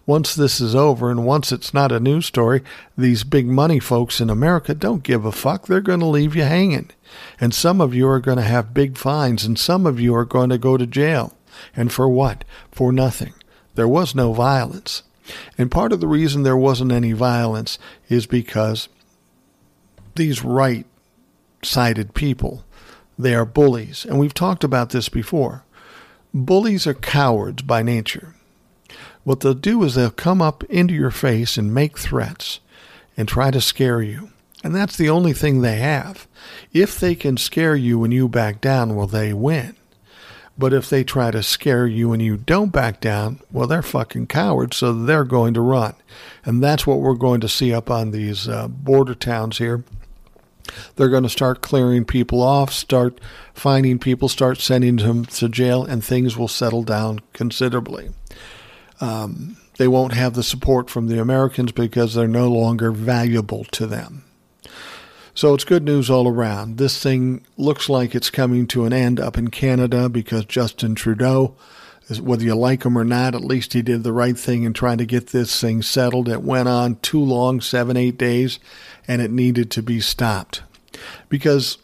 Once 0.05 0.35
this 0.35 0.59
is 0.61 0.75
over 0.75 1.09
and 1.09 1.25
once 1.25 1.51
it's 1.51 1.73
not 1.73 1.91
a 1.91 1.99
news 1.99 2.25
story, 2.25 2.61
these 2.97 3.23
big 3.23 3.47
money 3.47 3.79
folks 3.79 4.21
in 4.21 4.29
America 4.29 4.73
don't 4.73 5.03
give 5.03 5.25
a 5.25 5.31
fuck. 5.31 5.67
They're 5.67 5.81
going 5.81 5.99
to 5.99 6.05
leave 6.05 6.35
you 6.35 6.43
hanging. 6.43 6.91
And 7.39 7.53
some 7.53 7.81
of 7.81 7.93
you 7.93 8.07
are 8.07 8.19
going 8.19 8.37
to 8.37 8.43
have 8.43 8.73
big 8.73 8.97
fines 8.97 9.45
and 9.45 9.57
some 9.57 9.85
of 9.85 9.99
you 9.99 10.15
are 10.15 10.25
going 10.25 10.49
to 10.49 10.57
go 10.57 10.77
to 10.77 10.85
jail. 10.85 11.35
And 11.75 11.91
for 11.91 12.09
what? 12.09 12.43
For 12.71 12.91
nothing. 12.91 13.33
There 13.75 13.87
was 13.87 14.15
no 14.15 14.33
violence. 14.33 15.03
And 15.57 15.71
part 15.71 15.91
of 15.91 15.99
the 15.99 16.07
reason 16.07 16.43
there 16.43 16.57
wasn't 16.57 16.91
any 16.91 17.13
violence 17.13 17.79
is 18.09 18.25
because 18.25 18.89
these 20.15 20.43
right 20.43 20.85
sided 21.63 22.13
people, 22.13 22.63
they 23.17 23.33
are 23.33 23.45
bullies. 23.45 24.05
And 24.05 24.19
we've 24.19 24.33
talked 24.33 24.63
about 24.63 24.91
this 24.91 25.09
before. 25.09 25.63
Bullies 26.33 26.85
are 26.85 26.93
cowards 26.93 27.63
by 27.63 27.81
nature. 27.81 28.34
What 29.25 29.39
they'll 29.39 29.55
do 29.55 29.83
is 29.83 29.95
they'll 29.95 30.11
come 30.11 30.41
up 30.41 30.63
into 30.65 30.93
your 30.93 31.11
face 31.11 31.57
and 31.57 31.73
make 31.73 31.97
threats 31.97 32.59
and 33.17 33.27
try 33.27 33.51
to 33.51 33.59
scare 33.59 34.01
you. 34.01 34.29
And 34.63 34.73
that's 34.73 34.95
the 34.95 35.09
only 35.09 35.33
thing 35.33 35.61
they 35.61 35.77
have. 35.77 36.27
If 36.71 36.99
they 36.99 37.15
can 37.15 37.35
scare 37.35 37.75
you 37.75 38.03
and 38.03 38.13
you 38.13 38.29
back 38.29 38.61
down, 38.61 38.95
well, 38.95 39.07
they 39.07 39.33
win. 39.33 39.75
But 40.57 40.73
if 40.73 40.89
they 40.89 41.03
try 41.03 41.31
to 41.31 41.43
scare 41.43 41.87
you 41.87 42.13
and 42.13 42.21
you 42.21 42.37
don't 42.37 42.71
back 42.71 43.01
down, 43.01 43.39
well, 43.51 43.67
they're 43.67 43.81
fucking 43.81 44.27
cowards, 44.27 44.77
so 44.77 44.93
they're 44.93 45.25
going 45.25 45.53
to 45.55 45.61
run. 45.61 45.95
And 46.45 46.63
that's 46.63 46.87
what 46.87 46.99
we're 46.99 47.15
going 47.15 47.41
to 47.41 47.49
see 47.49 47.73
up 47.73 47.89
on 47.89 48.11
these 48.11 48.47
uh, 48.47 48.67
border 48.67 49.15
towns 49.15 49.57
here. 49.57 49.83
They're 50.95 51.09
going 51.09 51.23
to 51.23 51.29
start 51.29 51.61
clearing 51.61 52.05
people 52.05 52.41
off, 52.41 52.71
start 52.71 53.19
finding 53.53 53.99
people, 53.99 54.29
start 54.29 54.59
sending 54.59 54.97
them 54.97 55.25
to 55.25 55.49
jail, 55.49 55.83
and 55.83 56.03
things 56.03 56.37
will 56.37 56.47
settle 56.47 56.83
down 56.83 57.21
considerably. 57.33 58.09
Um, 59.01 59.57
they 59.77 59.87
won't 59.87 60.13
have 60.13 60.33
the 60.33 60.43
support 60.43 60.89
from 60.89 61.07
the 61.07 61.19
Americans 61.19 61.71
because 61.71 62.13
they're 62.13 62.27
no 62.27 62.49
longer 62.49 62.91
valuable 62.91 63.65
to 63.65 63.85
them. 63.85 64.23
So 65.33 65.53
it's 65.53 65.65
good 65.65 65.83
news 65.83 66.09
all 66.09 66.29
around. 66.29 66.77
This 66.77 67.01
thing 67.03 67.45
looks 67.57 67.89
like 67.89 68.15
it's 68.15 68.29
coming 68.29 68.67
to 68.67 68.85
an 68.85 68.93
end 68.93 69.19
up 69.19 69.37
in 69.37 69.49
Canada 69.49 70.07
because 70.07 70.45
Justin 70.45 70.95
Trudeau, 70.95 71.55
whether 72.21 72.43
you 72.43 72.55
like 72.55 72.85
him 72.85 72.97
or 72.97 73.03
not, 73.03 73.35
at 73.35 73.43
least 73.43 73.73
he 73.73 73.81
did 73.81 74.03
the 74.03 74.13
right 74.13 74.37
thing 74.37 74.63
in 74.63 74.71
trying 74.71 74.97
to 74.99 75.05
get 75.05 75.27
this 75.27 75.59
thing 75.59 75.81
settled. 75.81 76.29
It 76.29 76.41
went 76.41 76.69
on 76.69 76.95
too 76.97 77.19
long, 77.19 77.59
seven, 77.59 77.97
eight 77.97 78.17
days, 78.17 78.59
and 79.09 79.21
it 79.21 79.29
needed 79.29 79.69
to 79.71 79.83
be 79.83 79.99
stopped. 79.99 80.63
Because 81.27 81.79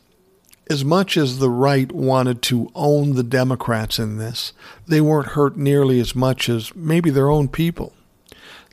as 0.72 0.86
much 0.86 1.18
as 1.18 1.38
the 1.38 1.50
right 1.50 1.92
wanted 1.92 2.42
to 2.42 2.72
own 2.74 3.14
the 3.14 3.24
Democrats 3.24 4.00
in 4.00 4.18
this, 4.18 4.54
they 4.88 5.02
weren't 5.02 5.34
hurt 5.34 5.58
nearly 5.58 6.00
as 6.00 6.16
much 6.16 6.48
as 6.48 6.74
maybe 6.74 7.10
their 7.10 7.30
own 7.30 7.50
people. 7.50 7.92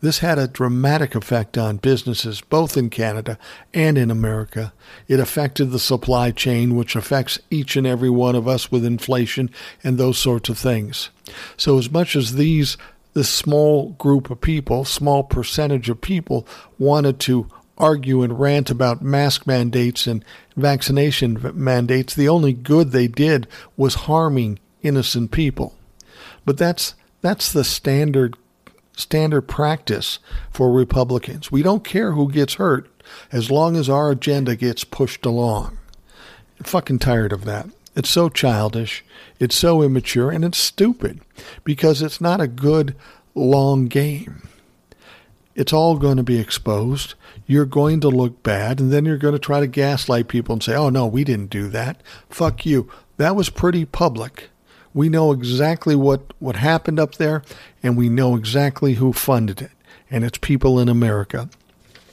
This 0.01 0.21
had 0.21 0.39
a 0.39 0.47
dramatic 0.47 1.17
effect 1.17 1.59
on 1.59 1.79
businesses 1.79 2.41
both 2.41 2.77
in 2.77 2.89
Canada 2.89 3.37
and 3.75 3.99
in 3.99 4.13
America. 4.13 4.73
It 5.09 5.19
affected 5.19 5.73
the 5.73 5.81
supply 5.81 6.31
chain, 6.31 6.77
which 6.77 6.95
affects 6.95 7.41
each 7.51 7.75
and 7.75 7.85
every 7.85 8.11
one 8.11 8.37
of 8.37 8.47
us 8.47 8.71
with 8.71 8.85
inflation 8.85 9.51
and 9.83 9.99
those 9.99 10.19
sorts 10.19 10.49
of 10.49 10.57
things. 10.57 11.11
So, 11.57 11.79
as 11.79 11.91
much 11.91 12.15
as 12.15 12.37
these, 12.37 12.77
this 13.15 13.29
small 13.29 13.91
group 13.91 14.31
of 14.31 14.41
people, 14.41 14.85
small 14.85 15.25
percentage 15.25 15.91
of 15.91 16.01
people, 16.01 16.47
wanted 16.79 17.19
to 17.21 17.49
argue 17.79 18.23
and 18.23 18.39
rant 18.39 18.71
about 18.71 19.03
mask 19.03 19.47
mandates 19.47 20.07
and 20.07 20.25
vaccination 20.57 21.39
mandates, 21.55 22.15
the 22.15 22.29
only 22.29 22.53
good 22.53 22.91
they 22.91 23.07
did 23.07 23.47
was 23.77 23.95
harming 23.95 24.59
innocent 24.83 25.31
people. 25.31 25.75
But 26.45 26.59
that's 26.59 26.95
that's 27.21 27.53
the 27.53 27.65
standard 27.65 28.37
standard 28.97 29.43
practice 29.43 30.19
for 30.51 30.73
Republicans. 30.73 31.53
We 31.53 31.63
don't 31.63 31.85
care 31.85 32.13
who 32.13 32.31
gets 32.31 32.55
hurt 32.55 32.91
as 33.33 33.51
long 33.51 33.77
as 33.77 33.89
our 33.89 34.11
agenda 34.11 34.57
gets 34.57 34.85
pushed 34.85 35.25
along. 35.25 35.79
I'm 36.59 36.65
fucking 36.65 36.99
tired 36.99 37.33
of 37.33 37.45
that. 37.45 37.69
It's 37.95 38.11
so 38.11 38.29
childish, 38.29 39.05
it's 39.41 39.57
so 39.57 39.83
immature, 39.83 40.31
and 40.31 40.45
it's 40.45 40.59
stupid 40.59 41.21
because 41.65 42.03
it's 42.03 42.21
not 42.21 42.41
a 42.41 42.47
good 42.47 42.95
long 43.35 43.87
game. 43.87 44.49
It's 45.55 45.73
all 45.73 45.97
going 45.97 46.17
to 46.17 46.23
be 46.23 46.39
exposed 46.39 47.15
you're 47.49 47.65
going 47.65 47.99
to 48.01 48.09
look 48.09 48.43
bad, 48.45 48.79
and 48.79 48.93
then 48.93 49.07
you're 49.07 49.17
going 49.17 49.33
to 49.33 49.41
try 49.41 49.59
to 49.59 49.67
gaslight 49.67 50.29
people 50.29 50.53
and 50.53 50.63
say, 50.63 50.77
oh, 50.77 50.91
no, 50.91 51.07
we 51.07 51.25
didn't 51.25 51.51
do 51.51 51.69
that. 51.71 52.01
Fuck 52.29 52.65
you. 52.65 52.89
That 53.17 53.35
was 53.35 53.49
pretty 53.49 53.87
public. 53.87 54.51
We 54.93 55.09
know 55.09 55.33
exactly 55.33 55.97
what, 55.97 56.35
what 56.39 56.57
happened 56.57 57.01
up 57.01 57.15
there, 57.15 57.43
and 57.83 57.97
we 57.97 58.11
know 58.11 58.37
exactly 58.37 58.95
who 58.95 59.15
funded 59.15 59.63
it, 59.63 59.71
and 60.11 60.25
it's 60.25 60.39
people 60.39 60.79
in 60.79 60.91
America. 60.91 61.49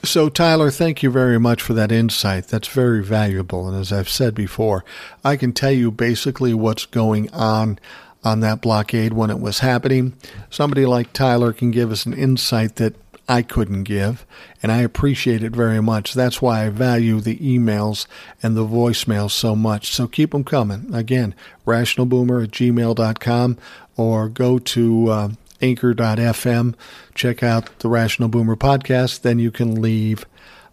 So, 0.03 0.29
Tyler, 0.29 0.71
thank 0.71 1.03
you 1.03 1.11
very 1.11 1.39
much 1.39 1.61
for 1.61 1.73
that 1.73 1.91
insight. 1.91 2.47
That's 2.47 2.67
very 2.67 3.03
valuable. 3.03 3.67
And 3.67 3.77
as 3.77 3.91
I've 3.91 4.07
said 4.07 4.35
before, 4.35 4.85
I 5.23 5.35
can 5.35 5.51
tell 5.51 5.71
you 5.71 5.91
basically 5.91 6.53
what's 6.53 6.85
going 6.85 7.29
on 7.33 7.77
on 8.23 8.39
that 8.39 8.61
blockade 8.61 9.13
when 9.13 9.29
it 9.29 9.39
was 9.39 9.59
happening. 9.59 10.13
Somebody 10.49 10.85
like 10.85 11.11
Tyler 11.11 11.53
can 11.53 11.71
give 11.71 11.91
us 11.91 12.05
an 12.05 12.13
insight 12.13 12.75
that 12.77 12.95
I 13.27 13.41
couldn't 13.41 13.83
give, 13.83 14.25
and 14.61 14.71
I 14.71 14.81
appreciate 14.81 15.43
it 15.43 15.51
very 15.51 15.81
much. 15.81 16.13
That's 16.13 16.41
why 16.41 16.65
I 16.65 16.69
value 16.69 17.19
the 17.19 17.37
emails 17.37 18.05
and 18.43 18.55
the 18.55 18.65
voicemails 18.65 19.31
so 19.31 19.55
much. 19.55 19.91
So 19.91 20.07
keep 20.07 20.31
them 20.31 20.43
coming. 20.43 20.93
Again, 20.93 21.33
rationalboomer 21.65 22.43
at 22.43 22.51
gmail.com 22.51 23.57
or 23.97 24.29
go 24.29 24.59
to 24.59 25.07
uh, 25.09 25.29
anchor.fm, 25.61 26.75
check 27.15 27.41
out 27.41 27.79
the 27.79 27.89
Rational 27.89 28.29
Boomer 28.29 28.55
podcast, 28.55 29.21
then 29.21 29.39
you 29.39 29.49
can 29.49 29.81
leave 29.81 30.25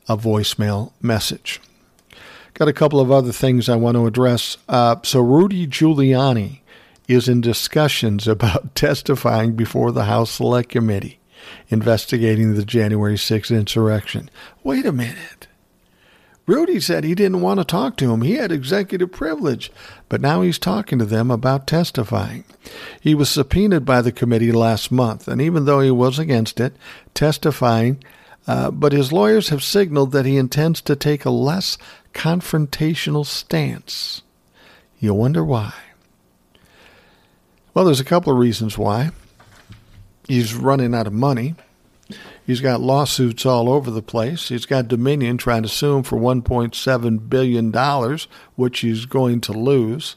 a 0.09 0.17
voicemail 0.17 0.93
message. 1.01 1.61
Got 2.55 2.69
a 2.69 2.75
couple 2.75 3.01
of 3.01 3.11
other 3.11 3.33
things 3.33 3.69
I 3.69 3.77
want 3.77 3.97
to 3.97 4.07
address. 4.07 4.59
Uh, 4.69 4.97
so, 5.03 5.21
Rudy 5.21 5.67
Giuliani 5.67 6.61
is 7.09 7.29
in 7.29 7.41
discussions 7.41 8.29
about 8.29 8.75
testifying 8.75 9.55
before 9.55 9.91
the 9.91 10.05
House 10.05 10.33
Select 10.33 10.69
Committee 10.69 11.19
investigating 11.69 12.55
the 12.55 12.65
January 12.65 13.17
6th 13.17 13.57
insurrection. 13.57 14.31
Wait 14.63 14.87
a 14.87 14.93
minute. 14.93 15.49
Rudy 16.47 16.81
said 16.81 17.05
he 17.05 17.15
didn't 17.15 17.41
want 17.41 17.61
to 17.61 17.65
talk 17.65 17.97
to 17.97 18.13
him. 18.13 18.23
He 18.23 18.35
had 18.35 18.51
executive 18.51 19.13
privilege, 19.13 19.71
but 20.09 20.21
now 20.21 20.43
he's 20.43 20.59
talking 20.59 20.99
to 20.99 21.05
them 21.05 21.31
about 21.31 21.69
testifying. 21.69 22.45
He 23.01 23.15
was 23.15 23.31
subpoenaed 23.31 23.85
by 23.85 24.03
the 24.03 24.11
committee 24.11 24.51
last 24.51 24.91
month, 24.91 25.29
and 25.29 25.41
even 25.41 25.67
though 25.67 25.81
he 25.81 25.91
was 25.91 26.19
against 26.19 26.59
it, 26.59 26.75
testifying, 27.15 28.03
uh, 28.49 28.73
but 28.73 28.93
his 28.93 29.13
lawyers 29.13 29.51
have 29.51 29.63
signaled 29.63 30.11
that 30.13 30.27
he 30.27 30.37
intends 30.37 30.81
to 30.83 30.97
take 30.97 31.25
a 31.25 31.31
less 31.31 31.79
confrontational 32.13 33.25
stance. 33.25 34.23
You 34.99 35.15
wonder 35.15 35.45
why. 35.45 35.73
Well, 37.73 37.85
there's 37.85 38.01
a 38.01 38.05
couple 38.05 38.33
of 38.33 38.39
reasons 38.39 38.77
why. 38.77 39.13
He's 40.29 40.55
running 40.55 40.95
out 40.95 41.07
of 41.07 41.13
money. 41.13 41.55
He's 42.47 42.61
got 42.61 42.81
lawsuits 42.81 43.47
all 43.47 43.69
over 43.69 43.91
the 43.91 44.03
place. 44.03 44.49
He's 44.49 44.67
got 44.67 44.89
Dominion 44.89 45.39
trying 45.39 45.63
to 45.63 45.69
sue 45.69 45.97
him 45.97 46.03
for 46.03 46.19
$1.7 46.19 47.29
billion, 47.29 48.19
which 48.57 48.81
he's 48.81 49.07
going 49.07 49.41
to 49.43 49.53
lose. 49.53 50.17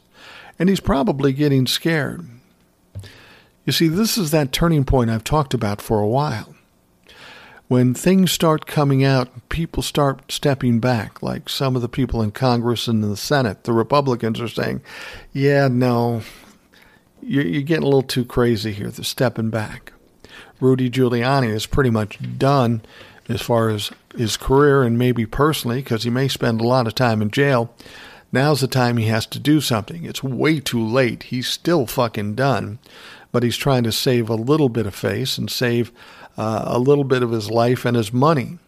And 0.58 0.70
he's 0.70 0.80
probably 0.80 1.34
getting 1.34 1.68
scared. 1.68 2.28
You 3.66 3.74
see, 3.74 3.88
this 3.88 4.18
is 4.18 4.32
that 4.32 4.52
turning 4.52 4.86
point 4.86 5.10
I've 5.10 5.24
talked 5.24 5.54
about 5.54 5.82
for 5.82 6.00
a 6.00 6.08
while. 6.08 6.56
When 7.68 7.96
things 7.96 8.32
start 8.32 8.68
coming 8.68 9.04
out, 9.04 9.50
people 9.50 9.82
start 9.82 10.32
stepping 10.32 10.80
back, 10.80 11.24
like 11.24 11.50
some 11.50 11.76
of 11.76 11.82
the 11.82 11.90
people 11.90 12.22
in 12.22 12.32
Congress 12.32 12.88
and 12.88 13.04
in 13.04 13.10
the 13.10 13.18
Senate. 13.18 13.64
The 13.64 13.74
Republicans 13.74 14.40
are 14.40 14.48
saying, 14.48 14.82
yeah, 15.34 15.68
no, 15.68 16.22
you're, 17.24 17.46
you're 17.46 17.64
getting 17.64 17.84
a 17.84 17.88
little 17.88 18.04
too 18.04 18.24
crazy 18.24 18.72
here. 18.72 18.90
They're 18.90 19.04
stepping 19.04 19.50
back. 19.50 19.94
Rudy 20.60 20.90
Giuliani 20.90 21.52
is 21.52 21.66
pretty 21.66 21.90
much 21.90 22.20
done 22.38 22.82
as 23.28 23.42
far 23.42 23.70
as 23.70 23.92
his 24.16 24.38
career 24.38 24.84
and 24.84 24.98
maybe 24.98 25.26
personally, 25.26 25.82
because 25.82 26.04
he 26.04 26.10
may 26.10 26.28
spend 26.28 26.62
a 26.62 26.68
lot 26.68 26.88
of 26.88 26.96
time 26.96 27.22
in 27.22 27.32
jail. 27.32 27.74
Now's 28.32 28.62
the 28.62 28.68
time 28.68 28.98
he 28.98 29.08
has 29.08 29.26
to 29.28 29.40
do 29.40 29.62
something. 29.62 30.04
It's 30.04 30.24
way 30.24 30.60
too 30.60 30.86
late. 30.86 31.24
He's 31.24 31.48
still 31.48 31.88
fucking 31.88 32.36
done, 32.36 32.80
but 33.32 33.44
he's 33.44 33.58
trying 33.58 33.84
to 33.84 33.92
save 33.92 34.30
a 34.30 34.36
little 34.36 34.70
bit 34.70 34.86
of 34.86 34.96
face 34.96 35.38
and 35.38 35.50
save 35.50 35.92
uh, 36.38 36.64
a 36.66 36.80
little 36.80 37.04
bit 37.04 37.24
of 37.24 37.32
his 37.32 37.50
life 37.50 37.86
and 37.86 37.96
his 37.96 38.12
money. 38.12 38.60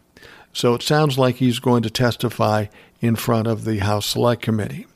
So 0.53 0.73
it 0.73 0.81
sounds 0.81 1.17
like 1.17 1.35
he's 1.35 1.59
going 1.59 1.83
to 1.83 1.89
testify 1.89 2.67
in 3.01 3.15
front 3.15 3.47
of 3.47 3.63
the 3.63 3.79
House 3.79 4.07
Select 4.07 4.41
Committee. 4.41 4.87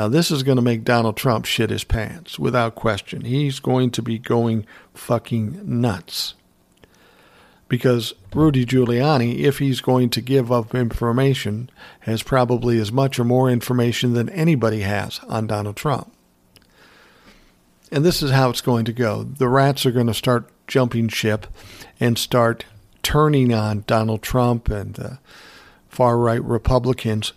Now, 0.00 0.08
this 0.08 0.30
is 0.30 0.42
going 0.42 0.56
to 0.56 0.62
make 0.62 0.82
Donald 0.82 1.18
Trump 1.18 1.44
shit 1.44 1.68
his 1.68 1.84
pants, 1.84 2.38
without 2.38 2.74
question. 2.74 3.20
He's 3.20 3.60
going 3.60 3.90
to 3.90 4.00
be 4.00 4.18
going 4.18 4.64
fucking 4.94 5.60
nuts. 5.62 6.32
Because 7.68 8.14
Rudy 8.34 8.64
Giuliani, 8.64 9.40
if 9.40 9.58
he's 9.58 9.82
going 9.82 10.08
to 10.08 10.22
give 10.22 10.50
up 10.50 10.74
information, 10.74 11.68
has 12.00 12.22
probably 12.22 12.78
as 12.78 12.90
much 12.90 13.18
or 13.18 13.24
more 13.24 13.50
information 13.50 14.14
than 14.14 14.30
anybody 14.30 14.80
has 14.80 15.20
on 15.28 15.46
Donald 15.46 15.76
Trump. 15.76 16.10
And 17.92 18.02
this 18.02 18.22
is 18.22 18.30
how 18.30 18.48
it's 18.48 18.62
going 18.62 18.86
to 18.86 18.94
go. 18.94 19.22
The 19.22 19.50
rats 19.50 19.84
are 19.84 19.92
going 19.92 20.06
to 20.06 20.14
start 20.14 20.50
jumping 20.66 21.08
ship 21.08 21.46
and 22.00 22.16
start 22.16 22.64
turning 23.02 23.52
on 23.52 23.84
Donald 23.86 24.22
Trump 24.22 24.70
and 24.70 24.98
uh, 24.98 25.10
far 25.90 26.16
right 26.16 26.42
Republicans 26.42 27.34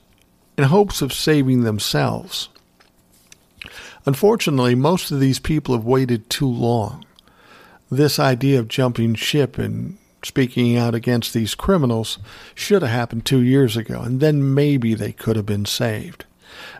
in 0.57 0.63
hopes 0.63 1.01
of 1.01 1.11
saving 1.11 1.65
themselves. 1.65 2.47
Unfortunately, 4.05 4.75
most 4.75 5.11
of 5.11 5.19
these 5.19 5.39
people 5.39 5.75
have 5.75 5.85
waited 5.85 6.29
too 6.29 6.47
long. 6.47 7.05
This 7.89 8.19
idea 8.19 8.59
of 8.59 8.67
jumping 8.67 9.15
ship 9.15 9.57
and 9.57 9.97
speaking 10.23 10.77
out 10.77 10.95
against 10.95 11.33
these 11.33 11.55
criminals 11.55 12.17
should 12.55 12.81
have 12.81 12.91
happened 12.91 13.25
two 13.25 13.41
years 13.41 13.77
ago, 13.77 14.01
and 14.01 14.19
then 14.19 14.53
maybe 14.53 14.93
they 14.93 15.11
could 15.11 15.35
have 15.35 15.45
been 15.45 15.65
saved. 15.65 16.25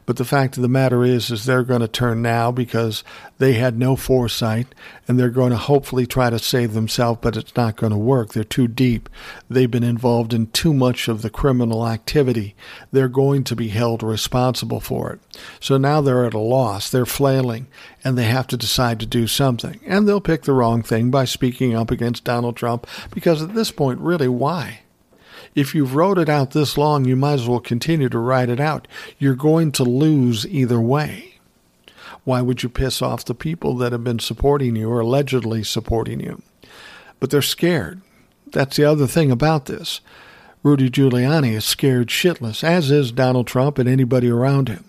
But 0.06 0.18
the 0.18 0.26
fact 0.26 0.58
of 0.58 0.62
the 0.62 0.70
matter 0.70 1.04
is, 1.04 1.32
is 1.32 1.45
they're 1.45 1.64
going 1.64 1.82
to 1.82 1.88
turn 1.88 2.22
now 2.22 2.51
because 2.51 3.04
they 3.38 3.54
had 3.54 3.78
no 3.78 3.95
foresight, 3.95 4.68
and 5.08 5.20
they're 5.20 5.30
going 5.30 5.51
to 5.51 5.58
hopefully 5.58 6.06
try 6.06 6.30
to 6.30 6.39
save 6.39 6.74
themselves, 6.74 7.20
but 7.22 7.38
it's 7.38 7.56
not 7.56 7.76
going 7.78 7.91
to 7.91 7.97
work. 7.97 8.34
They're 8.34 8.43
too 8.43 8.68
deep. 8.68 9.10
They've 9.49 9.72
been 9.72 9.84
involved 9.84 10.34
in 10.34 10.47
too 10.47 10.74
much 10.74 11.08
of 11.08 11.22
the 11.22 11.30
criminal 11.30 11.88
activity. 11.88 12.56
They're 12.91 13.08
going 13.08 13.43
to 13.45 13.56
be 13.56 13.70
held 13.70 14.04
responsible 14.04 14.80
for 14.80 15.14
it. 15.14 15.20
So 15.60 15.78
now 15.78 16.01
they're 16.01 16.26
at 16.26 16.34
a 16.34 16.39
loss. 16.39 16.89
They're 16.89 17.06
flailing, 17.06 17.68
and 18.04 18.18
they 18.18 18.26
have 18.26 18.47
to 18.47 18.58
decide 18.58 18.99
to 18.99 19.06
do 19.06 19.28
something. 19.28 19.80
And 19.86 20.08
they'll 20.08 20.22
pick 20.22 20.43
the 20.43 20.54
wrong 20.54 20.84
thing 20.84 21.12
by 21.12 21.26
speaking 21.26 21.76
up 21.76 21.91
against 21.91 22.24
Donald 22.24 22.56
Trump 22.56 22.88
because 23.12 23.41
at 23.41 23.56
this 23.56 23.72
point, 23.72 23.99
really, 23.99 24.28
why? 24.28 24.82
If 25.56 25.76
you've 25.76 25.95
wrote 25.95 26.18
it 26.18 26.30
out 26.30 26.51
this 26.51 26.78
long, 26.78 27.06
you 27.06 27.16
might 27.16 27.34
as 27.34 27.47
well 27.47 27.60
continue 27.60 28.10
to 28.10 28.20
write 28.20 28.49
it 28.49 28.60
out. 28.60 28.88
You're 29.20 29.36
going 29.36 29.72
to 29.74 29.84
lose 29.84 30.47
either 30.47 30.80
way. 30.80 31.36
Why 32.24 32.41
would 32.41 32.64
you 32.64 32.70
piss 32.70 33.01
off 33.01 33.26
the 33.26 33.36
people 33.36 33.76
that 33.78 33.91
have 33.91 34.04
been 34.04 34.20
supporting 34.20 34.76
you 34.76 34.89
or 34.89 35.01
allegedly 35.01 35.64
supporting 35.64 36.20
you? 36.20 36.41
But 37.20 37.30
they're 37.30 37.41
scared. 37.41 38.01
That's 38.51 38.78
the 38.78 38.86
other 38.86 39.08
thing 39.08 39.32
about 39.32 39.66
this. 39.66 40.01
Rudy 40.64 40.89
Giuliani 40.89 41.51
is 41.54 41.66
scared 41.66 42.08
shitless, 42.08 42.64
as 42.64 42.89
is 42.89 43.12
Donald 43.12 43.47
Trump 43.47 43.78
and 43.78 43.89
anybody 43.89 44.30
around 44.30 44.70
him. 44.70 44.86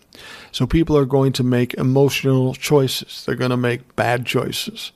So 0.53 0.67
people 0.67 0.97
are 0.97 1.05
going 1.05 1.33
to 1.33 1.43
make 1.43 1.75
emotional 1.75 2.55
choices. 2.55 3.25
They're 3.25 3.35
going 3.35 3.51
to 3.51 3.57
make 3.57 3.97
bad 3.97 4.25
choices. 4.25 4.93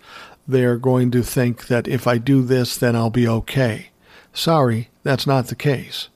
They're 0.47 0.79
going 0.79 1.11
to 1.11 1.23
think 1.23 1.67
that 1.67 1.89
if 1.89 2.07
I 2.07 2.19
do 2.19 2.43
this, 2.43 2.77
then 2.77 2.95
I'll 2.95 3.11
be 3.11 3.27
okay. 3.27 3.89
Sorry, 4.39 4.89
that's 5.03 5.27
not 5.27 5.49
the 5.49 5.57
case. 5.57 6.11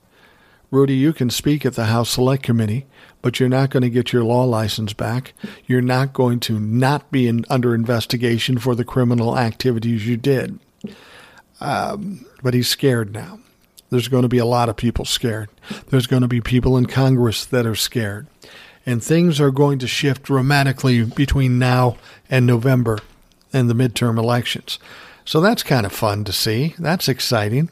Rudy, 0.70 0.94
you 0.94 1.12
can 1.12 1.28
speak 1.28 1.66
at 1.66 1.74
the 1.74 1.86
House 1.86 2.08
Select 2.08 2.44
Committee, 2.44 2.86
but 3.20 3.40
you're 3.40 3.48
not 3.48 3.70
going 3.70 3.82
to 3.82 3.90
get 3.90 4.12
your 4.12 4.22
law 4.22 4.44
license 4.44 4.92
back. 4.92 5.34
You're 5.66 5.82
not 5.82 6.12
going 6.12 6.38
to 6.40 6.60
not 6.60 7.10
be 7.10 7.26
in, 7.26 7.44
under 7.50 7.74
investigation 7.74 8.58
for 8.58 8.76
the 8.76 8.84
criminal 8.84 9.36
activities 9.36 10.06
you 10.06 10.16
did. 10.16 10.60
Um, 11.60 12.24
but 12.44 12.54
he's 12.54 12.68
scared 12.68 13.12
now. 13.12 13.40
There's 13.90 14.06
going 14.06 14.22
to 14.22 14.28
be 14.28 14.38
a 14.38 14.46
lot 14.46 14.68
of 14.68 14.76
people 14.76 15.04
scared. 15.04 15.48
There's 15.88 16.06
going 16.06 16.22
to 16.22 16.28
be 16.28 16.40
people 16.40 16.76
in 16.76 16.86
Congress 16.86 17.44
that 17.46 17.66
are 17.66 17.74
scared. 17.74 18.28
And 18.86 19.02
things 19.02 19.40
are 19.40 19.50
going 19.50 19.80
to 19.80 19.88
shift 19.88 20.22
dramatically 20.22 21.02
between 21.02 21.58
now 21.58 21.96
and 22.30 22.46
November 22.46 23.00
and 23.52 23.68
the 23.68 23.74
midterm 23.74 24.16
elections. 24.16 24.78
So 25.24 25.40
that's 25.40 25.64
kind 25.64 25.84
of 25.84 25.92
fun 25.92 26.22
to 26.22 26.32
see. 26.32 26.76
That's 26.78 27.08
exciting 27.08 27.68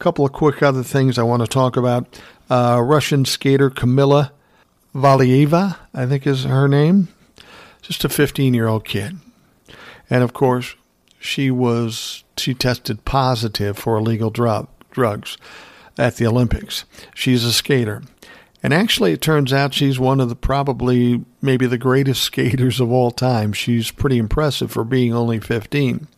couple 0.00 0.24
of 0.24 0.32
quick 0.32 0.62
other 0.62 0.82
things 0.82 1.18
I 1.18 1.22
want 1.22 1.42
to 1.42 1.46
talk 1.46 1.76
about. 1.76 2.20
Uh, 2.48 2.80
Russian 2.82 3.24
skater 3.24 3.70
Kamila 3.70 4.30
Valieva, 4.94 5.76
I 5.94 6.06
think 6.06 6.26
is 6.26 6.44
her 6.44 6.66
name, 6.66 7.08
just 7.82 8.04
a 8.04 8.08
15 8.08 8.54
year 8.54 8.66
old 8.66 8.84
kid. 8.84 9.18
And 10.08 10.24
of 10.24 10.32
course, 10.32 10.74
she 11.20 11.50
was 11.50 12.24
she 12.36 12.54
tested 12.54 13.04
positive 13.04 13.78
for 13.78 13.98
illegal 13.98 14.30
drug, 14.30 14.68
drugs 14.90 15.36
at 15.98 16.16
the 16.16 16.26
Olympics. 16.26 16.84
She's 17.14 17.44
a 17.44 17.52
skater. 17.52 18.02
And 18.62 18.74
actually, 18.74 19.12
it 19.12 19.22
turns 19.22 19.52
out 19.52 19.72
she's 19.72 19.98
one 19.98 20.20
of 20.20 20.28
the 20.28 20.36
probably 20.36 21.24
maybe 21.40 21.66
the 21.66 21.78
greatest 21.78 22.22
skaters 22.22 22.80
of 22.80 22.90
all 22.90 23.10
time. 23.10 23.52
She's 23.52 23.90
pretty 23.90 24.18
impressive 24.18 24.70
for 24.70 24.84
being 24.84 25.14
only 25.14 25.40
15 25.40 26.08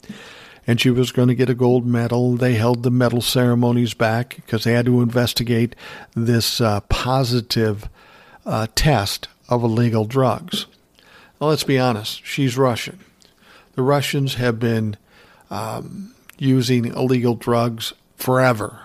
and 0.66 0.80
she 0.80 0.90
was 0.90 1.12
going 1.12 1.28
to 1.28 1.34
get 1.34 1.50
a 1.50 1.54
gold 1.54 1.86
medal. 1.86 2.36
They 2.36 2.54
held 2.54 2.82
the 2.82 2.90
medal 2.90 3.20
ceremonies 3.20 3.94
back 3.94 4.36
because 4.36 4.64
they 4.64 4.72
had 4.72 4.86
to 4.86 5.00
investigate 5.00 5.74
this 6.14 6.60
uh, 6.60 6.80
positive 6.82 7.88
uh, 8.46 8.68
test 8.74 9.28
of 9.48 9.62
illegal 9.64 10.04
drugs. 10.04 10.66
Now, 11.40 11.48
let's 11.48 11.64
be 11.64 11.78
honest, 11.78 12.24
she's 12.24 12.56
Russian. 12.56 13.00
The 13.74 13.82
Russians 13.82 14.34
have 14.34 14.60
been 14.60 14.96
um, 15.50 16.14
using 16.38 16.86
illegal 16.86 17.34
drugs 17.34 17.92
forever. 18.16 18.82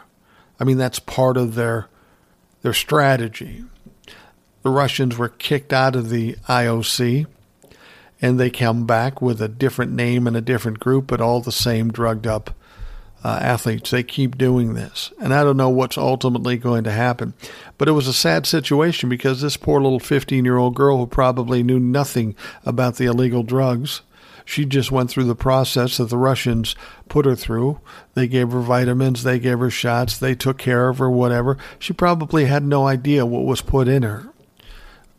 I 0.60 0.64
mean, 0.64 0.78
that's 0.78 1.00
part 1.00 1.38
of 1.38 1.56
their 1.56 1.88
their 2.64 2.74
strategy. 2.74 3.64
The 4.64 4.70
Russians 4.70 5.18
were 5.18 5.30
kicked 5.30 5.72
out 5.72 5.96
of 5.96 6.10
the 6.10 6.34
IOC 6.50 7.28
and 8.22 8.40
they 8.40 8.50
come 8.50 8.86
back 8.86 9.22
with 9.22 9.42
a 9.42 9.48
different 9.48 9.92
name 9.92 10.28
and 10.28 10.36
a 10.36 10.42
different 10.42 10.80
group, 10.80 11.08
but 11.08 11.22
all 11.22 11.40
the 11.40 11.52
same 11.52 11.92
drugged 11.92 12.26
up 12.26 12.52
uh, 13.24 13.40
athletes. 13.42 13.92
They 13.92 14.04
keep 14.04 14.38
doing 14.38 14.74
this. 14.74 15.12
And 15.20 15.34
I 15.34 15.44
don't 15.44 15.58
know 15.58 15.70
what's 15.70 15.98
ultimately 15.98 16.58
going 16.58 16.84
to 16.86 16.92
happen. 16.92 17.34
But 17.78 17.88
it 17.88 17.94
was 17.94 18.08
a 18.08 18.14
sad 18.14 18.46
situation 18.46 19.10
because 19.10 19.42
this 19.42 19.58
poor 19.58 19.82
little 19.82 20.00
15 20.00 20.46
year 20.46 20.58
old 20.58 20.76
girl 20.76 20.98
who 20.98 21.08
probably 21.08 21.64
knew 21.64 21.80
nothing 21.80 22.36
about 22.66 22.96
the 22.96 23.06
illegal 23.06 23.44
drugs. 23.44 24.02
She 24.46 24.64
just 24.64 24.94
went 24.94 25.10
through 25.10 25.26
the 25.26 25.36
process 25.36 25.98
that 25.98 26.06
the 26.06 26.18
Russians 26.18 26.74
put 27.10 27.26
her 27.26 27.36
through. 27.36 27.82
They 28.14 28.30
gave 28.30 28.52
her 28.52 28.62
vitamins, 28.62 29.24
they 29.24 29.40
gave 29.40 29.60
her 29.60 29.70
shots, 29.70 30.18
they 30.18 30.36
took 30.36 30.58
care 30.58 30.88
of 30.88 31.00
her, 31.00 31.10
whatever. 31.10 31.58
She 31.80 31.92
probably 31.92 32.46
had 32.46 32.64
no 32.64 32.88
idea 32.88 33.26
what 33.26 33.44
was 33.44 33.60
put 33.60 33.90
in 33.90 34.04
her. 34.04 34.30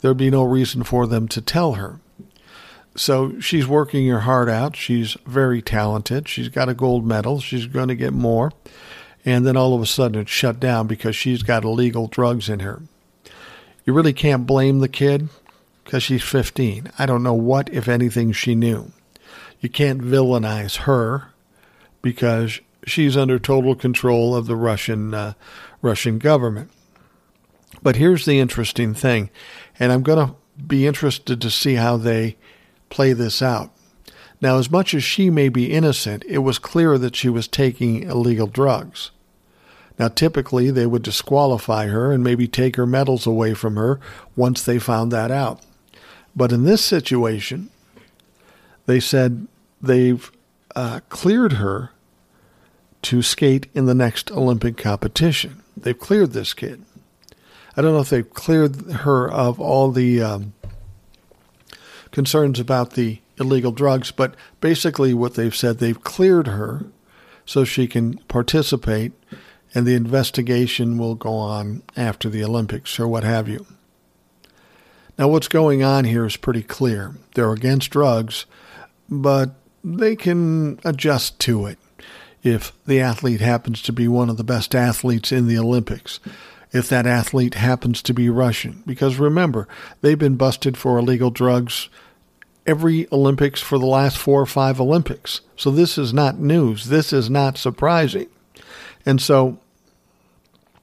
There'd 0.00 0.16
be 0.16 0.30
no 0.30 0.44
reason 0.44 0.82
for 0.82 1.06
them 1.06 1.28
to 1.28 1.42
tell 1.42 1.74
her. 1.74 2.00
So 2.98 3.38
she's 3.38 3.66
working 3.66 4.08
her 4.08 4.20
heart 4.20 4.48
out. 4.48 4.74
She's 4.74 5.16
very 5.24 5.62
talented. 5.62 6.28
She's 6.28 6.48
got 6.48 6.68
a 6.68 6.74
gold 6.74 7.06
medal. 7.06 7.40
She's 7.40 7.66
going 7.66 7.88
to 7.88 7.94
get 7.94 8.12
more. 8.12 8.52
And 9.24 9.46
then 9.46 9.56
all 9.56 9.74
of 9.74 9.80
a 9.80 9.86
sudden 9.86 10.22
it's 10.22 10.30
shut 10.30 10.58
down 10.58 10.88
because 10.88 11.14
she's 11.14 11.42
got 11.42 11.64
illegal 11.64 12.08
drugs 12.08 12.48
in 12.48 12.60
her. 12.60 12.82
You 13.84 13.92
really 13.92 14.12
can't 14.12 14.46
blame 14.46 14.80
the 14.80 14.88
kid 14.88 15.28
because 15.84 16.02
she's 16.02 16.22
15. 16.22 16.90
I 16.98 17.06
don't 17.06 17.22
know 17.22 17.34
what, 17.34 17.72
if 17.72 17.88
anything, 17.88 18.32
she 18.32 18.54
knew. 18.54 18.90
You 19.60 19.68
can't 19.68 20.02
villainize 20.02 20.78
her 20.78 21.28
because 22.02 22.60
she's 22.84 23.16
under 23.16 23.38
total 23.38 23.74
control 23.74 24.34
of 24.34 24.46
the 24.46 24.56
Russian 24.56 25.14
uh, 25.14 25.34
Russian 25.82 26.18
government. 26.18 26.70
But 27.82 27.96
here's 27.96 28.24
the 28.24 28.40
interesting 28.40 28.92
thing, 28.92 29.30
and 29.78 29.92
I'm 29.92 30.02
going 30.02 30.26
to 30.28 30.34
be 30.62 30.86
interested 30.86 31.40
to 31.40 31.50
see 31.50 31.74
how 31.74 31.96
they 31.96 32.36
play 32.88 33.12
this 33.12 33.42
out. 33.42 33.70
Now, 34.40 34.58
as 34.58 34.70
much 34.70 34.94
as 34.94 35.02
she 35.02 35.30
may 35.30 35.48
be 35.48 35.72
innocent, 35.72 36.24
it 36.26 36.38
was 36.38 36.58
clear 36.58 36.96
that 36.98 37.16
she 37.16 37.28
was 37.28 37.48
taking 37.48 38.04
illegal 38.04 38.46
drugs. 38.46 39.10
Now, 39.98 40.08
typically, 40.08 40.70
they 40.70 40.86
would 40.86 41.02
disqualify 41.02 41.88
her 41.88 42.12
and 42.12 42.22
maybe 42.22 42.46
take 42.46 42.76
her 42.76 42.86
medals 42.86 43.26
away 43.26 43.54
from 43.54 43.74
her 43.74 43.98
once 44.36 44.62
they 44.62 44.78
found 44.78 45.10
that 45.10 45.32
out. 45.32 45.60
But 46.36 46.52
in 46.52 46.62
this 46.64 46.84
situation, 46.84 47.70
they 48.86 49.00
said 49.00 49.48
they've 49.82 50.30
uh, 50.76 51.00
cleared 51.08 51.54
her 51.54 51.90
to 53.02 53.22
skate 53.22 53.66
in 53.74 53.86
the 53.86 53.94
next 53.94 54.30
Olympic 54.30 54.76
competition. 54.76 55.62
They've 55.76 55.98
cleared 55.98 56.32
this 56.32 56.54
kid. 56.54 56.84
I 57.76 57.82
don't 57.82 57.92
know 57.92 58.00
if 58.00 58.10
they've 58.10 58.28
cleared 58.34 58.76
her 58.90 59.30
of 59.30 59.60
all 59.60 59.90
the 59.90 60.22
um, 60.22 60.52
concerns 62.10 62.60
about 62.60 62.92
the 62.92 63.20
illegal 63.38 63.72
drugs, 63.72 64.10
but 64.10 64.34
basically 64.60 65.14
what 65.14 65.34
they've 65.34 65.54
said, 65.54 65.78
they've 65.78 66.02
cleared 66.02 66.48
her 66.48 66.86
so 67.44 67.64
she 67.64 67.86
can 67.86 68.18
participate 68.28 69.12
and 69.74 69.86
the 69.86 69.94
investigation 69.94 70.98
will 70.98 71.14
go 71.14 71.32
on 71.32 71.82
after 71.96 72.28
the 72.28 72.42
Olympics 72.42 72.98
or 72.98 73.06
what 73.06 73.24
have 73.24 73.48
you. 73.48 73.66
Now, 75.18 75.28
what's 75.28 75.48
going 75.48 75.82
on 75.82 76.04
here 76.04 76.24
is 76.24 76.36
pretty 76.36 76.62
clear. 76.62 77.14
They're 77.34 77.52
against 77.52 77.90
drugs, 77.90 78.46
but 79.08 79.54
they 79.82 80.14
can 80.14 80.78
adjust 80.84 81.38
to 81.40 81.66
it 81.66 81.78
if 82.42 82.72
the 82.86 83.00
athlete 83.00 83.40
happens 83.40 83.82
to 83.82 83.92
be 83.92 84.06
one 84.06 84.30
of 84.30 84.36
the 84.36 84.44
best 84.44 84.74
athletes 84.74 85.32
in 85.32 85.48
the 85.48 85.58
Olympics. 85.58 86.20
If 86.72 86.88
that 86.88 87.06
athlete 87.06 87.54
happens 87.54 88.02
to 88.02 88.14
be 88.14 88.28
Russian. 88.28 88.82
Because 88.86 89.16
remember, 89.16 89.66
they've 90.00 90.18
been 90.18 90.36
busted 90.36 90.76
for 90.76 90.98
illegal 90.98 91.30
drugs 91.30 91.88
every 92.66 93.08
Olympics 93.10 93.62
for 93.62 93.78
the 93.78 93.86
last 93.86 94.18
four 94.18 94.42
or 94.42 94.46
five 94.46 94.80
Olympics. 94.80 95.40
So 95.56 95.70
this 95.70 95.96
is 95.96 96.12
not 96.12 96.38
news. 96.38 96.88
This 96.88 97.12
is 97.12 97.30
not 97.30 97.56
surprising. 97.56 98.28
And 99.06 99.20
so 99.22 99.58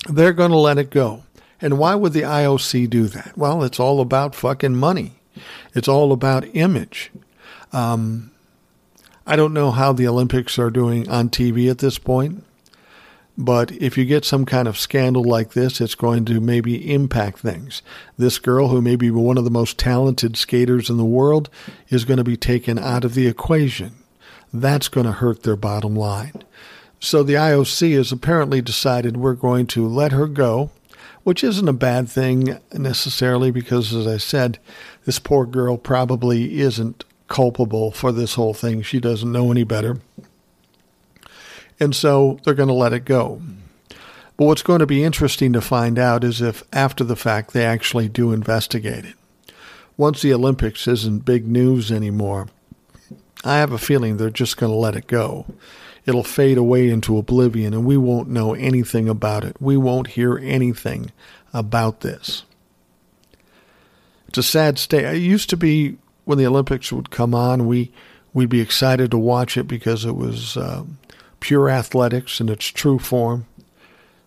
they're 0.09 0.33
going 0.33 0.51
to 0.51 0.57
let 0.57 0.79
it 0.79 0.89
go. 0.89 1.23
And 1.61 1.77
why 1.77 1.95
would 1.95 2.13
the 2.13 2.21
IOC 2.21 2.89
do 2.89 3.05
that? 3.07 3.37
Well, 3.37 3.63
it's 3.63 3.79
all 3.79 4.01
about 4.01 4.35
fucking 4.35 4.75
money. 4.75 5.13
It's 5.73 5.87
all 5.87 6.11
about 6.11 6.55
image. 6.55 7.11
Um, 7.71 8.31
I 9.27 9.35
don't 9.35 9.53
know 9.53 9.71
how 9.71 9.93
the 9.93 10.07
Olympics 10.07 10.57
are 10.59 10.69
doing 10.69 11.09
on 11.09 11.29
TV 11.29 11.69
at 11.69 11.79
this 11.79 11.97
point, 11.97 12.43
but 13.37 13.71
if 13.73 13.97
you 13.97 14.05
get 14.05 14.23
some 14.23 14.45
kind 14.45 14.67
of 14.67 14.77
scandal 14.77 15.23
like 15.23 15.51
this, 15.51 15.81
it's 15.81 15.95
going 15.95 16.25
to 16.25 16.39
maybe 16.39 16.93
impact 16.93 17.39
things. 17.39 17.81
This 18.17 18.39
girl, 18.39 18.69
who 18.69 18.81
may 18.81 18.95
be 18.95 19.11
one 19.11 19.37
of 19.37 19.43
the 19.43 19.51
most 19.51 19.77
talented 19.77 20.37
skaters 20.37 20.89
in 20.89 20.97
the 20.97 21.03
world, 21.03 21.49
is 21.89 22.05
going 22.05 22.17
to 22.17 22.23
be 22.23 22.37
taken 22.37 22.79
out 22.79 23.03
of 23.03 23.13
the 23.13 23.27
equation. 23.27 23.95
That's 24.53 24.87
going 24.87 25.05
to 25.05 25.11
hurt 25.11 25.43
their 25.43 25.57
bottom 25.57 25.95
line. 25.95 26.43
So 26.99 27.23
the 27.23 27.33
IOC 27.33 27.95
has 27.97 28.11
apparently 28.11 28.61
decided 28.61 29.17
we're 29.17 29.33
going 29.33 29.67
to 29.67 29.85
let 29.85 30.13
her 30.13 30.27
go, 30.27 30.71
which 31.23 31.43
isn't 31.43 31.67
a 31.67 31.73
bad 31.73 32.07
thing 32.07 32.57
necessarily 32.71 33.51
because, 33.51 33.93
as 33.93 34.07
I 34.07 34.17
said, 34.17 34.59
this 35.03 35.19
poor 35.19 35.45
girl 35.45 35.77
probably 35.77 36.59
isn't 36.61 37.03
culpable 37.27 37.91
for 37.91 38.11
this 38.13 38.35
whole 38.35 38.53
thing. 38.53 38.81
She 38.81 38.99
doesn't 39.01 39.31
know 39.31 39.51
any 39.51 39.63
better. 39.63 39.99
And 41.79 41.95
so 41.95 42.39
they're 42.43 42.53
going 42.53 42.69
to 42.69 42.73
let 42.73 42.93
it 42.93 43.05
go. 43.05 43.41
But 44.37 44.45
what's 44.45 44.63
going 44.63 44.79
to 44.79 44.85
be 44.85 45.03
interesting 45.03 45.53
to 45.53 45.61
find 45.61 45.97
out 45.97 46.23
is 46.23 46.41
if 46.41 46.63
after 46.73 47.03
the 47.03 47.15
fact 47.15 47.53
they 47.53 47.65
actually 47.65 48.09
do 48.09 48.33
investigate 48.33 49.05
it. 49.05 49.15
Once 49.97 50.21
the 50.21 50.33
Olympics 50.33 50.87
isn't 50.87 51.23
big 51.23 51.47
news 51.47 51.91
anymore, 51.91 52.47
I 53.45 53.57
have 53.57 53.71
a 53.71 53.77
feeling 53.77 54.17
they're 54.17 54.29
just 54.29 54.57
going 54.57 54.71
to 54.71 54.77
let 54.77 54.95
it 54.95 55.07
go. 55.07 55.45
It'll 56.05 56.23
fade 56.23 56.57
away 56.57 56.89
into 56.89 57.17
oblivion 57.17 57.73
and 57.73 57.85
we 57.85 57.95
won't 57.95 58.29
know 58.29 58.53
anything 58.53 59.07
about 59.07 59.45
it. 59.45 59.55
We 59.61 59.77
won't 59.77 60.07
hear 60.07 60.37
anything 60.37 61.11
about 61.53 62.01
this. 62.01 62.43
It's 64.27 64.37
a 64.37 64.43
sad 64.43 64.77
state. 64.77 65.05
It 65.05 65.19
used 65.19 65.49
to 65.51 65.57
be 65.57 65.97
when 66.25 66.37
the 66.37 66.45
Olympics 66.45 66.91
would 66.91 67.09
come 67.09 67.33
on, 67.33 67.67
we 67.67 67.91
we'd 68.33 68.49
be 68.49 68.59
excited 68.59 69.11
to 69.11 69.17
watch 69.17 69.55
it 69.55 69.67
because 69.67 70.03
it 70.03 70.15
was 70.15 70.57
uh, 70.57 70.83
pure 71.39 71.69
athletics 71.69 72.39
in 72.39 72.49
its 72.49 72.65
true 72.65 72.99
form. 72.99 73.45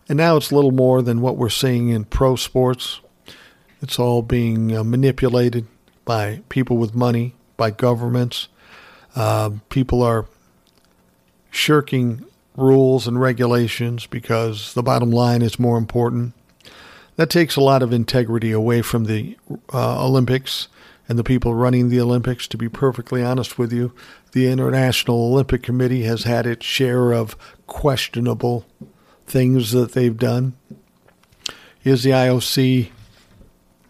And 0.07 0.17
now 0.17 0.37
it's 0.37 0.51
little 0.51 0.71
more 0.71 1.01
than 1.01 1.21
what 1.21 1.37
we're 1.37 1.49
seeing 1.49 1.89
in 1.89 2.05
pro 2.05 2.35
sports. 2.35 2.99
It's 3.81 3.99
all 3.99 4.21
being 4.21 4.75
uh, 4.75 4.83
manipulated 4.83 5.67
by 6.05 6.41
people 6.49 6.77
with 6.77 6.95
money, 6.95 7.35
by 7.57 7.71
governments. 7.71 8.47
Uh, 9.15 9.51
people 9.69 10.01
are 10.01 10.25
shirking 11.51 12.25
rules 12.55 13.07
and 13.07 13.19
regulations 13.19 14.05
because 14.05 14.73
the 14.73 14.83
bottom 14.83 15.11
line 15.11 15.41
is 15.41 15.59
more 15.59 15.77
important. 15.77 16.33
That 17.15 17.29
takes 17.29 17.55
a 17.55 17.61
lot 17.61 17.83
of 17.83 17.93
integrity 17.93 18.51
away 18.51 18.81
from 18.81 19.05
the 19.05 19.37
uh, 19.73 20.05
Olympics 20.05 20.67
and 21.09 21.17
the 21.17 21.23
people 21.23 21.55
running 21.55 21.89
the 21.89 21.99
Olympics. 21.99 22.47
To 22.47 22.57
be 22.57 22.69
perfectly 22.69 23.23
honest 23.23 23.57
with 23.57 23.73
you, 23.73 23.93
the 24.31 24.47
International 24.47 25.25
Olympic 25.25 25.63
Committee 25.63 26.03
has 26.03 26.23
had 26.23 26.45
its 26.45 26.65
share 26.65 27.11
of 27.11 27.35
questionable 27.65 28.65
things 29.25 29.71
that 29.71 29.93
they've 29.93 30.17
done. 30.17 30.53
Is 31.83 32.03
the 32.03 32.11
IOC 32.11 32.89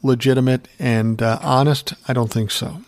legitimate 0.01 0.67
and 0.79 1.21
uh, 1.21 1.39
honest? 1.41 1.93
I 2.07 2.13
don't 2.13 2.31
think 2.31 2.51
so. 2.51 2.81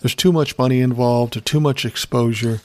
There's 0.00 0.14
too 0.14 0.32
much 0.32 0.58
money 0.58 0.80
involved, 0.80 1.44
too 1.44 1.60
much 1.60 1.84
exposure, 1.84 2.60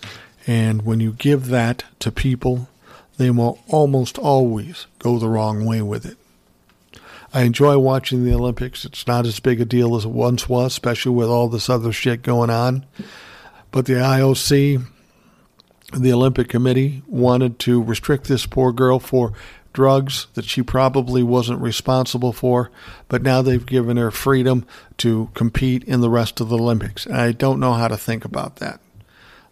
and 0.48 0.84
when 0.84 1.00
you 1.02 1.12
give 1.12 1.48
that 1.48 1.84
to 2.00 2.12
people, 2.12 2.70
they 3.18 3.30
will 3.30 3.60
almost 3.68 4.18
always 4.18 4.88
go 4.98 5.20
the 5.20 5.28
wrong 5.28 5.66
way 5.66 5.82
with 5.82 6.06
it. 6.06 6.18
I 7.34 7.44
enjoy 7.44 7.78
watching 7.78 8.24
the 8.24 8.34
Olympics. 8.34 8.86
It's 8.86 9.08
not 9.08 9.26
as 9.26 9.40
big 9.40 9.60
a 9.62 9.66
deal 9.66 9.96
as 9.96 10.06
it 10.06 10.12
once 10.12 10.48
was, 10.48 10.74
especially 10.74 11.14
with 11.14 11.28
all 11.28 11.50
this 11.50 11.70
other 11.70 11.92
shit 11.92 12.22
going 12.22 12.50
on. 12.50 12.86
But 13.72 13.86
the 13.86 13.94
IOC, 13.94 14.86
the 15.94 16.14
Olympic 16.14 16.50
Committee, 16.50 17.04
wanted 17.08 17.60
to 17.60 17.82
restrict 17.82 18.28
this 18.28 18.46
poor 18.46 18.72
girl 18.72 19.00
for 19.00 19.34
drugs 19.74 20.28
that 20.34 20.46
she 20.46 20.64
probably 20.64 21.22
wasn't 21.22 21.62
responsible 21.62 22.34
for, 22.34 22.72
but 23.10 23.22
now 23.22 23.42
they've 23.44 23.66
given 23.66 23.98
her 23.98 24.10
freedom 24.10 24.66
to 24.98 25.30
compete 25.36 25.84
in 25.84 26.02
the 26.02 26.10
rest 26.10 26.40
of 26.42 26.50
the 26.50 26.58
Olympics. 26.58 27.06
And 27.06 27.18
I 27.18 27.32
don't 27.32 27.60
know 27.60 27.74
how 27.74 27.88
to 27.88 27.98
think 27.98 28.26
about 28.26 28.56
that 28.56 28.80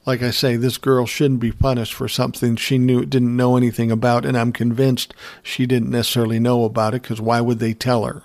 like 0.05 0.21
I 0.21 0.29
say, 0.29 0.55
this 0.55 0.77
girl 0.77 1.05
shouldn't 1.05 1.39
be 1.39 1.51
punished 1.51 1.93
for 1.93 2.07
something 2.07 2.55
she 2.55 2.77
knew 2.77 3.05
didn't 3.05 3.35
know 3.35 3.57
anything 3.57 3.91
about, 3.91 4.25
and 4.25 4.37
I'm 4.37 4.51
convinced 4.51 5.13
she 5.41 5.65
didn't 5.65 5.89
necessarily 5.89 6.39
know 6.39 6.63
about 6.63 6.93
it 6.93 7.01
because 7.01 7.19
why 7.19 7.41
would 7.41 7.59
they 7.59 7.73
tell 7.73 8.05
her? 8.05 8.23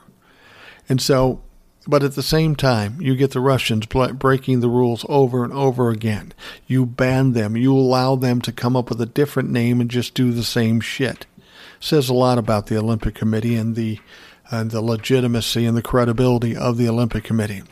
And 0.89 1.01
so, 1.01 1.41
but 1.87 2.03
at 2.03 2.15
the 2.15 2.23
same 2.23 2.55
time, 2.55 3.01
you 3.01 3.17
get 3.17 3.31
the 3.31 3.41
Russians 3.41 3.87
breaking 3.87 4.61
the 4.61 4.69
rules 4.69 5.07
over 5.09 5.43
and 5.43 5.53
over 5.53 5.89
again. 5.91 6.35
You 6.67 6.85
ban 6.85 7.33
them. 7.33 7.57
You 7.57 7.75
allow 7.75 8.17
them 8.17 8.43
to 8.43 8.53
come 8.53 8.77
up 8.77 8.91
with 8.91 9.01
a 9.01 9.07
different 9.07 9.51
name 9.51 9.81
and 9.81 9.91
just 9.91 10.15
do 10.15 10.33
the 10.33 10.45
same 10.45 10.81
shit. 10.81 11.25
Says 11.81 12.11
a 12.11 12.15
lot 12.15 12.37
about 12.37 12.67
the 12.67 12.77
Olympic 12.77 13.15
Committee 13.15 13.57
and 13.57 13.75
the 13.75 13.99
and 14.51 14.73
the 14.73 14.83
legitimacy 14.83 15.65
and 15.65 15.77
the 15.77 15.83
credibility 15.83 16.57
of 16.57 16.77
the 16.77 16.89
Olympic 16.89 17.25
Committee. 17.25 17.63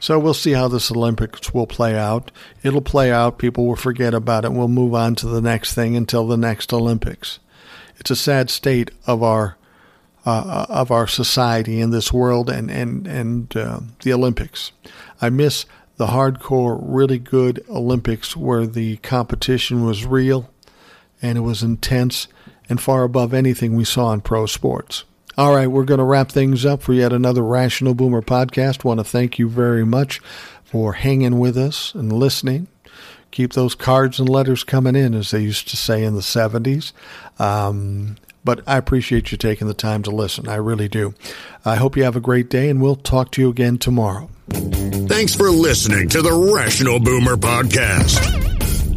So 0.00 0.18
we'll 0.18 0.34
see 0.34 0.52
how 0.52 0.66
this 0.68 0.90
Olympics 0.90 1.52
will 1.52 1.66
play 1.66 1.96
out. 1.96 2.30
It'll 2.62 2.80
play 2.80 3.12
out. 3.12 3.38
People 3.38 3.66
will 3.66 3.76
forget 3.76 4.14
about 4.14 4.46
it. 4.46 4.52
We'll 4.52 4.68
move 4.68 4.94
on 4.94 5.14
to 5.16 5.26
the 5.26 5.42
next 5.42 5.74
thing 5.74 5.94
until 5.94 6.26
the 6.26 6.38
next 6.38 6.72
Olympics. 6.72 7.38
It's 7.98 8.10
a 8.10 8.16
sad 8.16 8.48
state 8.48 8.90
of 9.06 9.22
our 9.22 9.56
uh, 10.24 10.66
of 10.68 10.90
our 10.90 11.06
society 11.06 11.80
in 11.80 11.90
this 11.90 12.12
world 12.12 12.50
and 12.50 12.70
and 12.70 13.06
and 13.06 13.56
uh, 13.56 13.80
the 14.02 14.12
Olympics. 14.12 14.72
I 15.20 15.28
miss 15.28 15.66
the 15.96 16.08
hardcore, 16.08 16.78
really 16.82 17.18
good 17.18 17.62
Olympics 17.68 18.34
where 18.34 18.66
the 18.66 18.96
competition 18.98 19.84
was 19.84 20.06
real 20.06 20.50
and 21.20 21.36
it 21.36 21.42
was 21.42 21.62
intense 21.62 22.26
and 22.70 22.80
far 22.80 23.02
above 23.04 23.34
anything 23.34 23.76
we 23.76 23.84
saw 23.84 24.12
in 24.12 24.22
pro 24.22 24.46
sports. 24.46 25.04
All 25.38 25.54
right, 25.54 25.68
we're 25.68 25.84
going 25.84 25.98
to 25.98 26.04
wrap 26.04 26.30
things 26.30 26.66
up 26.66 26.82
for 26.82 26.92
yet 26.92 27.12
another 27.12 27.42
Rational 27.42 27.94
Boomer 27.94 28.22
podcast. 28.22 28.84
Want 28.84 29.00
to 29.00 29.04
thank 29.04 29.38
you 29.38 29.48
very 29.48 29.84
much 29.86 30.20
for 30.64 30.94
hanging 30.94 31.38
with 31.38 31.56
us 31.56 31.94
and 31.94 32.12
listening. 32.12 32.66
Keep 33.30 33.52
those 33.52 33.74
cards 33.76 34.18
and 34.18 34.28
letters 34.28 34.64
coming 34.64 34.96
in, 34.96 35.14
as 35.14 35.30
they 35.30 35.40
used 35.40 35.68
to 35.68 35.76
say 35.76 36.02
in 36.02 36.14
the 36.14 36.20
70s. 36.20 36.92
Um, 37.38 38.16
but 38.44 38.62
I 38.66 38.76
appreciate 38.76 39.30
you 39.30 39.38
taking 39.38 39.68
the 39.68 39.74
time 39.74 40.02
to 40.02 40.10
listen. 40.10 40.48
I 40.48 40.56
really 40.56 40.88
do. 40.88 41.14
I 41.64 41.76
hope 41.76 41.96
you 41.96 42.02
have 42.04 42.16
a 42.16 42.20
great 42.20 42.50
day, 42.50 42.68
and 42.68 42.82
we'll 42.82 42.96
talk 42.96 43.30
to 43.32 43.40
you 43.40 43.48
again 43.48 43.78
tomorrow. 43.78 44.28
Thanks 44.50 45.34
for 45.34 45.50
listening 45.50 46.08
to 46.08 46.22
the 46.22 46.52
Rational 46.54 46.98
Boomer 46.98 47.36
Podcast. 47.36 48.39